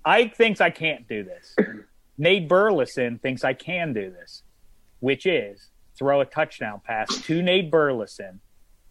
Ike 0.04 0.34
thinks 0.34 0.60
I 0.60 0.70
can't 0.70 1.06
do 1.06 1.22
this. 1.22 1.54
Nate 2.18 2.48
Burleson 2.48 3.20
thinks 3.20 3.44
I 3.44 3.52
can 3.52 3.92
do 3.92 4.10
this, 4.10 4.42
which 4.98 5.24
is 5.24 5.70
throw 5.96 6.20
a 6.20 6.24
touchdown 6.24 6.80
pass 6.84 7.14
to 7.26 7.42
Nate 7.42 7.70
Burleson 7.70 8.40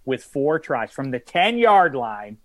with 0.06 0.24
four 0.24 0.60
tries 0.60 0.92
from 0.92 1.12
the 1.12 1.20
10 1.20 1.58
yard 1.58 1.94
line. 1.94 2.38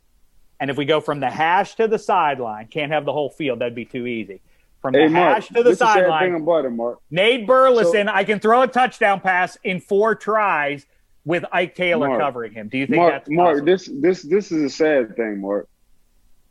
And 0.60 0.70
if 0.70 0.76
we 0.76 0.84
go 0.84 1.00
from 1.00 1.20
the 1.20 1.30
hash 1.30 1.74
to 1.76 1.88
the 1.88 1.98
sideline, 1.98 2.66
can't 2.66 2.92
have 2.92 3.06
the 3.06 3.12
whole 3.12 3.30
field. 3.30 3.60
That'd 3.60 3.74
be 3.74 3.86
too 3.86 4.06
easy. 4.06 4.42
From 4.82 4.92
the 4.92 5.00
Hey, 5.00 5.08
Mark, 5.08 5.34
hash 5.34 5.48
to 5.48 5.54
the 5.54 5.62
this 5.62 5.72
is 5.72 5.78
the 5.78 5.86
thing 5.86 5.94
sideline, 5.94 6.34
about 6.34 6.66
it, 6.66 6.70
Mark. 6.70 6.98
Nate 7.10 7.46
Burleson, 7.46 8.08
I 8.08 8.24
can 8.24 8.40
throw 8.40 8.62
a 8.62 8.68
touchdown 8.68 9.20
pass 9.20 9.56
in 9.64 9.80
four 9.80 10.14
tries 10.14 10.86
with 11.24 11.44
Ike 11.50 11.74
Taylor 11.74 12.08
Mark, 12.08 12.20
covering 12.20 12.52
him. 12.52 12.68
Do 12.68 12.78
you 12.78 12.86
think 12.86 12.98
Mark, 12.98 13.12
that's 13.12 13.30
Mark, 13.30 13.64
this 13.64 13.90
this 13.92 14.22
this 14.22 14.52
is 14.52 14.62
a 14.62 14.70
sad 14.70 15.16
thing, 15.16 15.40
Mark. 15.40 15.68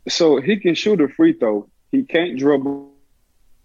So 0.08 0.40
he 0.40 0.58
can 0.58 0.74
shoot 0.74 1.00
a 1.00 1.08
free 1.08 1.32
throw. 1.32 1.68
He 1.92 2.02
can't 2.02 2.38
dribble. 2.38 2.90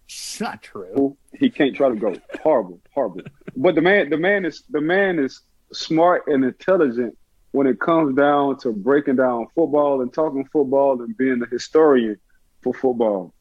It's 0.07 0.39
not 0.39 0.61
true. 0.61 1.17
He 1.33 1.49
can't 1.49 1.75
try 1.75 1.89
to 1.89 1.95
go. 1.95 2.15
Horrible, 2.43 2.79
horrible. 2.93 3.21
But 3.55 3.75
the 3.75 3.81
man, 3.81 4.09
the 4.09 4.17
man 4.17 4.45
is 4.45 4.63
the 4.69 4.81
man 4.81 5.19
is 5.19 5.41
smart 5.73 6.23
and 6.27 6.43
intelligent 6.43 7.17
when 7.55 7.67
it 7.67 7.79
comes 7.79 8.15
down 8.15 8.57
to 8.59 8.71
breaking 8.71 9.15
down 9.15 9.47
football 9.55 10.01
and 10.01 10.13
talking 10.13 10.45
football 10.51 11.01
and 11.01 11.15
being 11.17 11.41
a 11.41 11.45
historian 11.47 12.17
for 12.61 12.73
football. 12.73 13.33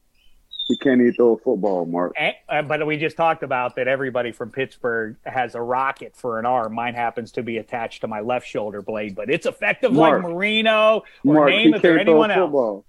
He 0.68 0.78
can't 0.78 1.00
even 1.00 1.12
throw 1.12 1.34
a 1.34 1.38
football, 1.38 1.84
Mark. 1.84 2.14
And, 2.16 2.34
uh, 2.48 2.62
but 2.62 2.86
we 2.86 2.96
just 2.96 3.18
talked 3.18 3.42
about 3.42 3.76
that 3.76 3.86
everybody 3.86 4.32
from 4.32 4.50
Pittsburgh 4.50 5.16
has 5.26 5.54
a 5.54 5.60
rocket 5.60 6.16
for 6.16 6.38
an 6.38 6.46
arm. 6.46 6.74
Mine 6.74 6.94
happens 6.94 7.32
to 7.32 7.42
be 7.42 7.58
attached 7.58 8.00
to 8.00 8.06
my 8.06 8.20
left 8.20 8.46
shoulder 8.46 8.80
blade, 8.80 9.14
but 9.14 9.28
it's 9.28 9.44
effective 9.44 9.92
Mark. 9.92 10.22
like 10.22 10.32
Marino 10.32 11.02
or 11.26 11.34
Mark, 11.34 11.50
name 11.50 11.60
he 11.60 11.68
or 11.68 11.72
can't 11.72 11.82
throw 11.82 11.96
anyone 11.96 12.30
a 12.30 12.34
else. 12.34 12.46
football. 12.46 12.84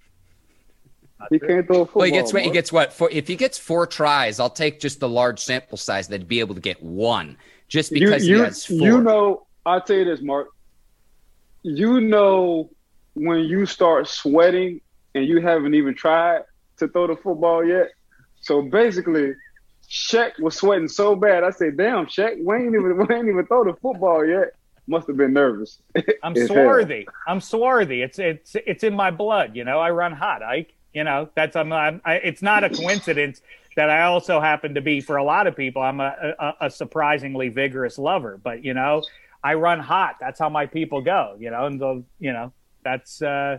Not 1.20 1.28
He 1.30 1.38
true. 1.38 1.48
can't 1.48 1.66
throw 1.66 1.80
a 1.82 1.84
football. 1.84 2.00
Well, 2.00 2.06
he 2.06 2.12
gets 2.12 2.32
what 2.32 2.42
he 2.44 2.50
gets 2.50 2.72
what 2.72 2.92
four, 2.94 3.10
if 3.10 3.28
he 3.28 3.36
gets 3.36 3.58
four 3.58 3.86
tries, 3.86 4.40
I'll 4.40 4.48
take 4.48 4.80
just 4.80 5.00
the 5.00 5.08
large 5.08 5.40
sample 5.40 5.76
size 5.76 6.08
that'd 6.08 6.28
be 6.28 6.40
able 6.40 6.54
to 6.54 6.60
get 6.62 6.82
one 6.82 7.36
just 7.68 7.90
you, 7.90 8.00
because 8.00 8.26
you, 8.26 8.36
he 8.36 8.42
has 8.42 8.64
four. 8.64 8.76
You 8.78 9.02
know, 9.02 9.46
I'll 9.66 9.82
tell 9.82 9.96
you 9.96 10.04
this, 10.06 10.22
Mark. 10.22 10.48
You 11.66 12.00
know 12.00 12.70
when 13.14 13.40
you 13.40 13.66
start 13.66 14.06
sweating 14.06 14.80
and 15.16 15.26
you 15.26 15.40
haven't 15.40 15.74
even 15.74 15.96
tried 15.96 16.42
to 16.76 16.86
throw 16.86 17.08
the 17.08 17.16
football 17.16 17.64
yet. 17.64 17.88
So 18.40 18.62
basically, 18.62 19.34
Shek 19.88 20.38
was 20.38 20.54
sweating 20.54 20.86
so 20.86 21.16
bad. 21.16 21.42
I 21.42 21.50
said, 21.50 21.76
"Damn, 21.76 22.06
Shek, 22.06 22.34
we 22.40 22.54
ain't 22.54 22.76
even 22.76 22.96
we 23.08 23.12
ain't 23.12 23.28
even 23.28 23.44
throw 23.46 23.64
the 23.64 23.74
football 23.82 24.24
yet." 24.24 24.52
Must 24.86 25.08
have 25.08 25.16
been 25.16 25.32
nervous. 25.32 25.82
I'm 26.22 26.36
It's 26.36 26.46
hell. 26.46 26.62
swarthy. 26.62 27.08
I'm 27.26 27.40
swarthy. 27.40 28.02
It's 28.02 28.20
it's 28.20 28.54
it's 28.64 28.84
in 28.84 28.94
my 28.94 29.10
blood. 29.10 29.56
You 29.56 29.64
know, 29.64 29.80
I 29.80 29.90
run 29.90 30.12
hot, 30.12 30.44
Ike. 30.44 30.72
You 30.94 31.02
know, 31.02 31.30
that's 31.34 31.56
I'm. 31.56 31.72
I'm 31.72 32.00
I, 32.04 32.14
it's 32.14 32.42
not 32.42 32.62
a 32.62 32.70
coincidence 32.70 33.42
that 33.74 33.90
I 33.90 34.02
also 34.04 34.40
happen 34.40 34.74
to 34.74 34.80
be 34.80 35.00
for 35.00 35.16
a 35.16 35.24
lot 35.24 35.48
of 35.48 35.56
people. 35.56 35.82
I'm 35.82 35.98
a, 35.98 36.34
a, 36.38 36.54
a 36.66 36.70
surprisingly 36.70 37.48
vigorous 37.48 37.98
lover, 37.98 38.38
but 38.40 38.64
you 38.64 38.72
know, 38.72 39.02
I 39.46 39.54
run 39.54 39.78
hot. 39.78 40.16
That's 40.18 40.40
how 40.40 40.48
my 40.48 40.66
people 40.66 41.00
go. 41.02 41.36
You 41.38 41.50
know, 41.52 41.66
and 41.66 41.80
the 41.80 42.04
you 42.18 42.32
know 42.32 42.52
that's. 42.82 43.22
uh 43.22 43.58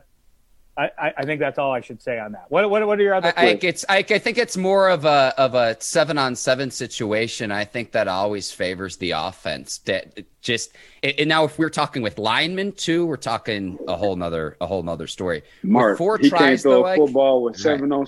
I, 0.80 0.92
I 1.06 1.14
I 1.18 1.26
think 1.26 1.40
that's 1.40 1.58
all 1.58 1.72
I 1.72 1.82
should 1.82 2.02
say 2.04 2.20
on 2.20 2.34
that. 2.34 2.46
What 2.50 2.70
what 2.70 2.86
what 2.86 3.00
are 3.00 3.02
your 3.02 3.16
other? 3.16 3.34
I, 3.36 3.48
I, 3.48 3.60
it's, 3.62 3.84
I, 3.90 3.98
I 3.98 4.20
think 4.20 4.38
it's 4.38 4.56
more 4.56 4.90
of 4.90 5.06
a 5.06 5.34
of 5.36 5.56
a 5.56 5.76
seven 5.80 6.20
on 6.20 6.36
seven 6.36 6.70
situation. 6.70 7.52
I 7.52 7.66
think 7.66 7.94
that 7.94 8.08
always 8.08 8.52
favors 8.52 8.98
the 8.98 9.12
offense. 9.12 9.80
That 9.80 10.24
just 10.42 10.76
and 11.02 11.28
now 11.28 11.46
if 11.46 11.58
we're 11.58 11.72
talking 11.72 12.04
with 12.04 12.20
linemen 12.20 12.74
too, 12.74 13.08
we're 13.08 13.18
talking 13.18 13.80
a 13.88 13.96
whole 13.96 14.16
nother 14.16 14.56
a 14.62 14.68
whole 14.68 14.84
nother 14.84 15.08
story. 15.08 15.42
Mark, 15.64 15.94
with 15.94 15.98
four 15.98 16.18
he 16.20 16.30
can't 16.30 16.60
throw 16.62 16.72
though, 16.72 16.86
a 16.86 16.90
Ike, 16.92 17.00
football 17.00 17.42
with 17.44 17.58
seven 17.58 17.92
on. 17.92 18.06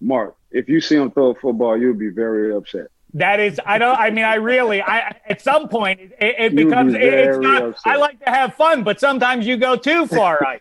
Mark, 0.00 0.36
if 0.52 0.68
you 0.68 0.80
see 0.80 0.96
him 0.96 1.10
throw 1.10 1.30
a 1.30 1.34
football, 1.34 1.76
you'll 1.76 1.94
be 1.94 2.10
very 2.10 2.54
upset. 2.54 2.88
That 3.14 3.38
is, 3.38 3.60
I 3.64 3.78
don't. 3.78 3.96
I 3.96 4.10
mean, 4.10 4.24
I 4.24 4.34
really, 4.34 4.82
I 4.82 5.16
at 5.28 5.40
some 5.40 5.68
point 5.68 6.00
it, 6.00 6.12
it 6.20 6.54
becomes. 6.56 6.94
be 6.94 6.98
It, 6.98 7.14
it's 7.14 7.38
not. 7.38 7.62
upset. 7.62 7.92
I 7.92 7.96
like 7.96 8.18
to 8.24 8.30
have 8.30 8.54
fun, 8.54 8.82
but 8.82 8.98
sometimes 8.98 9.46
you 9.46 9.56
go 9.56 9.76
too 9.76 10.08
far, 10.08 10.38
right? 10.40 10.60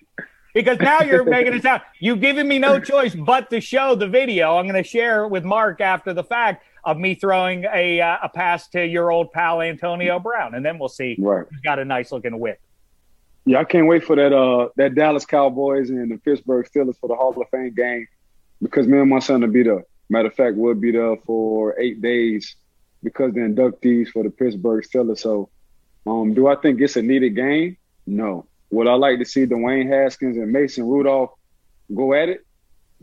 Because 0.53 0.77
now 0.79 1.01
you're 1.01 1.23
making 1.23 1.53
it 1.53 1.63
sound. 1.63 1.81
You've 1.99 2.21
given 2.21 2.47
me 2.47 2.59
no 2.59 2.79
choice 2.79 3.15
but 3.15 3.49
to 3.49 3.59
show 3.59 3.95
the 3.95 4.07
video. 4.07 4.57
I'm 4.57 4.67
going 4.67 4.81
to 4.81 4.87
share 4.87 5.27
with 5.27 5.43
Mark 5.43 5.81
after 5.81 6.13
the 6.13 6.23
fact 6.23 6.63
of 6.83 6.97
me 6.97 7.15
throwing 7.15 7.65
a 7.73 7.99
uh, 7.99 8.17
a 8.21 8.29
pass 8.29 8.67
to 8.69 8.85
your 8.85 9.11
old 9.11 9.31
pal 9.31 9.61
Antonio 9.61 10.19
Brown, 10.19 10.53
and 10.53 10.63
then 10.63 10.77
we'll 10.77 10.89
see. 10.89 11.15
Right. 11.17 11.47
He's 11.49 11.61
got 11.61 11.79
a 11.79 11.85
nice 11.85 12.11
looking 12.11 12.37
whip. 12.39 12.61
Yeah, 13.45 13.59
I 13.59 13.63
can't 13.63 13.87
wait 13.87 14.03
for 14.03 14.15
that 14.15 14.31
uh 14.31 14.69
that 14.77 14.93
Dallas 14.93 15.25
Cowboys 15.25 15.89
and 15.89 16.11
the 16.11 16.17
Pittsburgh 16.17 16.67
Steelers 16.71 16.99
for 16.99 17.07
the 17.07 17.15
Hall 17.15 17.33
of 17.35 17.49
Fame 17.49 17.73
game 17.73 18.07
because 18.61 18.87
me 18.87 18.99
and 18.99 19.09
my 19.09 19.19
son 19.19 19.41
will 19.41 19.47
be 19.47 19.63
there. 19.63 19.83
Matter 20.09 20.27
of 20.27 20.35
fact, 20.35 20.57
we'll 20.57 20.75
be 20.75 20.91
there 20.91 21.15
for 21.25 21.79
eight 21.79 22.01
days 22.01 22.55
because 23.01 23.33
the 23.33 23.41
inductees 23.41 24.09
for 24.09 24.23
the 24.23 24.29
Pittsburgh 24.29 24.83
Steelers. 24.83 25.19
So, 25.19 25.49
um, 26.05 26.33
do 26.33 26.47
I 26.47 26.55
think 26.55 26.81
it's 26.81 26.95
a 26.95 27.01
needed 27.01 27.35
game? 27.35 27.77
No. 28.05 28.47
Would 28.71 28.87
I 28.87 28.93
like 28.93 29.19
to 29.19 29.25
see 29.25 29.45
Dwayne 29.45 29.87
Haskins 29.87 30.37
and 30.37 30.51
Mason 30.51 30.85
Rudolph 30.85 31.31
go 31.93 32.13
at 32.13 32.29
it? 32.29 32.45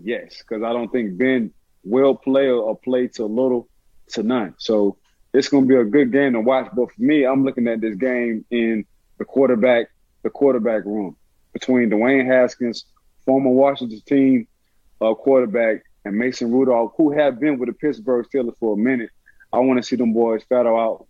Yes, 0.02 0.38
because 0.38 0.62
I 0.62 0.72
don't 0.72 0.90
think 0.90 1.16
Ben 1.16 1.52
will 1.84 2.14
play 2.14 2.48
or, 2.48 2.76
play 2.76 3.08
to 3.08 3.26
little 3.26 3.68
to 4.08 4.22
none. 4.22 4.54
So 4.58 4.96
it's 5.32 5.48
going 5.48 5.64
to 5.64 5.68
be 5.68 5.76
a 5.76 5.84
good 5.84 6.12
game 6.12 6.32
to 6.32 6.40
watch. 6.40 6.70
But 6.74 6.92
for 6.92 7.02
me, 7.02 7.24
I'm 7.24 7.44
looking 7.44 7.68
at 7.68 7.80
this 7.80 7.96
game 7.96 8.44
in 8.50 8.84
the 9.18 9.24
quarterback 9.24 9.88
the 10.22 10.30
quarterback 10.30 10.84
room 10.84 11.16
between 11.52 11.90
Dwayne 11.90 12.26
Haskins, 12.26 12.84
former 13.24 13.50
Washington 13.50 14.00
team 14.06 14.48
uh, 15.00 15.14
quarterback, 15.14 15.82
and 16.04 16.16
Mason 16.16 16.50
Rudolph, 16.50 16.92
who 16.96 17.12
have 17.12 17.40
been 17.40 17.58
with 17.58 17.68
the 17.68 17.74
Pittsburgh 17.74 18.26
Steelers 18.28 18.56
for 18.58 18.74
a 18.74 18.76
minute. 18.76 19.10
I 19.52 19.58
want 19.58 19.78
to 19.78 19.82
see 19.82 19.96
them 19.96 20.12
boys 20.12 20.44
battle 20.44 20.76
out, 20.76 21.06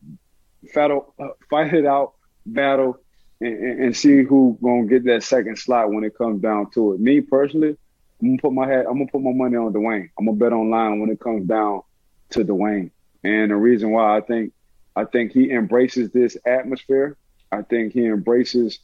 battle, 0.74 1.14
uh, 1.18 1.28
fight 1.48 1.74
it 1.74 1.86
out, 1.86 2.14
battle, 2.46 2.98
and, 3.40 3.54
and, 3.54 3.84
and 3.84 3.96
see 3.96 4.22
who 4.22 4.58
gonna 4.62 4.86
get 4.86 5.04
that 5.04 5.22
second 5.22 5.58
slot 5.58 5.90
when 5.90 6.04
it 6.04 6.16
comes 6.16 6.40
down 6.42 6.70
to 6.72 6.92
it. 6.92 7.00
Me 7.00 7.20
personally, 7.20 7.76
I'm 8.20 8.28
gonna 8.28 8.38
put 8.40 8.52
my 8.52 8.66
head, 8.66 8.86
I'm 8.86 8.94
gonna 8.94 9.10
put 9.10 9.22
my 9.22 9.32
money 9.32 9.56
on 9.56 9.72
Dwayne. 9.72 10.10
I'm 10.18 10.26
gonna 10.26 10.36
bet 10.36 10.52
online 10.52 11.00
when 11.00 11.10
it 11.10 11.20
comes 11.20 11.46
down 11.46 11.82
to 12.30 12.44
Dwayne. 12.44 12.90
And 13.22 13.50
the 13.50 13.56
reason 13.56 13.90
why 13.90 14.16
I 14.16 14.20
think 14.20 14.52
I 14.96 15.04
think 15.04 15.32
he 15.32 15.50
embraces 15.50 16.10
this 16.10 16.36
atmosphere. 16.44 17.16
I 17.52 17.62
think 17.62 17.92
he 17.92 18.06
embraces 18.06 18.78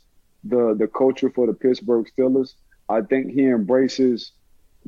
the 0.45 0.75
the 0.75 0.87
culture 0.87 1.31
for 1.31 1.47
the 1.47 1.55
Pittsburgh 1.55 2.07
Steelers. 2.17 2.55
I 2.89 3.03
think 3.03 3.33
he 3.33 3.47
embraces 3.47 4.33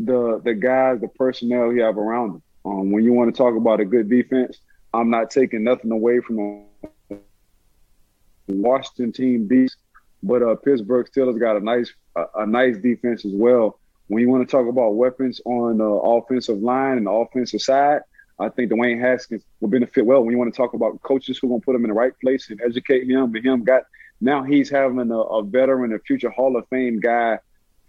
the 0.05 0.41
the 0.45 0.55
guys, 0.55 1.01
the 1.01 1.09
personnel 1.09 1.71
he 1.71 1.81
have 1.81 1.99
around 1.99 2.37
him. 2.37 2.43
Um, 2.65 2.93
when 2.93 3.05
you 3.05 3.13
want 3.13 3.35
to 3.35 3.37
talk 3.37 3.57
about 3.57 3.81
a 3.81 3.85
good 3.85 4.09
defense, 4.09 4.59
I'm 4.93 5.11
not 5.11 5.31
taking 5.31 5.65
nothing 5.65 5.91
away 5.91 6.21
from 6.21 6.67
the 7.09 7.19
Washington 8.49 9.13
team 9.13 9.47
beast, 9.47 9.77
but 10.23 10.43
uh, 10.43 10.55
Pittsburgh 10.57 11.07
has 11.15 11.39
got 11.39 11.57
a 11.57 11.61
nice 11.61 11.93
a, 12.17 12.25
a 12.37 12.47
nice 12.47 12.79
defense 12.79 13.25
as 13.25 13.33
well. 13.35 13.79
When 14.07 14.23
you 14.23 14.29
want 14.29 14.49
to 14.49 14.51
talk 14.51 14.67
about 14.69 14.95
weapons 14.95 15.41
on 15.45 15.79
the 15.79 15.85
offensive 15.85 16.59
line 16.59 16.97
and 16.97 17.07
the 17.07 17.11
offensive 17.11 17.61
side, 17.61 18.01
I 18.39 18.49
think 18.49 18.71
Dwayne 18.71 19.01
Haskins 19.01 19.43
will 19.61 19.69
benefit 19.69 20.07
well. 20.07 20.23
When 20.23 20.33
you 20.33 20.39
want 20.39 20.53
to 20.53 20.57
talk 20.57 20.73
about 20.73 21.03
coaches 21.03 21.39
who 21.39 21.49
are 21.49 21.51
going 21.51 21.61
to 21.61 21.65
put 21.65 21.75
him 21.75 21.85
in 21.85 21.91
the 21.91 21.95
right 21.95 22.19
place 22.21 22.49
and 22.51 22.61
educate 22.65 23.09
him, 23.09 23.35
and 23.35 23.45
him 23.45 23.65
got 23.65 23.83
now 24.21 24.43
he's 24.43 24.71
having 24.71 25.11
a, 25.11 25.19
a 25.19 25.43
veteran, 25.43 25.93
a 25.93 25.99
future 25.99 26.31
Hall 26.31 26.57
of 26.57 26.67
Fame 26.69 27.01
guy 27.01 27.39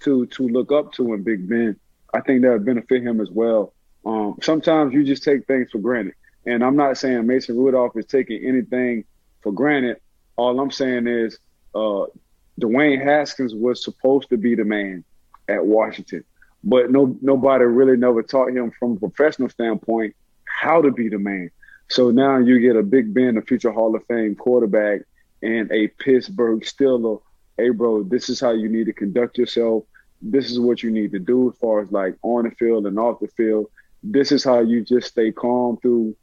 to 0.01 0.26
to 0.28 0.47
look 0.47 0.72
up 0.72 0.91
to 0.93 1.14
in 1.14 1.24
Big 1.24 1.47
Ben. 1.47 1.80
I 2.14 2.22
think 2.22 2.41
that 2.41 2.51
would 2.51 2.66
benefit 2.66 3.03
him 3.03 3.22
as 3.22 3.30
well. 3.30 3.74
Um, 4.05 4.38
sometimes 4.41 4.93
you 4.93 5.03
just 5.03 5.24
take 5.24 5.45
things 5.45 5.70
for 5.72 5.80
granted, 5.80 6.16
and 6.45 6.64
I'm 6.64 6.76
not 6.76 6.97
saying 6.97 7.28
Mason 7.28 7.57
Rudolph 7.57 7.97
is 7.97 8.05
taking 8.05 8.43
anything 8.45 9.05
for 9.41 9.51
granted. 9.51 9.97
All 10.36 10.60
I'm 10.60 10.72
saying 10.72 11.07
is 11.07 11.38
uh, 11.76 12.05
Dwayne 12.60 13.03
Haskins 13.03 13.53
was 13.53 13.84
supposed 13.84 14.30
to 14.30 14.38
be 14.38 14.55
the 14.55 14.64
man 14.64 15.03
at 15.47 15.66
Washington, 15.66 16.24
but 16.64 16.91
no 16.91 17.18
nobody 17.22 17.66
really 17.66 17.97
never 17.97 18.24
taught 18.24 18.49
him 18.49 18.72
from 18.72 18.93
a 18.93 18.99
professional 19.10 19.49
standpoint 19.49 20.16
how 20.45 20.82
to 20.82 20.91
be 20.91 21.10
the 21.10 21.20
man. 21.20 21.51
So 21.89 22.12
now 22.12 22.38
you 22.38 22.60
get 22.60 22.76
a 22.76 22.84
Big 22.84 23.14
Ben, 23.14 23.38
a 23.38 23.41
future 23.41 23.72
Hall 23.72 23.95
of 23.95 24.05
Fame 24.05 24.36
quarterback, 24.36 25.01
and 25.41 25.72
a 25.72 25.88
Pittsburgh 25.88 26.62
Steeler, 26.62 27.22
hey 27.57 27.70
bro, 27.70 28.03
this 28.03 28.30
is 28.30 28.39
how 28.39 28.51
you 28.51 28.70
need 28.70 28.86
to 28.86 28.93
conduct 28.93 29.38
yourself. 29.38 29.84
This 30.22 30.51
is 30.51 30.59
what 30.59 30.84
you 30.84 30.91
need 30.91 31.11
to 31.11 31.20
do 31.20 31.49
as 31.49 31.57
far 31.57 31.82
as 31.82 31.91
like 31.91 32.15
on 32.22 32.45
the 32.45 32.51
field 32.51 32.86
and 32.86 32.99
off 32.99 33.20
the 33.20 33.28
field. 33.28 33.70
This 34.03 34.32
is 34.32 34.43
how 34.43 34.59
you 34.59 34.84
just 34.84 35.09
stay 35.09 35.32
calm 35.32 35.78
through 35.78 36.15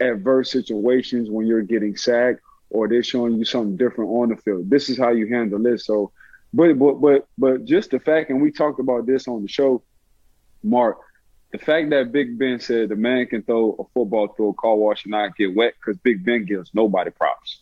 adverse 0.00 0.50
situations 0.50 1.30
when 1.30 1.46
you're 1.46 1.62
getting 1.62 1.96
sacked 1.96 2.40
or 2.70 2.88
they're 2.88 3.02
showing 3.02 3.34
you 3.34 3.44
something 3.44 3.76
different 3.76 4.10
on 4.10 4.30
the 4.30 4.36
field. 4.36 4.70
This 4.70 4.88
is 4.88 4.98
how 4.98 5.10
you 5.10 5.26
handle 5.28 5.58
this. 5.58 5.84
So, 5.84 6.12
but 6.54 6.78
but 6.78 7.00
but 7.00 7.28
but 7.36 7.64
just 7.64 7.90
the 7.90 8.00
fact, 8.00 8.30
and 8.30 8.40
we 8.40 8.50
talked 8.50 8.80
about 8.80 9.06
this 9.06 9.28
on 9.28 9.42
the 9.42 9.48
show, 9.48 9.82
Mark. 10.62 10.98
The 11.52 11.58
fact 11.58 11.90
that 11.90 12.12
Big 12.12 12.38
Ben 12.38 12.60
said 12.60 12.90
the 12.90 12.96
man 12.96 13.26
can 13.26 13.42
throw 13.42 13.72
a 13.72 13.84
football 13.92 14.28
through 14.28 14.50
a 14.50 14.54
car 14.54 14.76
wash 14.76 15.04
and 15.04 15.10
not 15.10 15.36
get 15.36 15.54
wet 15.54 15.74
because 15.74 15.98
Big 15.98 16.24
Ben 16.24 16.44
gives 16.44 16.70
nobody 16.72 17.10
props 17.10 17.60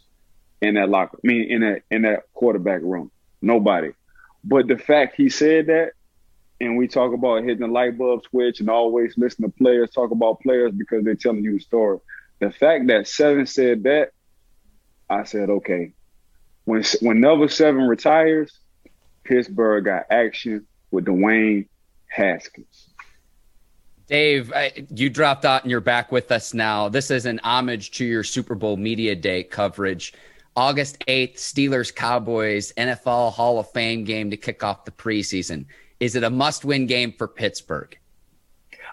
in 0.60 0.74
that 0.74 0.90
locker. 0.90 1.18
I 1.24 1.26
mean, 1.26 1.50
in 1.50 1.60
that 1.62 1.82
in 1.90 2.02
that 2.02 2.24
quarterback 2.34 2.82
room, 2.82 3.10
nobody. 3.40 3.92
But 4.49 4.66
the 4.66 4.78
fact 4.78 5.16
he 5.16 5.28
said 5.28 5.66
that, 5.66 5.92
and 6.59 6.78
we 6.78 6.88
talk 6.88 7.12
about 7.12 7.44
hitting 7.44 7.61
the 7.61 7.68
light 7.68 7.99
bulb 7.99 8.22
switch 8.24 8.61
and 8.61 8.70
always 8.70 9.16
listen 9.18 9.44
to 9.44 9.51
players 9.51 9.90
talk 9.90 10.11
about 10.11 10.40
players 10.40 10.72
because 10.72 11.05
they're 11.05 11.14
telling 11.14 11.44
you 11.44 11.59
a 11.59 11.61
story. 11.61 11.99
The 12.40 12.51
fact 12.51 12.86
that 12.86 13.07
Seven 13.07 13.46
said 13.46 13.82
that, 13.82 14.12
I 15.11 15.24
said, 15.24 15.51
okay. 15.51 15.92
When 16.64 16.82
when 17.01 17.20
number 17.20 17.49
seven 17.49 17.82
retires, 17.82 18.59
Pittsburgh 19.24 19.84
got 19.84 20.05
action 20.11 20.66
with 20.90 21.05
Dwayne 21.05 21.68
Haskins. 22.07 22.88
Dave, 24.07 24.53
I, 24.55 24.86
you 24.94 25.11
dropped 25.11 25.44
out 25.44 25.62
and 25.62 25.70
you're 25.70 25.80
back 25.80 26.11
with 26.11 26.32
us 26.32 26.55
now. 26.55 26.88
This 26.88 27.11
is 27.11 27.26
an 27.26 27.40
homage 27.44 27.90
to 27.92 28.07
your 28.07 28.24
Super 28.24 28.55
Bowl 28.55 28.78
Media 28.78 29.14
Day 29.14 29.42
coverage. 29.42 30.14
August 30.59 30.98
8th, 31.06 31.36
Steelers 31.36 31.94
Cowboys 31.94 32.72
NFL 32.72 33.32
Hall 33.32 33.61
of 33.61 33.70
Fame 33.70 34.02
game 34.02 34.28
to 34.28 34.36
kick 34.36 34.64
off 34.64 34.84
the 34.84 34.90
preseason. 34.90 35.64
Is 36.00 36.16
it 36.16 36.24
a 36.24 36.30
must 36.30 36.64
win 36.64 36.88
game 36.88 37.12
for 37.16 37.28
Pittsburgh? 37.28 37.96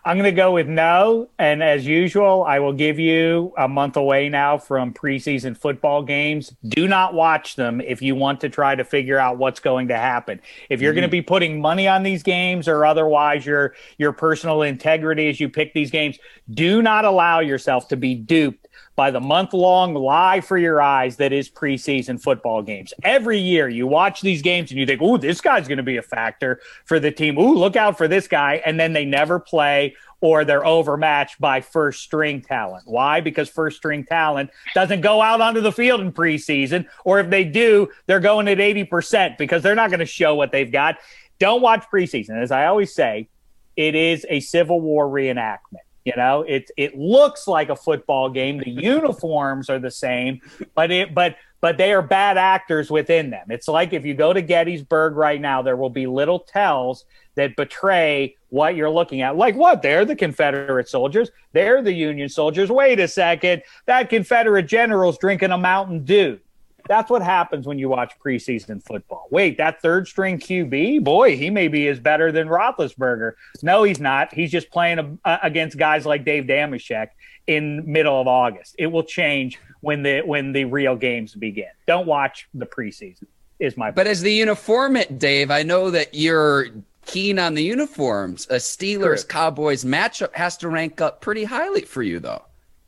I'm 0.07 0.15
going 0.15 0.25
to 0.25 0.31
go 0.31 0.51
with 0.51 0.67
no. 0.67 1.27
And 1.39 1.63
as 1.63 1.87
usual, 1.87 2.43
I 2.43 2.59
will 2.59 2.71
give 2.71 2.99
you 2.99 3.51
a 3.57 3.67
month 3.67 3.97
away 3.97 4.29
now 4.29 4.59
from 4.59 4.93
preseason 4.93 5.57
football 5.57 6.03
games. 6.03 6.53
Do 6.67 6.87
not 6.87 7.15
watch 7.15 7.55
them 7.55 7.81
if 7.81 7.99
you 7.99 8.13
want 8.13 8.41
to 8.41 8.49
try 8.49 8.75
to 8.75 8.83
figure 8.83 9.17
out 9.17 9.39
what's 9.39 9.59
going 9.59 9.87
to 9.87 9.97
happen. 9.97 10.41
If 10.69 10.81
you're 10.81 10.91
mm. 10.91 10.97
going 10.97 11.09
to 11.09 11.11
be 11.11 11.23
putting 11.23 11.59
money 11.59 11.87
on 11.87 12.03
these 12.03 12.21
games 12.21 12.67
or 12.67 12.85
otherwise 12.85 13.43
your 13.43 13.73
your 13.97 14.11
personal 14.11 14.61
integrity 14.61 15.29
as 15.29 15.39
you 15.39 15.49
pick 15.49 15.73
these 15.73 15.89
games, 15.89 16.19
do 16.51 16.83
not 16.83 17.05
allow 17.05 17.39
yourself 17.39 17.87
to 17.87 17.97
be 17.97 18.13
duped 18.13 18.67
by 18.95 19.11
the 19.11 19.19
month 19.19 19.53
long 19.53 19.93
lie 19.93 20.41
for 20.41 20.57
your 20.57 20.81
eyes 20.81 21.17
that 21.17 21.33
is 21.33 21.49
preseason 21.49 22.21
football 22.21 22.61
games. 22.61 22.93
Every 23.03 23.39
year 23.39 23.67
you 23.67 23.87
watch 23.87 24.21
these 24.21 24.41
games 24.41 24.71
and 24.71 24.79
you 24.79 24.85
think, 24.85 25.01
oh, 25.01 25.17
this 25.17 25.41
guy's 25.41 25.67
going 25.67 25.77
to 25.77 25.83
be 25.83 25.97
a 25.97 26.01
factor 26.01 26.61
for 26.85 26.99
the 26.99 27.11
team. 27.11 27.37
Ooh, 27.37 27.55
look 27.55 27.75
out 27.75 27.97
for 27.97 28.07
this 28.07 28.27
guy. 28.27 28.61
And 28.65 28.79
then 28.79 28.93
they 28.93 29.05
never 29.05 29.39
play 29.39 29.95
or 30.21 30.45
they're 30.45 30.65
overmatched 30.65 31.39
by 31.39 31.61
first 31.61 32.01
string 32.01 32.41
talent. 32.41 32.83
Why? 32.87 33.21
Because 33.21 33.49
first 33.49 33.77
string 33.77 34.05
talent 34.05 34.49
doesn't 34.73 35.01
go 35.01 35.21
out 35.21 35.41
onto 35.41 35.61
the 35.61 35.71
field 35.71 36.01
in 36.01 36.11
preseason. 36.11 36.87
Or 37.03 37.19
if 37.19 37.29
they 37.29 37.43
do, 37.43 37.89
they're 38.07 38.19
going 38.19 38.47
at 38.47 38.57
80% 38.57 39.37
because 39.37 39.61
they're 39.61 39.75
not 39.75 39.89
going 39.89 39.99
to 39.99 40.05
show 40.05 40.35
what 40.35 40.51
they've 40.51 40.71
got. 40.71 40.97
Don't 41.37 41.61
watch 41.61 41.85
preseason. 41.93 42.41
As 42.41 42.51
I 42.51 42.67
always 42.67 42.95
say, 42.95 43.27
it 43.75 43.93
is 43.93 44.25
a 44.29 44.39
Civil 44.39 44.79
War 44.79 45.05
reenactment. 45.07 45.84
You 46.05 46.13
know, 46.15 46.43
it 46.43 46.69
it 46.77 46.95
looks 46.95 47.47
like 47.47 47.69
a 47.69 47.75
football 47.75 48.29
game. 48.29 48.59
The 48.59 48.69
uniforms 48.69 49.71
are 49.71 49.79
the 49.79 49.89
same, 49.89 50.39
but 50.75 50.91
it 50.91 51.15
but 51.15 51.35
but 51.61 51.77
they 51.77 51.93
are 51.93 52.03
bad 52.03 52.37
actors 52.37 52.91
within 52.91 53.31
them. 53.31 53.47
It's 53.49 53.67
like 53.67 53.91
if 53.91 54.05
you 54.05 54.13
go 54.13 54.31
to 54.31 54.43
Gettysburg 54.43 55.15
right 55.15 55.41
now, 55.41 55.63
there 55.63 55.75
will 55.75 55.89
be 55.89 56.05
little 56.05 56.39
tells 56.39 57.05
that 57.33 57.55
betray 57.55 58.35
what 58.49 58.75
you're 58.75 58.89
looking 58.89 59.21
at. 59.21 59.35
Like 59.35 59.55
what? 59.55 59.81
They're 59.81 60.05
the 60.05 60.15
Confederate 60.15 60.87
soldiers. 60.87 61.31
They're 61.53 61.81
the 61.81 61.91
Union 61.91 62.29
soldiers. 62.29 62.69
Wait 62.69 62.99
a 62.99 63.07
second. 63.07 63.63
That 63.87 64.09
Confederate 64.09 64.67
general's 64.67 65.17
drinking 65.17 65.51
a 65.51 65.57
Mountain 65.57 66.05
Dew. 66.05 66.39
That's 66.87 67.09
what 67.09 67.21
happens 67.21 67.65
when 67.65 67.79
you 67.79 67.89
watch 67.89 68.13
preseason 68.23 68.83
football. 68.83 69.27
Wait, 69.31 69.57
that 69.57 69.81
third 69.81 70.07
string 70.07 70.39
QB, 70.39 71.03
boy, 71.03 71.35
he 71.35 71.49
maybe 71.49 71.87
is 71.87 71.99
better 71.99 72.31
than 72.31 72.47
Roethlisberger. 72.47 73.33
No, 73.63 73.83
he's 73.83 73.99
not. 73.99 74.33
He's 74.33 74.51
just 74.51 74.69
playing 74.69 75.19
a, 75.25 75.39
against 75.43 75.77
guys 75.77 76.05
like 76.05 76.25
Dave 76.25 76.45
Dameshek 76.45 77.09
in 77.47 77.91
middle 77.91 78.19
of 78.19 78.27
August. 78.27 78.75
It 78.77 78.87
will 78.87 79.03
change 79.03 79.59
when 79.81 80.03
the 80.03 80.21
when 80.21 80.51
the 80.51 80.65
real 80.65 80.95
games 80.95 81.33
begin. 81.33 81.69
Don't 81.87 82.07
watch 82.07 82.47
the 82.53 82.65
preseason. 82.65 83.25
Is 83.57 83.77
my 83.77 83.89
but 83.89 84.05
as 84.05 84.21
the 84.21 84.37
uniformant, 84.41 85.17
Dave, 85.17 85.49
I 85.49 85.63
know 85.63 85.89
that 85.89 86.13
you're 86.13 86.67
keen 87.05 87.39
on 87.39 87.53
the 87.53 87.63
uniforms. 87.63 88.47
A 88.49 88.55
Steelers 88.55 89.25
Cowboys 89.27 89.85
matchup 89.85 90.33
has 90.35 90.57
to 90.57 90.67
rank 90.67 90.99
up 90.99 91.21
pretty 91.21 91.45
highly 91.45 91.81
for 91.81 92.03
you, 92.03 92.19
though. 92.19 92.43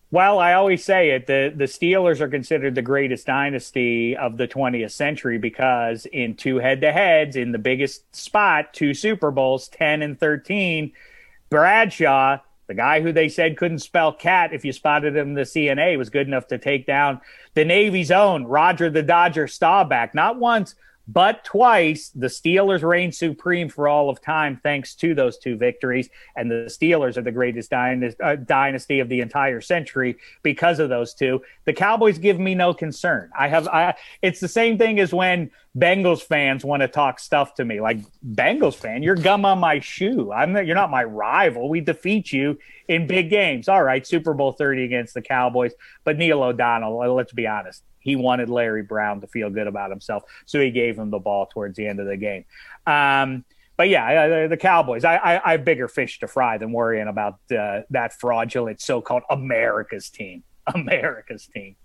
Well, 0.10 0.40
I 0.40 0.54
always 0.54 0.86
say 0.86 1.10
it. 1.10 1.28
The 1.28 1.52
the 1.54 1.66
Steelers 1.66 2.22
are 2.22 2.30
considered 2.30 2.76
the 2.76 2.82
greatest 2.82 3.28
dynasty 3.28 4.16
of 4.16 4.38
the 4.38 4.48
20th 4.48 4.92
century 4.92 5.38
because 5.38 6.06
in 6.06 6.36
two 6.36 6.58
head 6.58 6.80
to 6.82 6.94
heads 6.94 7.36
in 7.36 7.52
the 7.52 7.58
biggest 7.58 8.16
spot, 8.16 8.74
two 8.74 8.94
Super 8.94 9.32
Bowls, 9.32 9.68
10 9.68 10.02
and 10.02 10.18
13, 10.18 10.94
Bradshaw, 11.50 12.40
the 12.68 12.74
guy 12.74 13.02
who 13.02 13.12
they 13.12 13.28
said 13.28 13.58
couldn't 13.58 13.80
spell 13.80 14.14
cat 14.14 14.54
if 14.54 14.64
you 14.64 14.72
spotted 14.72 15.16
him 15.16 15.30
in 15.30 15.34
the 15.34 15.42
CNA, 15.42 15.98
was 15.98 16.10
good 16.10 16.28
enough 16.28 16.48
to 16.48 16.58
take 16.58 16.86
down 16.86 17.20
the 17.54 17.66
Navy's 17.66 18.12
own 18.12 18.46
Roger 18.46 18.90
the 18.90 19.04
Dodger 19.04 19.48
Staubach, 19.48 20.14
not 20.14 20.40
once, 20.40 20.76
but 21.08 21.44
twice 21.46 22.10
the 22.10 22.28
Steelers 22.28 22.84
reign 22.84 23.12
supreme 23.12 23.70
for 23.70 23.88
all 23.88 24.10
of 24.10 24.22
time 24.22 24.60
thanks 24.62 24.94
to 24.96 25.16
those 25.16 25.38
two 25.38 25.56
victories. 25.56 26.10
And 26.36 26.52
the 26.52 26.66
Steelers 26.68 27.18
are 27.18 27.22
the 27.22 27.32
greatest 27.32 27.70
dynasty, 27.70 28.22
uh, 28.22 28.36
dynasty 28.36 29.00
of 29.00 29.08
the 29.08 29.22
entire 29.22 29.62
century 29.62 30.18
because 30.44 30.80
of 30.80 30.90
those 30.90 31.14
two. 31.14 31.42
The 31.66 31.74
Cowboys 31.74 32.18
give 32.18 32.40
me 32.40 32.56
no 32.56 32.74
concern. 32.74 33.32
I 33.38 33.48
have, 33.48 33.68
I, 33.68 33.96
it's 34.22 34.40
the 34.40 34.50
same 34.50 34.78
thing 34.78 35.00
as 35.00 35.14
when 35.14 35.52
Bengals 35.78 36.24
fans 36.24 36.66
want 36.66 36.82
to 36.82 36.88
talk 36.88 37.20
stuff 37.20 37.56
to 37.56 37.66
me. 37.66 37.80
Like, 37.80 38.00
Bengals 38.26 38.76
fan, 38.76 39.04
you're 39.04 39.16
gum 39.16 39.46
on 39.46 39.60
my 39.60 39.80
shoe. 39.80 40.32
I'm 40.32 40.56
you're 40.66 40.76
not 40.76 40.90
my 40.90 41.04
rival. 41.04 41.70
We 41.70 41.82
defeat 41.82 42.34
you 42.34 42.58
in 42.88 43.08
big 43.08 43.30
games. 43.30 43.70
All 43.70 43.84
right, 43.84 44.06
Super 44.06 44.34
Bowl 44.34 44.54
30 44.54 44.84
against 44.84 45.14
the 45.14 45.22
Cowboys. 45.22 45.74
But 46.04 46.18
Neil 46.18 46.42
O'Donnell, 46.42 47.16
let's 47.16 47.34
be 47.34 47.48
honest, 47.48 47.84
he 48.08 48.16
wanted 48.16 48.50
Larry 48.50 48.84
Brown 48.84 49.20
to 49.20 49.28
feel 49.28 49.50
good 49.50 49.68
about 49.68 49.90
himself, 49.90 50.24
so 50.46 50.62
he 50.62 50.72
gave 50.72 50.98
him 50.98 51.12
the 51.12 51.20
ball 51.20 51.46
towards 51.46 51.76
the 51.76 51.86
end 51.86 52.00
of 52.00 52.08
the 52.08 52.16
game. 52.16 52.46
Um, 52.88 53.44
but 53.76 53.90
yeah, 53.90 54.48
the 54.48 54.56
Cowboys. 54.56 55.04
I, 55.04 55.18
I, 55.18 55.50
I, 55.50 55.52
have 55.52 55.66
bigger 55.66 55.90
fish 55.90 56.20
to 56.20 56.28
fry 56.28 56.58
than 56.58 56.72
worrying 56.72 57.10
about 57.10 57.40
uh, 57.52 57.82
that 57.90 58.14
fraudulent 58.14 58.82
so-called 58.82 59.24
America's 59.30 60.10
team. 60.10 60.44
America's 60.74 61.48
team. 61.54 61.76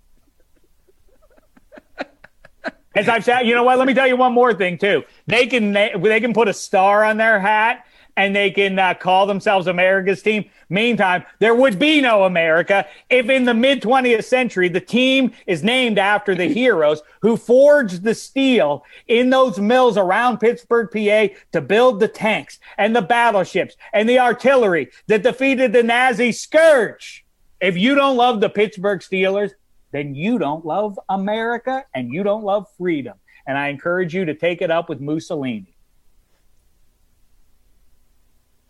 As 2.95 3.09
I've 3.09 3.25
said, 3.25 3.41
you 3.41 3.53
know 3.53 3.63
what? 3.63 3.77
Let 3.77 3.87
me 3.87 3.93
tell 3.93 4.07
you 4.07 4.15
one 4.15 4.31
more 4.31 4.53
thing 4.53 4.77
too. 4.77 5.03
They 5.27 5.47
can 5.47 5.73
they 5.73 6.19
can 6.21 6.33
put 6.33 6.47
a 6.47 6.53
star 6.53 7.03
on 7.03 7.17
their 7.17 7.39
hat 7.39 7.85
and 8.15 8.35
they 8.35 8.51
can 8.51 8.77
uh, 8.77 8.93
call 8.93 9.25
themselves 9.25 9.67
America's 9.67 10.21
team. 10.21 10.45
Meantime, 10.69 11.23
there 11.39 11.55
would 11.55 11.79
be 11.79 12.01
no 12.01 12.23
America 12.23 12.87
if 13.09 13.29
in 13.29 13.45
the 13.45 13.53
mid 13.53 13.81
20th 13.81 14.23
century 14.23 14.69
the 14.69 14.81
team 14.81 15.31
is 15.47 15.63
named 15.63 15.97
after 15.97 16.35
the 16.35 16.47
heroes 16.47 17.01
who 17.21 17.37
forged 17.37 18.03
the 18.03 18.15
steel 18.15 18.85
in 19.07 19.29
those 19.29 19.59
mills 19.59 19.97
around 19.97 20.39
Pittsburgh, 20.39 20.89
PA 20.91 21.35
to 21.51 21.61
build 21.61 21.99
the 21.99 22.07
tanks 22.07 22.59
and 22.77 22.95
the 22.95 23.01
battleships 23.01 23.75
and 23.93 24.07
the 24.07 24.19
artillery 24.19 24.89
that 25.07 25.23
defeated 25.23 25.73
the 25.73 25.83
Nazi 25.83 26.31
scourge. 26.31 27.25
If 27.59 27.77
you 27.77 27.95
don't 27.95 28.17
love 28.17 28.41
the 28.41 28.49
Pittsburgh 28.49 28.99
Steelers, 28.99 29.51
then 29.91 30.15
you 30.15 30.37
don't 30.37 30.65
love 30.65 30.99
America 31.07 31.85
and 31.93 32.11
you 32.11 32.23
don't 32.23 32.43
love 32.43 32.67
freedom. 32.77 33.13
And 33.45 33.57
I 33.57 33.67
encourage 33.67 34.13
you 34.13 34.25
to 34.25 34.33
take 34.33 34.61
it 34.61 34.71
up 34.71 34.89
with 34.89 34.99
Mussolini. 34.99 35.72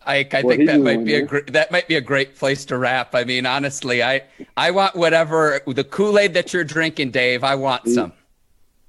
I, 0.06 0.16
I 0.32 0.42
think 0.42 0.66
that 0.66 0.80
might 0.80 1.04
be 1.04 1.14
a 1.14 1.22
gr- 1.22 1.40
that 1.48 1.70
might 1.70 1.88
be 1.88 1.96
a 1.96 2.00
great 2.00 2.36
place 2.36 2.64
to 2.66 2.78
wrap. 2.78 3.14
I 3.14 3.24
mean, 3.24 3.46
honestly, 3.46 4.02
I 4.02 4.22
I 4.56 4.70
want 4.70 4.94
whatever 4.96 5.60
the 5.66 5.84
Kool 5.84 6.18
Aid 6.18 6.34
that 6.34 6.52
you're 6.52 6.64
drinking, 6.64 7.10
Dave. 7.10 7.44
I 7.44 7.54
want 7.54 7.84
mm. 7.84 7.94
some. 7.94 8.12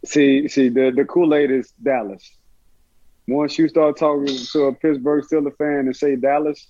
See, 0.05 0.47
see, 0.47 0.69
the 0.69 0.91
the 0.91 1.05
Kool 1.05 1.33
Aid 1.33 1.51
is 1.51 1.71
Dallas. 1.81 2.31
Once 3.27 3.57
you 3.57 3.67
start 3.67 3.97
talking 3.97 4.27
to 4.27 4.63
a 4.65 4.73
Pittsburgh 4.73 5.23
Steelers 5.23 5.57
fan 5.57 5.79
and 5.79 5.95
say 5.95 6.15
Dallas, 6.15 6.67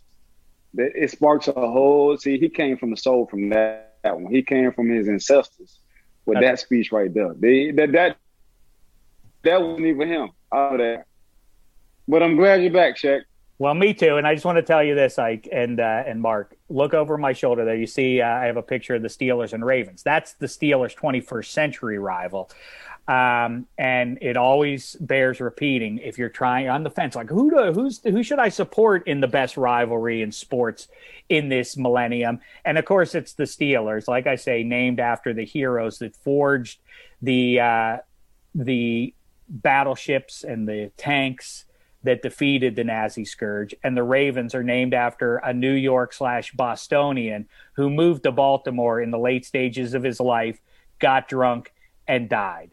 it 0.78 1.12
sparks 1.12 1.48
a 1.48 1.54
whole. 1.54 2.18
See, 2.18 2.38
he 2.38 2.50
came 2.50 2.78
from 2.78 2.92
the 2.92 2.98
soul 2.98 3.28
from 3.28 3.50
that, 3.50 3.98
that 4.04 4.20
one. 4.20 4.32
He 4.32 4.42
came 4.42 4.72
from 4.72 4.90
his 4.90 5.08
ancestors 5.10 5.80
with 6.26 6.40
that 6.40 6.60
speech 6.60 6.92
right 6.92 7.14
there. 7.14 7.34
They, 7.34 7.72
that 7.72 7.92
that 7.92 8.18
that 9.44 9.62
wasn't 9.62 9.88
even 9.88 10.08
him. 10.08 10.30
Out 10.54 10.74
of 10.74 10.80
that. 10.80 11.06
But 12.08 12.24
I'm 12.24 12.36
glad 12.36 12.62
you're 12.62 12.72
back, 12.72 12.98
Shek. 12.98 13.24
Well, 13.58 13.74
me 13.74 13.94
too. 13.94 14.18
And 14.18 14.28
I 14.28 14.34
just 14.34 14.46
want 14.46 14.58
to 14.58 14.62
tell 14.62 14.84
you 14.84 14.96
this, 14.96 15.18
Ike 15.18 15.48
and 15.52 15.80
uh, 15.80 16.04
and 16.06 16.22
Mark. 16.22 16.56
Look 16.68 16.94
over 16.94 17.18
my 17.18 17.32
shoulder 17.32 17.64
there. 17.64 17.76
You 17.76 17.88
see, 17.88 18.22
uh, 18.22 18.28
I 18.28 18.46
have 18.46 18.58
a 18.58 18.62
picture 18.62 18.96
of 18.96 19.02
the 19.02 19.08
Steelers 19.08 19.54
and 19.54 19.66
Ravens. 19.66 20.04
That's 20.04 20.34
the 20.34 20.48
Steelers' 20.48 20.96
21st 20.96 21.46
century 21.46 21.98
rival. 21.98 22.50
Um, 23.08 23.68
and 23.78 24.18
it 24.22 24.36
always 24.36 24.96
bears 25.00 25.40
repeating 25.40 26.00
if 26.00 26.18
you're 26.18 26.28
trying 26.28 26.70
on 26.70 26.84
the 26.84 26.90
fence, 26.90 27.16
like 27.16 27.30
who 27.30 27.52
do, 27.52 27.72
who's 27.72 28.02
who 28.04 28.24
should 28.24 28.40
I 28.40 28.50
support 28.50 29.08
in 29.08 29.22
the 29.22 29.28
best 29.28 29.58
rivalry 29.58 30.22
in 30.22 30.32
sports 30.32 30.88
in 31.30 31.48
this 31.48 31.78
millennium? 31.78 32.42
And 32.66 32.78
of 32.78 32.86
course, 32.86 33.16
it's 33.16 33.34
the 33.34 33.44
Steelers, 33.44 34.08
like 34.08 34.28
I 34.28 34.36
say, 34.36 34.64
named 34.64 35.00
after 35.00 35.34
the 35.34 35.46
heroes 35.46 36.00
that 36.00 36.16
forged 36.16 36.80
the 37.22 37.60
uh, 37.60 37.98
the 38.54 39.14
battleships 39.48 40.44
and 40.44 40.68
the 40.68 40.92
tanks 40.98 41.66
that 42.06 42.22
defeated 42.22 42.76
the 42.76 42.84
Nazi 42.84 43.26
scourge. 43.26 43.76
And 43.84 43.96
the 43.96 44.04
Ravens 44.04 44.56
are 44.56 44.64
named 44.64 44.94
after 44.94 45.38
a 45.38 45.54
New 45.54 45.74
York 45.74 46.14
slash 46.14 46.54
Bostonian 46.54 47.48
who 47.74 47.90
moved 47.90 48.24
to 48.24 48.32
Baltimore 48.32 49.02
in 49.02 49.12
the 49.12 49.20
late 49.20 49.46
stages 49.46 49.94
of 49.94 50.04
his 50.04 50.20
life, 50.20 50.60
got 51.00 51.28
drunk, 51.28 51.74
and 52.08 52.30
died. 52.30 52.72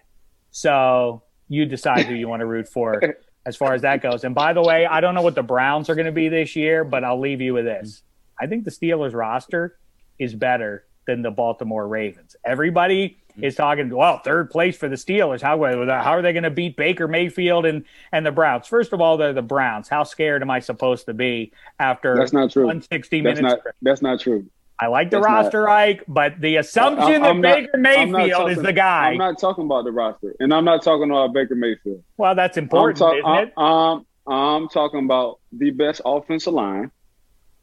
So 0.50 1.22
you 1.48 1.66
decide 1.66 2.06
who 2.06 2.14
you 2.14 2.28
want 2.28 2.40
to 2.40 2.46
root 2.46 2.68
for 2.68 3.00
as 3.44 3.56
far 3.56 3.74
as 3.74 3.82
that 3.82 4.02
goes. 4.02 4.24
And 4.24 4.34
by 4.34 4.52
the 4.52 4.62
way, 4.62 4.86
I 4.86 5.00
don't 5.00 5.14
know 5.14 5.22
what 5.22 5.34
the 5.34 5.42
Browns 5.42 5.90
are 5.90 5.94
going 5.94 6.06
to 6.06 6.12
be 6.12 6.28
this 6.28 6.54
year, 6.54 6.84
but 6.84 7.04
I'll 7.04 7.20
leave 7.20 7.40
you 7.40 7.54
with 7.54 7.64
this. 7.64 7.90
Mm-hmm. 7.90 8.44
I 8.44 8.46
think 8.48 8.64
the 8.64 8.70
Steelers 8.70 9.14
roster 9.14 9.78
is 10.18 10.34
better 10.34 10.84
than 11.06 11.22
the 11.22 11.30
Baltimore 11.30 11.88
Ravens. 11.88 12.36
Everybody 12.44 13.18
Mm-hmm. 13.32 13.44
is 13.44 13.54
talking, 13.54 13.88
well, 13.88 14.18
third 14.18 14.50
place 14.50 14.76
for 14.76 14.90
the 14.90 14.96
Steelers. 14.96 15.40
How, 15.40 15.56
how 16.02 16.10
are 16.10 16.20
they 16.20 16.34
going 16.34 16.42
to 16.42 16.50
beat 16.50 16.76
Baker 16.76 17.08
Mayfield 17.08 17.64
and, 17.64 17.84
and 18.12 18.26
the 18.26 18.30
Browns? 18.30 18.66
First 18.66 18.92
of 18.92 19.00
all, 19.00 19.16
they're 19.16 19.32
the 19.32 19.40
Browns. 19.40 19.88
How 19.88 20.02
scared 20.04 20.42
am 20.42 20.50
I 20.50 20.60
supposed 20.60 21.06
to 21.06 21.14
be 21.14 21.52
after 21.78 22.14
that's 22.14 22.34
not 22.34 22.50
true. 22.50 22.64
160 22.64 23.22
that's 23.22 23.40
minutes? 23.40 23.62
Not, 23.64 23.74
that's 23.80 24.02
not 24.02 24.20
true. 24.20 24.46
I 24.78 24.88
like 24.88 25.10
the 25.10 25.16
that's 25.16 25.26
roster, 25.26 25.62
not, 25.62 25.70
Ike, 25.70 26.04
but 26.08 26.40
the 26.40 26.56
assumption 26.56 27.22
I'm, 27.22 27.36
I'm 27.36 27.40
that 27.42 27.56
Baker 27.56 27.78
Mayfield 27.78 28.30
talking, 28.32 28.56
is 28.56 28.62
the 28.62 28.72
guy. 28.72 29.10
I'm 29.12 29.18
not 29.18 29.38
talking 29.38 29.64
about 29.64 29.84
the 29.84 29.92
roster, 29.92 30.34
and 30.38 30.52
I'm 30.52 30.64
not 30.64 30.82
talking 30.82 31.08
about 31.08 31.32
Baker 31.32 31.54
Mayfield. 31.54 32.02
Well, 32.18 32.34
that's 32.34 32.58
important, 32.58 32.98
talk, 32.98 33.14
isn't 33.14 33.48
it? 33.48 33.52
I'm, 33.56 34.04
I'm 34.26 34.68
talking 34.68 35.04
about 35.04 35.38
the 35.52 35.70
best 35.70 36.02
offensive 36.04 36.52
line. 36.52 36.90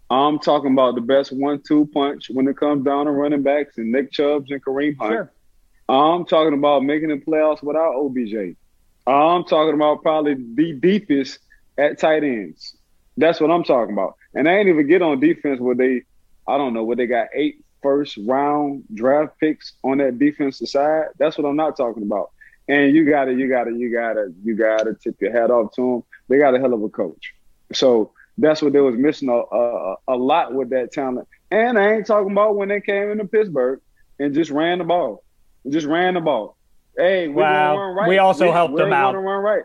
I'm 0.09 0.39
talking 0.39 0.71
about 0.71 0.95
the 0.95 1.01
best 1.01 1.31
one-two 1.31 1.89
punch 1.93 2.31
when 2.31 2.47
it 2.47 2.57
comes 2.57 2.85
down 2.85 3.05
to 3.05 3.11
running 3.11 3.43
backs 3.43 3.77
and 3.77 3.91
Nick 3.91 4.11
Chubbs 4.11 4.49
and 4.49 4.63
Kareem 4.63 4.97
Hunt. 4.97 5.11
Sure. 5.11 5.31
I'm 5.89 6.25
talking 6.25 6.53
about 6.53 6.83
making 6.83 7.09
the 7.09 7.15
playoffs 7.15 7.63
without 7.63 7.95
OBJ. 7.95 8.55
I'm 9.07 9.43
talking 9.43 9.73
about 9.73 10.03
probably 10.03 10.35
the 10.35 10.73
deepest 10.73 11.39
at 11.79 11.97
tight 11.97 12.23
ends. 12.23 12.77
That's 13.17 13.41
what 13.41 13.49
I'm 13.49 13.63
talking 13.63 13.93
about. 13.93 14.15
And 14.35 14.47
I 14.47 14.57
ain't 14.57 14.69
even 14.69 14.87
get 14.87 15.01
on 15.01 15.19
defense 15.19 15.59
where 15.59 15.73
they, 15.73 16.03
I 16.47 16.59
don't 16.59 16.75
know, 16.75 16.83
where 16.83 16.95
they 16.95 17.07
got 17.07 17.29
eight 17.33 17.65
first 17.81 18.17
round 18.17 18.83
draft 18.93 19.39
picks 19.39 19.73
on 19.83 19.97
that 19.97 20.19
defensive 20.19 20.69
side. 20.69 21.05
That's 21.17 21.39
what 21.39 21.47
I'm 21.47 21.55
not 21.55 21.75
talking 21.75 22.03
about. 22.03 22.29
And 22.67 22.95
you 22.95 23.09
gotta, 23.09 23.33
you 23.33 23.49
gotta, 23.49 23.71
you 23.71 23.91
gotta, 23.91 24.31
you 24.43 24.55
gotta 24.55 24.93
tip 24.93 25.19
your 25.19 25.31
hat 25.31 25.49
off 25.49 25.73
to 25.73 25.81
them. 25.81 26.03
They 26.27 26.37
got 26.37 26.53
a 26.53 26.59
hell 26.59 26.73
of 26.73 26.83
a 26.83 26.89
coach. 26.89 27.33
So 27.73 28.11
that's 28.37 28.61
what 28.61 28.73
they 28.73 28.79
was 28.79 28.95
missing 28.95 29.29
a, 29.29 29.33
a, 29.33 29.95
a 30.07 30.15
lot 30.15 30.53
with 30.53 30.69
that 30.69 30.91
talent. 30.91 31.27
And 31.49 31.79
I 31.79 31.93
ain't 31.93 32.05
talking 32.05 32.31
about 32.31 32.57
when 32.57 32.69
they 32.69 32.79
came 32.79 33.09
into 33.09 33.25
Pittsburgh 33.25 33.81
and 34.19 34.35
just 34.35 34.51
ran 34.51 34.77
the 34.77 34.83
ball 34.83 35.23
just 35.67 35.87
ran 35.87 36.13
the 36.13 36.21
ball. 36.21 36.57
Hey, 36.97 37.27
we 37.27 37.33
well, 37.33 37.77
right. 37.77 38.09
we 38.09 38.17
also 38.17 38.45
we, 38.45 38.51
helped 38.51 38.77
them 38.77 38.93
out. 38.93 39.15
Run 39.15 39.43
right. 39.43 39.63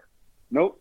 Nope. 0.51 0.81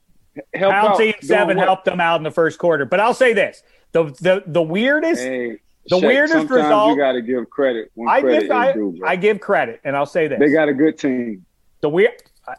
Help 0.54 0.74
Pouncey 0.74 1.14
and 1.14 1.28
seven 1.28 1.58
helped 1.58 1.86
them 1.86 2.00
out 2.00 2.18
in 2.18 2.24
the 2.24 2.32
first 2.32 2.60
quarter. 2.60 2.86
But 2.86 3.00
I'll 3.00 3.14
say 3.14 3.34
this: 3.34 3.64
the 3.92 4.06
the 4.22 4.44
the 4.46 4.62
weirdest. 4.62 5.22
Hey, 5.22 5.60
the 5.88 6.00
Shek, 6.00 6.08
weirdest 6.08 6.50
result. 6.50 6.92
You 6.92 6.98
got 6.98 7.14
to 7.14 7.22
give 7.22 7.50
credit. 7.50 7.92
I 8.08 8.22
credit 8.22 8.42
give 8.44 8.52
I, 8.52 8.72
due, 8.72 9.02
I, 9.06 9.16
give 9.16 9.40
credit, 9.40 9.82
and 9.84 9.96
I'll 9.96 10.06
say 10.06 10.28
this: 10.28 10.40
they 10.40 10.52
got 10.52 10.70
a 10.70 10.74
good 10.74 10.98
team. 10.98 11.46
The 11.82 11.90
weird. 11.90 12.14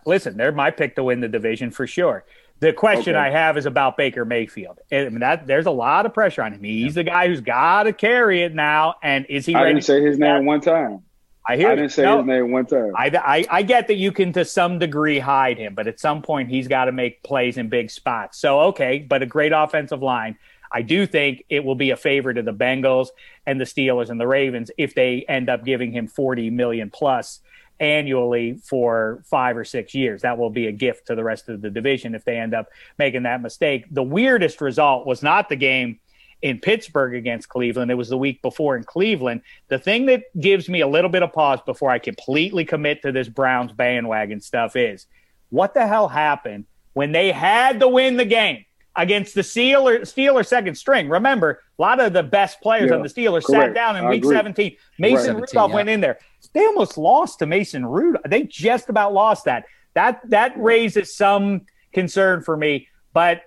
Listen, 0.07 0.37
they're 0.37 0.53
my 0.53 0.71
pick 0.71 0.97
to 0.97 1.05
win 1.05 1.21
the 1.21 1.29
division 1.29 1.71
for 1.71 1.87
sure. 1.87 2.25
The 2.61 2.73
question 2.73 3.17
okay. 3.17 3.27
I 3.27 3.31
have 3.31 3.57
is 3.57 3.67
about 3.67 3.97
Baker 3.97 4.25
Mayfield. 4.25 4.79
I 4.91 5.09
mean, 5.09 5.21
that 5.21 5.47
there's 5.47 5.67
a 5.67 5.71
lot 5.71 6.07
of 6.07 6.15
pressure 6.15 6.43
on 6.43 6.53
him. 6.53 6.63
He's 6.63 6.95
the 6.95 7.05
guy 7.05 7.27
who's 7.29 7.41
got 7.41 7.85
to 7.85 7.93
carry 7.93 8.43
it 8.43 8.55
now. 8.55 8.95
And 9.03 9.27
is 9.29 9.45
he? 9.47 9.55
I 9.55 9.63
ready 9.63 9.75
didn't 9.75 9.85
say 9.85 10.03
his 10.03 10.19
name 10.19 10.47
one 10.47 10.61
time. 10.61 11.03
I 11.47 11.57
hear. 11.57 11.69
I 11.69 11.75
didn't 11.75 11.93
say 11.93 12.03
no, 12.03 12.19
his 12.19 12.27
name 12.27 12.53
one 12.53 12.67
time. 12.67 12.93
I, 12.97 13.09
I, 13.09 13.47
I 13.51 13.63
get 13.63 13.89
that 13.89 13.97
you 13.97 14.13
can 14.13 14.33
to 14.33 14.45
some 14.45 14.79
degree 14.79 15.19
hide 15.19 15.59
him, 15.59 15.75
but 15.75 15.87
at 15.87 16.01
some 16.01 16.23
point 16.23 16.49
he's 16.49 16.69
got 16.69 16.87
to 16.87 16.93
make 16.93 17.23
plays 17.23 17.59
in 17.59 17.69
big 17.69 17.91
spots. 17.91 18.39
So 18.39 18.61
okay, 18.61 18.99
but 18.99 19.23
a 19.23 19.27
great 19.27 19.53
offensive 19.53 20.03
line. 20.03 20.39
I 20.73 20.83
do 20.83 21.07
think 21.07 21.45
it 21.49 21.65
will 21.65 21.77
be 21.77 21.91
a 21.91 21.97
favor 21.97 22.35
to 22.35 22.43
the 22.43 22.53
Bengals 22.53 23.09
and 23.47 23.61
the 23.61 23.65
Steelers 23.65 24.11
and 24.11 24.19
the 24.19 24.27
Ravens 24.27 24.71
if 24.77 24.95
they 24.95 25.25
end 25.29 25.49
up 25.49 25.65
giving 25.65 25.93
him 25.93 26.09
40 26.09 26.51
million 26.51 26.91
plus 26.91 27.41
annually 27.79 28.55
for 28.63 29.23
five 29.25 29.57
or 29.57 29.65
six 29.65 29.95
years. 29.95 30.23
That 30.23 30.39
will 30.39 30.51
be 30.51 30.67
a 30.67 30.73
gift 30.73 31.07
to 31.09 31.15
the 31.15 31.23
rest 31.23 31.49
of 31.49 31.61
the 31.61 31.71
division 31.71 32.15
if 32.15 32.25
they 32.25 32.39
end 32.39 32.55
up 32.55 32.69
making 32.99 33.25
that 33.25 33.43
mistake. 33.43 33.87
The 33.91 34.03
weirdest 34.03 34.61
result 34.61 35.07
was 35.07 35.23
not 35.23 35.49
the 35.49 35.57
game 35.57 36.01
in 36.45 36.61
Pittsburgh 36.61 37.15
against 37.15 37.49
Cleveland. 37.49 37.91
It 37.91 37.95
was 37.95 38.11
the 38.11 38.19
week 38.19 38.43
before 38.43 38.77
in 38.77 38.85
Cleveland. 38.85 39.41
The 39.69 39.79
thing 39.79 40.05
that 40.07 40.25
gives 40.39 40.69
me 40.69 40.83
a 40.83 40.87
little 40.87 41.09
bit 41.09 41.23
of 41.23 41.33
pause 41.33 41.59
before 41.65 41.91
I 41.91 41.99
completely 41.99 42.67
commit 42.67 43.01
to 43.01 43.13
this 43.13 43.31
Browns 43.31 43.73
bandwagon 43.73 44.43
stuff 44.43 44.77
is 44.77 45.07
what 45.49 45.73
the 45.73 45.87
hell 45.87 46.07
happened 46.07 46.67
when 46.93 47.13
they 47.13 47.33
had 47.33 47.81
to 47.81 47.89
win 47.89 48.19
the 48.19 48.27
game 48.27 48.67
against 48.95 49.35
the 49.35 49.41
Steelers, 49.41 50.03
Steelers 50.03 50.47
second 50.47 50.75
string? 50.75 51.09
Remember, 51.09 51.63
a 51.79 51.83
lot 51.83 51.99
of 51.99 52.13
the 52.13 52.23
best 52.23 52.61
players 52.61 52.91
yeah, 52.91 52.97
on 52.97 53.03
the 53.03 53.09
Steelers 53.09 53.45
correct. 53.45 53.69
sat 53.69 53.75
down 53.75 53.97
in 53.97 54.05
I 54.05 54.11
week 54.11 54.23
agree. 54.23 54.37
17. 54.37 54.77
Mason 54.99 55.37
right. 55.37 55.41
Rudolph 55.41 55.71
yeah. 55.71 55.75
went 55.75 55.89
in 55.89 56.03
there. 56.03 56.19
They 56.53 56.67
almost 56.67 56.99
lost 56.99 57.39
to 57.39 57.47
Mason 57.47 57.87
Rudolph. 57.87 58.25
They 58.29 58.43
just 58.43 58.91
about 58.91 59.15
lost 59.15 59.47
that. 59.47 59.65
That 59.95 60.21
that 60.29 60.53
raises 60.59 61.17
some 61.17 61.63
concern 61.95 62.43
for 62.43 62.55
me. 62.55 62.89
But 63.15 63.45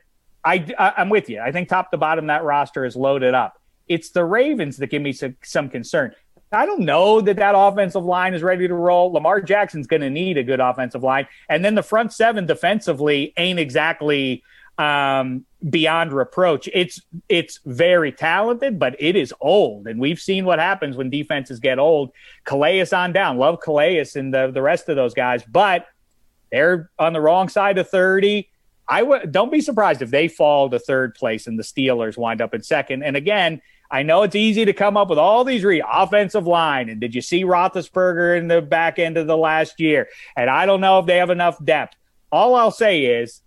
I, 0.48 0.66
I 0.80 1.02
am 1.02 1.10
with 1.10 1.30
you. 1.30 1.42
I 1.42 1.52
think 1.52 1.68
top 1.68 1.92
to 1.92 1.98
bottom 1.98 2.28
that 2.28 2.44
roster 2.44 2.86
is 2.86 2.96
loaded 2.96 3.34
up. 3.34 3.62
It's 3.88 4.12
the 4.12 4.24
Ravens 4.24 4.78
that 4.78 4.88
give 4.88 5.02
me 5.02 5.12
some, 5.12 5.36
some 5.44 5.70
concern. 5.70 6.14
I 6.52 6.66
don't 6.66 6.82
know 6.82 7.20
that 7.20 7.36
that 7.36 7.56
offensive 7.58 8.06
line 8.06 8.34
is 8.34 8.42
ready 8.42 8.68
to 8.68 8.74
roll. 8.74 9.12
Lamar 9.12 9.42
Jackson's 9.42 9.88
going 9.88 10.02
to 10.02 10.10
need 10.10 10.38
a 10.38 10.44
good 10.44 10.62
offensive 10.62 11.04
line, 11.04 11.28
and 11.50 11.64
then 11.64 11.76
the 11.76 11.84
front 11.84 12.14
seven 12.14 12.46
defensively 12.46 13.34
ain't 13.36 13.60
exactly 13.60 14.44
um, 14.78 15.46
beyond 15.70 16.14
reproach. 16.14 16.70
It's 16.74 17.02
it's 17.28 17.60
very 17.66 18.14
talented, 18.14 18.80
but 18.80 18.96
it 19.00 19.18
is 19.18 19.34
old, 19.42 19.88
and 19.88 20.00
we've 20.00 20.20
seen 20.20 20.46
what 20.46 20.60
happens 20.60 20.96
when 20.96 21.10
defenses 21.10 21.60
get 21.60 21.80
old. 21.80 22.12
Calais 22.46 22.88
on 22.94 23.12
down, 23.12 23.38
love 23.38 23.60
Calais 23.60 24.06
and 24.16 24.34
the 24.34 24.50
the 24.50 24.62
rest 24.62 24.88
of 24.88 24.96
those 24.96 25.14
guys, 25.14 25.44
but 25.44 25.88
they're 26.50 26.90
on 26.98 27.12
the 27.12 27.20
wrong 27.20 27.50
side 27.50 27.78
of 27.78 27.90
thirty. 27.90 28.50
I 28.90 29.04
would 29.04 29.32
don't 29.32 29.52
be 29.52 29.62
surprised 29.62 30.02
if 30.02 30.10
they 30.10 30.28
fall 30.28 30.70
to 30.70 30.80
third 30.80 31.16
place 31.16 31.48
and 31.48 31.60
the 31.60 31.64
Steelers 31.64 32.18
wind 32.18 32.42
up 32.42 32.54
in 32.54 32.64
second. 32.64 33.04
And 33.04 33.18
again, 33.18 33.62
I 33.90 34.04
know 34.04 34.24
it's 34.24 34.36
easy 34.36 34.66
to 34.66 34.74
come 34.74 34.98
up 34.98 35.10
with 35.10 35.20
all 35.20 35.44
these 35.44 35.64
re 35.64 35.84
offensive 35.90 36.48
line. 36.48 36.90
And 36.90 37.00
did 37.00 37.16
you 37.16 37.22
see 37.22 37.44
Roethlisberger 37.44 38.38
in 38.38 38.48
the 38.48 38.62
back 38.62 39.00
end 39.00 39.18
of 39.18 39.28
the 39.28 39.38
last 39.38 39.80
year? 39.80 40.08
And 40.36 40.50
I 40.50 40.66
don't 40.66 40.82
know 40.82 41.00
if 41.00 41.06
they 41.06 41.18
have 41.18 41.30
enough 41.30 41.64
depth. 41.64 41.96
All 42.32 42.56
I'll 42.56 42.72
say 42.72 43.06
is 43.06 43.42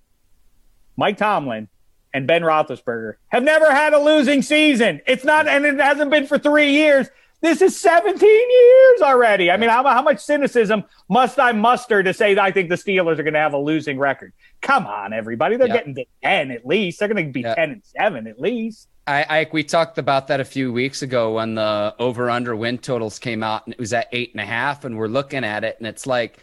Mike 0.96 1.18
Tomlin 1.18 1.68
and 2.12 2.26
Ben 2.26 2.42
Roethlisberger 2.42 3.14
have 3.28 3.42
never 3.42 3.70
had 3.70 3.92
a 3.92 3.98
losing 3.98 4.42
season. 4.42 5.00
It's 5.06 5.24
not, 5.24 5.46
and 5.46 5.64
it 5.64 5.78
hasn't 5.78 6.10
been 6.10 6.26
for 6.26 6.38
three 6.38 6.72
years. 6.72 7.08
This 7.40 7.62
is 7.62 7.78
17 7.80 8.20
years 8.20 9.00
already. 9.02 9.50
I 9.50 9.56
mean, 9.56 9.70
how, 9.70 9.82
how 9.84 10.02
much 10.02 10.20
cynicism 10.20 10.84
must 11.08 11.38
I 11.38 11.52
muster 11.52 12.02
to 12.02 12.12
say 12.12 12.34
that 12.34 12.44
I 12.44 12.50
think 12.50 12.68
the 12.68 12.74
Steelers 12.74 13.18
are 13.18 13.22
going 13.22 13.34
to 13.34 13.40
have 13.40 13.54
a 13.54 13.58
losing 13.58 13.98
record? 13.98 14.34
Come 14.60 14.86
on, 14.86 15.12
everybody. 15.14 15.56
They're 15.56 15.68
getting 15.68 15.94
to 15.94 16.04
10 16.22 16.50
at 16.50 16.66
least. 16.66 16.98
They're 16.98 17.08
going 17.08 17.26
to 17.26 17.32
be 17.32 17.42
10 17.42 17.56
and 17.58 17.82
7 17.84 18.26
at 18.26 18.38
least. 18.38 18.88
I, 19.06 19.40
I, 19.40 19.46
we 19.52 19.64
talked 19.64 19.96
about 19.96 20.28
that 20.28 20.40
a 20.40 20.44
few 20.44 20.72
weeks 20.72 21.02
ago 21.02 21.34
when 21.34 21.54
the 21.54 21.94
over 21.98 22.30
under 22.30 22.54
win 22.54 22.78
totals 22.78 23.18
came 23.18 23.42
out 23.42 23.66
and 23.66 23.72
it 23.72 23.80
was 23.80 23.92
at 23.92 24.08
eight 24.12 24.32
and 24.32 24.40
a 24.40 24.46
half 24.46 24.84
and 24.84 24.96
we're 24.96 25.08
looking 25.08 25.42
at 25.42 25.64
it 25.64 25.76
and 25.78 25.86
it's 25.86 26.06
like 26.06 26.38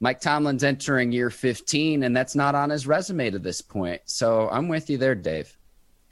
Mike 0.00 0.20
Tomlin's 0.20 0.62
entering 0.62 1.10
year 1.12 1.30
15 1.30 2.02
and 2.02 2.14
that's 2.14 2.34
not 2.34 2.54
on 2.54 2.70
his 2.70 2.86
resume 2.86 3.30
to 3.30 3.38
this 3.38 3.60
point. 3.60 4.02
So 4.04 4.48
I'm 4.50 4.68
with 4.68 4.90
you 4.90 4.98
there, 4.98 5.14
Dave. 5.14 5.56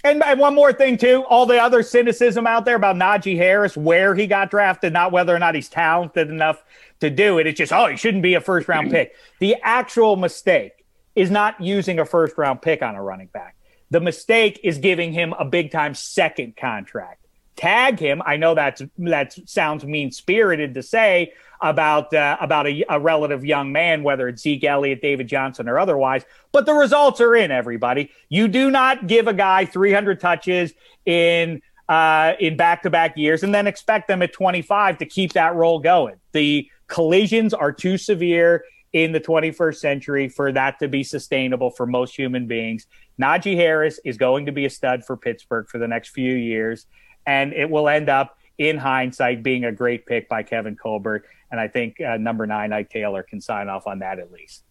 And, 0.03 0.23
and, 0.23 0.41
one 0.41 0.55
more 0.55 0.73
thing, 0.73 0.97
too. 0.97 1.25
All 1.29 1.47
the 1.47 1.59
other 1.59 1.83
cynicism 1.83 2.47
out 2.47 2.65
there 2.65 2.77
about 2.77 2.97
Najee 2.97 3.37
Harris, 3.37 3.77
where 3.77 4.15
he 4.15 4.27
got 4.27 4.51
drafted, 4.51 4.93
not 4.93 5.13
whether 5.13 5.35
or 5.35 5.39
not 5.39 5.55
he's 5.55 5.69
talented 5.69 6.31
enough 6.31 6.63
to 7.01 7.11
do 7.11 7.39
it. 7.39 7.47
It's 7.47 7.59
just, 7.59 7.73
oh, 7.73 7.87
he 7.87 7.97
shouldn't 7.97 8.23
be 8.23 8.35
a 8.35 8.41
first 8.41 8.69
round 8.69 8.91
pick. 8.91 9.15
The 9.41 9.57
actual 9.63 10.17
mistake 10.17 10.85
is 11.17 11.31
not 11.31 11.61
using 11.61 11.99
a 11.99 12.05
first 12.05 12.37
round 12.37 12.61
pick 12.61 12.83
on 12.83 12.95
a 12.95 13.03
running 13.03 13.29
back. 13.29 13.57
The 13.91 14.01
mistake 14.01 14.61
is 14.63 14.79
giving 14.79 15.13
him 15.13 15.35
a 15.39 15.45
big 15.45 15.71
time 15.71 15.95
second 15.95 16.57
contract. 16.57 17.27
Tag 17.57 17.99
him. 17.99 18.23
I 18.25 18.37
know 18.37 18.55
that's 18.55 18.83
that 18.99 19.37
sounds 19.49 19.85
mean 19.85 20.13
spirited 20.13 20.75
to 20.75 20.83
say, 20.83 21.33
about 21.63 22.13
uh, 22.15 22.37
about 22.41 22.67
a, 22.67 22.85
a, 22.89 22.99
relative 22.99 23.45
young 23.45 23.73
man, 23.73 24.03
whether 24.03 24.29
it's 24.29 24.43
Zeke 24.43 24.65
Elliott, 24.65 25.03
David 25.03 25.29
Johnson, 25.29 25.69
or 25.69 25.79
otherwise. 25.79 26.25
But 26.53 26.67
the 26.67 26.73
results 26.73 27.21
are 27.21 27.35
in. 27.35 27.51
Everybody, 27.51 28.11
you 28.29 28.49
do 28.49 28.71
not 28.71 29.07
give 29.07 29.29
a 29.29 29.35
guy 29.35 29.67
300 29.67 30.21
touches 30.21 30.73
in 31.05 31.61
uh, 31.89 32.35
in 32.39 32.57
back 32.57 32.83
to 32.83 32.91
back 32.91 33.17
years 33.17 33.43
and 33.43 33.55
then 33.55 33.67
expect 33.67 34.09
them 34.09 34.23
at 34.23 34.33
25 34.33 34.99
to 34.99 35.07
keep 35.07 35.33
that 35.33 35.55
role 35.55 35.81
going. 35.81 36.17
The 36.33 36.71
collisions 36.87 37.53
are 37.53 37.73
too 37.73 37.99
severe 37.99 38.65
in 38.93 39.13
the 39.13 39.21
21st 39.21 39.77
century 39.77 40.29
for 40.29 40.53
that 40.53 40.79
to 40.81 40.89
be 40.89 41.03
sustainable 41.03 41.71
for 41.71 41.87
most 41.87 42.17
human 42.17 42.47
beings. 42.47 42.87
Najee 43.21 43.57
Harris 43.57 44.01
is 44.05 44.17
going 44.17 44.47
to 44.47 44.53
be 44.53 44.65
a 44.65 44.71
stud 44.71 45.05
for 45.05 45.17
Pittsburgh 45.17 45.69
for 45.69 45.79
the 45.79 45.89
next 45.89 46.11
few 46.11 46.35
years, 46.35 46.87
and 47.27 47.53
it 47.53 47.69
will 47.69 47.89
end 47.89 48.09
up, 48.09 48.37
in 48.59 48.77
hindsight, 48.77 49.43
being 49.43 49.65
a 49.65 49.73
great 49.73 50.07
pick 50.07 50.29
by 50.29 50.43
Kevin 50.43 50.77
Colbert. 50.77 51.25
And 51.51 51.61
I 51.61 51.69
think 51.69 52.01
uh, 52.01 52.17
number 52.17 52.47
nine, 52.47 52.73
Ike 52.73 52.91
Taylor, 52.91 53.23
can 53.23 53.41
sign 53.41 53.69
off 53.69 53.87
on 53.87 53.99
that 54.01 54.19
at 54.19 54.31
least. 54.31 54.65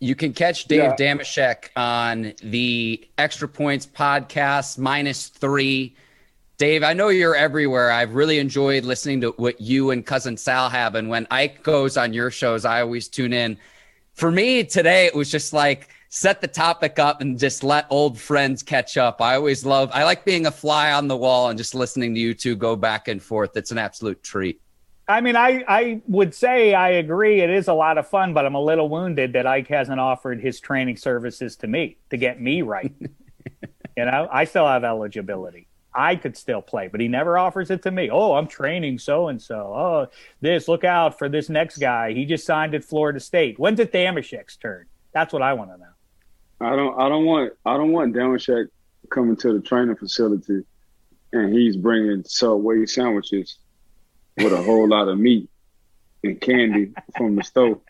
You 0.00 0.16
can 0.16 0.32
catch 0.32 0.64
Dave 0.64 0.82
yeah. 0.82 0.96
Dameshek 0.96 1.68
on 1.76 2.32
the 2.42 3.08
Extra 3.18 3.46
Points 3.46 3.86
podcast, 3.86 4.76
minus 4.76 5.28
three. 5.28 5.94
Dave, 6.58 6.82
I 6.82 6.92
know 6.92 7.08
you're 7.08 7.36
everywhere. 7.36 7.92
I've 7.92 8.14
really 8.14 8.40
enjoyed 8.40 8.84
listening 8.84 9.20
to 9.20 9.30
what 9.36 9.60
you 9.60 9.92
and 9.92 10.04
cousin 10.04 10.36
Sal 10.36 10.68
have. 10.68 10.96
And 10.96 11.08
when 11.08 11.26
Ike 11.30 11.62
goes 11.62 11.96
on 11.96 12.12
your 12.12 12.30
shows, 12.30 12.64
I 12.64 12.80
always 12.80 13.08
tune 13.08 13.32
in. 13.32 13.58
For 14.14 14.30
me 14.30 14.64
today, 14.64 15.06
it 15.06 15.14
was 15.14 15.30
just 15.30 15.52
like 15.52 15.88
set 16.08 16.40
the 16.40 16.48
topic 16.48 16.98
up 16.98 17.20
and 17.20 17.38
just 17.38 17.64
let 17.64 17.86
old 17.88 18.18
friends 18.18 18.62
catch 18.62 18.96
up. 18.96 19.20
I 19.20 19.36
always 19.36 19.64
love, 19.64 19.90
I 19.94 20.04
like 20.04 20.24
being 20.24 20.46
a 20.46 20.50
fly 20.50 20.92
on 20.92 21.08
the 21.08 21.16
wall 21.16 21.48
and 21.48 21.56
just 21.56 21.74
listening 21.74 22.14
to 22.14 22.20
you 22.20 22.34
two 22.34 22.56
go 22.56 22.76
back 22.76 23.08
and 23.08 23.22
forth. 23.22 23.56
It's 23.56 23.70
an 23.70 23.78
absolute 23.78 24.22
treat. 24.22 24.60
I 25.12 25.20
mean, 25.20 25.36
I, 25.36 25.62
I 25.68 26.00
would 26.08 26.34
say 26.34 26.72
I 26.72 26.90
agree. 26.90 27.40
It 27.42 27.50
is 27.50 27.68
a 27.68 27.74
lot 27.74 27.98
of 27.98 28.08
fun, 28.08 28.32
but 28.32 28.46
I'm 28.46 28.54
a 28.54 28.60
little 28.60 28.88
wounded 28.88 29.34
that 29.34 29.46
Ike 29.46 29.68
hasn't 29.68 30.00
offered 30.00 30.40
his 30.40 30.58
training 30.58 30.96
services 30.96 31.56
to 31.56 31.66
me 31.66 31.98
to 32.08 32.16
get 32.16 32.40
me 32.40 32.62
right. 32.62 32.92
you 33.00 34.04
know, 34.04 34.26
I 34.32 34.44
still 34.44 34.66
have 34.66 34.84
eligibility. 34.84 35.68
I 35.94 36.16
could 36.16 36.34
still 36.38 36.62
play, 36.62 36.88
but 36.88 37.00
he 37.00 37.08
never 37.08 37.36
offers 37.36 37.70
it 37.70 37.82
to 37.82 37.90
me. 37.90 38.08
Oh, 38.10 38.32
I'm 38.32 38.46
training 38.46 38.98
so 38.98 39.28
and 39.28 39.40
so. 39.40 39.56
Oh, 39.56 40.06
this, 40.40 40.66
look 40.66 40.84
out 40.84 41.18
for 41.18 41.28
this 41.28 41.50
next 41.50 41.76
guy. 41.76 42.14
He 42.14 42.24
just 42.24 42.46
signed 42.46 42.74
at 42.74 42.82
Florida 42.82 43.20
State. 43.20 43.58
When's 43.58 43.80
it 43.80 43.92
Dameshek's 43.92 44.56
turn? 44.56 44.86
That's 45.12 45.34
what 45.34 45.42
I 45.42 45.52
want 45.52 45.72
to 45.72 45.76
know. 45.76 46.66
I 46.66 46.74
don't. 46.74 46.98
I 46.98 47.08
don't 47.10 47.26
want. 47.26 47.52
I 47.66 47.76
don't 47.76 47.92
want 47.92 48.14
Dameshek 48.14 48.68
coming 49.10 49.36
to 49.36 49.52
the 49.52 49.60
training 49.60 49.96
facility, 49.96 50.62
and 51.34 51.52
he's 51.52 51.76
bringing 51.76 52.24
Subway 52.24 52.86
sandwiches 52.86 53.58
with 54.36 54.52
a 54.52 54.62
whole 54.62 54.88
lot 54.88 55.08
of 55.08 55.18
meat 55.18 55.48
and 56.22 56.40
candy 56.40 56.92
from 57.16 57.36
the 57.36 57.42
stove. 57.42 57.80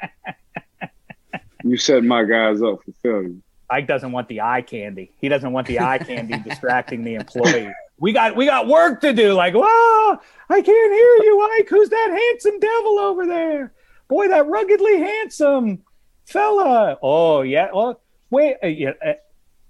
You 1.64 1.76
set 1.76 2.03
my 2.03 2.24
guys 2.24 2.61
up 2.62 2.80
for 2.84 2.93
failure. 3.03 3.36
Ike 3.70 3.86
doesn't 3.86 4.12
want 4.12 4.28
the 4.28 4.40
eye 4.40 4.62
candy. 4.62 5.12
He 5.18 5.28
doesn't 5.28 5.53
want 5.53 5.66
the 5.66 5.80
eye 5.80 5.99
candy 5.99 6.38
distracting 6.38 7.05
the 7.05 7.14
employee 7.14 7.72
we 8.03 8.12
got 8.12 8.34
we 8.34 8.47
got 8.47 8.66
work 8.66 9.01
to 9.03 9.12
do. 9.12 9.32
Like, 9.32 9.55
whoa, 9.55 10.18
I 10.51 10.61
can't 10.61 10.66
hear 10.66 11.16
you, 11.24 11.49
Ike. 11.59 11.68
Who's 11.68 11.88
that 11.88 12.09
handsome 12.11 12.59
devil 12.59 12.99
over 12.99 13.26
there? 13.26 13.72
Boy, 14.09 14.26
that 14.26 14.49
ruggedly 14.49 14.99
handsome 14.99 15.84
fella. 16.26 16.99
Oh 17.01 17.43
yeah. 17.43 17.68
Oh 17.72 18.01
wait. 18.28 18.57
Uh, 18.62 18.66
yeah, 18.66 18.90
uh, 19.07 19.12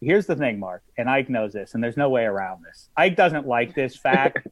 here's 0.01 0.25
the 0.25 0.35
thing, 0.35 0.59
Mark, 0.59 0.83
and 0.97 1.11
Ike 1.11 1.29
knows 1.29 1.53
this, 1.53 1.75
and 1.75 1.85
there's 1.85 1.99
no 1.99 2.09
way 2.09 2.25
around 2.25 2.65
this. 2.65 2.89
Ike 2.97 3.17
doesn't 3.17 3.47
like 3.47 3.75
this 3.75 3.97
fact. 3.97 4.47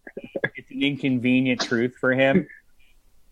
Inconvenient 0.81 1.61
truth 1.61 1.95
for 2.01 2.13
him. 2.13 2.47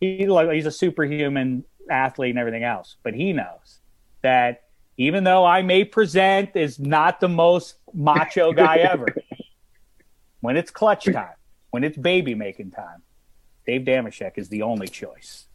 He 0.01 0.29
like 0.29 0.49
he's 0.53 0.65
a 0.65 0.71
superhuman 0.71 1.65
athlete 1.91 2.31
and 2.31 2.39
everything 2.39 2.63
else, 2.63 2.99
but 3.03 3.15
he 3.15 3.33
knows 3.33 3.81
that 4.23 4.63
even 4.97 5.25
though 5.25 5.45
I 5.45 5.63
may 5.63 5.85
present 5.85 6.57
as 6.57 6.79
not 6.79 7.19
the 7.19 7.29
most 7.29 7.75
macho 7.93 8.53
guy 8.53 8.77
ever, 8.93 9.09
when 10.41 10.57
it's 10.57 10.71
clutch 10.71 11.07
time, 11.07 11.35
when 11.71 11.83
it's 11.83 11.97
baby 11.97 12.37
making 12.37 12.71
time, 12.71 13.03
Dave 13.67 13.83
Dameshek 13.83 14.33
is 14.37 14.49
the 14.49 14.63
only 14.63 14.89
choice. 14.89 15.47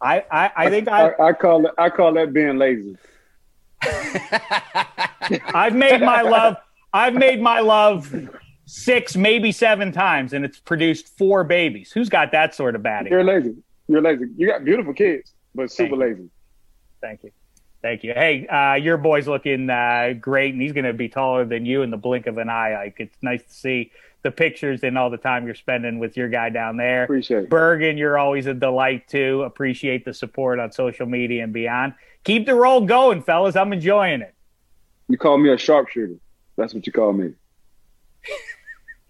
I, 0.00 0.24
I, 0.30 0.50
I 0.56 0.70
think 0.70 0.88
I, 0.88 1.10
I, 1.10 1.28
I 1.28 1.32
call 1.32 1.66
it 1.66 1.72
I 1.78 1.90
call 1.90 2.12
that 2.14 2.32
being 2.32 2.58
lazy. 2.58 2.96
I've 5.54 5.74
made 5.74 6.00
my 6.00 6.22
love. 6.22 6.56
I've 6.92 7.14
made 7.14 7.40
my 7.40 7.60
love 7.60 8.12
six, 8.74 9.14
maybe 9.14 9.52
seven 9.52 9.92
times, 9.92 10.32
and 10.32 10.44
it's 10.44 10.58
produced 10.58 11.16
four 11.16 11.44
babies. 11.44 11.92
Who's 11.92 12.08
got 12.08 12.32
that 12.32 12.54
sort 12.54 12.74
of 12.74 12.82
batting? 12.82 13.12
You're 13.12 13.22
lazy. 13.22 13.54
You're 13.86 14.02
lazy. 14.02 14.26
You 14.36 14.48
got 14.48 14.64
beautiful 14.64 14.92
kids, 14.92 15.32
but 15.54 15.70
super 15.70 15.90
Thank 15.90 16.00
lazy. 16.00 16.30
Thank 17.00 17.22
you. 17.22 17.30
Thank 17.82 18.02
you. 18.02 18.14
Hey, 18.14 18.46
uh, 18.48 18.74
your 18.74 18.96
boy's 18.96 19.28
looking 19.28 19.70
uh, 19.70 20.14
great, 20.20 20.54
and 20.54 20.62
he's 20.62 20.72
going 20.72 20.86
to 20.86 20.92
be 20.92 21.08
taller 21.08 21.44
than 21.44 21.64
you 21.66 21.82
in 21.82 21.90
the 21.90 21.96
blink 21.96 22.26
of 22.26 22.38
an 22.38 22.48
eye. 22.48 22.74
Ike. 22.86 22.96
It's 22.98 23.16
nice 23.22 23.42
to 23.44 23.52
see 23.52 23.92
the 24.22 24.30
pictures 24.30 24.80
and 24.82 24.98
all 24.98 25.10
the 25.10 25.18
time 25.18 25.46
you're 25.46 25.54
spending 25.54 25.98
with 25.98 26.16
your 26.16 26.28
guy 26.28 26.48
down 26.48 26.76
there. 26.76 27.04
Appreciate 27.04 27.44
it. 27.44 27.50
Bergen, 27.50 27.96
you're 27.96 28.18
always 28.18 28.46
a 28.46 28.54
delight 28.54 29.06
too. 29.06 29.42
Appreciate 29.42 30.04
the 30.04 30.14
support 30.14 30.58
on 30.58 30.72
social 30.72 31.06
media 31.06 31.44
and 31.44 31.52
beyond. 31.52 31.92
Keep 32.24 32.46
the 32.46 32.54
roll 32.54 32.80
going, 32.80 33.22
fellas. 33.22 33.54
I'm 33.54 33.72
enjoying 33.72 34.22
it. 34.22 34.34
You 35.08 35.18
call 35.18 35.36
me 35.36 35.52
a 35.52 35.58
sharpshooter. 35.58 36.16
That's 36.56 36.72
what 36.72 36.86
you 36.86 36.92
call 36.92 37.12
me. 37.12 37.34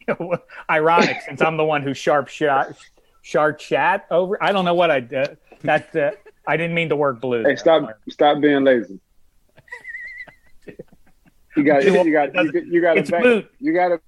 Ironic, 0.70 1.20
since 1.26 1.40
I'm 1.40 1.56
the 1.56 1.64
one 1.64 1.82
who 1.82 1.94
sharp 1.94 2.28
shot, 2.28 2.74
sharp 3.22 3.58
chat 3.58 4.06
over. 4.10 4.42
I 4.42 4.52
don't 4.52 4.64
know 4.64 4.74
what 4.74 4.90
I 4.90 5.00
did. 5.00 5.36
That 5.62 5.94
uh, 5.96 6.12
I 6.46 6.56
didn't 6.56 6.74
mean 6.74 6.88
to 6.90 6.96
work 6.96 7.20
blue. 7.20 7.42
Hey, 7.44 7.56
stop! 7.56 7.88
Stop 8.08 8.40
being 8.40 8.64
lazy. 8.64 9.00
You 11.56 11.62
got, 11.62 11.84
you 11.84 11.92
got, 11.92 12.06
you 12.06 12.12
got, 12.12 12.34
you 12.66 12.80
got 12.80 12.94
to, 12.94 13.46
you 13.60 13.72
got 13.72 13.88
to 13.88 14.00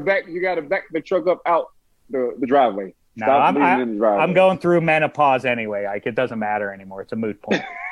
back. 0.00 0.28
You 0.28 0.40
got 0.42 0.56
to 0.56 0.62
back 0.62 0.84
the 0.92 1.00
truck 1.00 1.26
up 1.26 1.40
out 1.46 1.68
the, 2.10 2.34
the 2.38 2.46
driveway. 2.46 2.94
No, 3.16 3.26
I'm, 3.26 3.56
I, 3.56 3.72
I'm 4.16 4.32
going 4.32 4.58
through 4.58 4.80
menopause 4.82 5.44
anyway. 5.44 5.86
Like 5.86 6.06
it 6.06 6.14
doesn't 6.14 6.38
matter 6.38 6.72
anymore. 6.72 7.02
It's 7.02 7.12
a 7.12 7.16
moot 7.16 7.40
point. 7.42 7.62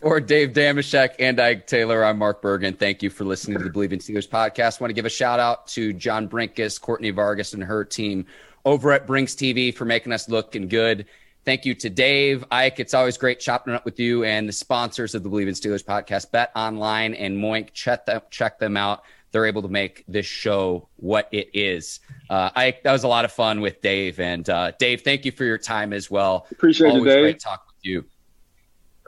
For 0.00 0.20
Dave 0.20 0.50
Dameshek 0.50 1.16
and 1.18 1.40
Ike 1.40 1.66
Taylor, 1.66 2.04
I'm 2.04 2.18
Mark 2.18 2.40
Bergen. 2.40 2.74
Thank 2.74 3.02
you 3.02 3.10
for 3.10 3.24
listening 3.24 3.58
to 3.58 3.64
the 3.64 3.70
Bleav 3.70 3.90
in 3.90 3.98
Steelers 3.98 4.28
podcast. 4.28 4.80
I 4.80 4.84
want 4.84 4.90
to 4.90 4.94
give 4.94 5.06
a 5.06 5.10
shout 5.10 5.40
out 5.40 5.66
to 5.68 5.92
John 5.92 6.28
Brinkus, 6.28 6.80
Courtney 6.80 7.10
Vargas, 7.10 7.52
and 7.52 7.64
her 7.64 7.84
team 7.84 8.24
over 8.64 8.92
at 8.92 9.08
Brinks 9.08 9.34
TV 9.34 9.74
for 9.74 9.84
making 9.84 10.12
us 10.12 10.28
looking 10.28 10.68
good. 10.68 11.06
Thank 11.44 11.64
you 11.64 11.74
to 11.74 11.90
Dave, 11.90 12.44
Ike. 12.52 12.78
It's 12.78 12.94
always 12.94 13.18
great 13.18 13.40
chopping 13.40 13.74
up 13.74 13.84
with 13.84 13.98
you 13.98 14.22
and 14.22 14.48
the 14.48 14.52
sponsors 14.52 15.16
of 15.16 15.24
the 15.24 15.30
Bleav 15.30 15.48
in 15.48 15.54
Steelers 15.54 15.84
podcast, 15.84 16.30
Bet 16.30 16.52
Online 16.54 17.14
and 17.14 17.36
Moink. 17.36 17.72
Check 17.72 18.06
them, 18.06 18.20
check 18.30 18.60
them 18.60 18.76
out 18.76 19.02
they're 19.30 19.46
able 19.46 19.62
to 19.62 19.68
make 19.68 20.04
this 20.08 20.26
show 20.26 20.88
what 20.96 21.28
it 21.32 21.50
is. 21.52 22.00
Uh, 22.30 22.50
I 22.54 22.78
that 22.82 22.92
was 22.92 23.04
a 23.04 23.08
lot 23.08 23.24
of 23.24 23.32
fun 23.32 23.60
with 23.60 23.82
Dave, 23.82 24.20
and 24.20 24.48
uh, 24.48 24.72
Dave, 24.78 25.02
thank 25.02 25.24
you 25.24 25.32
for 25.32 25.44
your 25.44 25.58
time 25.58 25.92
as 25.92 26.10
well. 26.10 26.46
Appreciate 26.50 26.88
always 26.88 27.02
it, 27.02 27.08
Dave. 27.08 27.22
Great 27.22 27.40
talk 27.40 27.66
with 27.66 27.84
you. 27.84 28.04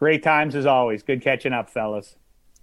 Great 0.01 0.23
times 0.23 0.55
as 0.55 0.65
always. 0.65 1.03
Good 1.03 1.21
catching 1.21 1.53
up, 1.53 1.69
fellas. 1.69 2.17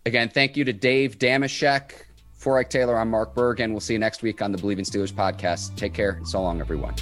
Again, 0.08 0.28
thank 0.28 0.58
you 0.58 0.66
to 0.66 0.74
Dave 0.74 1.20
Dameshek. 1.20 1.92
For 2.34 2.58
Ike 2.58 2.72
Taylor, 2.72 2.98
I'm 2.98 3.12
Mark 3.12 3.36
Berg, 3.36 3.60
and 3.60 3.74
We'll 3.74 3.80
see 3.80 3.94
you 3.94 4.00
next 4.00 4.24
week 4.24 4.42
on 4.42 4.52
the 4.52 4.58
Bleav 4.58 4.80
in 4.80 4.86
Steelers 4.86 5.14
podcast. 5.14 5.76
Take 5.76 5.94
care. 5.94 6.20
So 6.24 6.42
long, 6.42 6.60
everyone. 6.60 6.96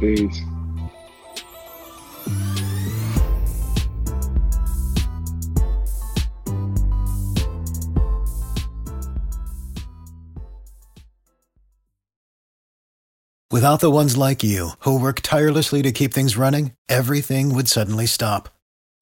Peace. 0.00 0.40
Without 13.50 13.80
the 13.80 13.90
ones 13.90 14.16
like 14.16 14.42
you, 14.42 14.70
who 14.80 14.98
work 14.98 15.20
tirelessly 15.20 15.82
to 15.82 15.92
keep 15.92 16.14
things 16.14 16.38
running, 16.38 16.72
everything 16.88 17.54
would 17.54 17.68
suddenly 17.68 18.06
stop. 18.06 18.55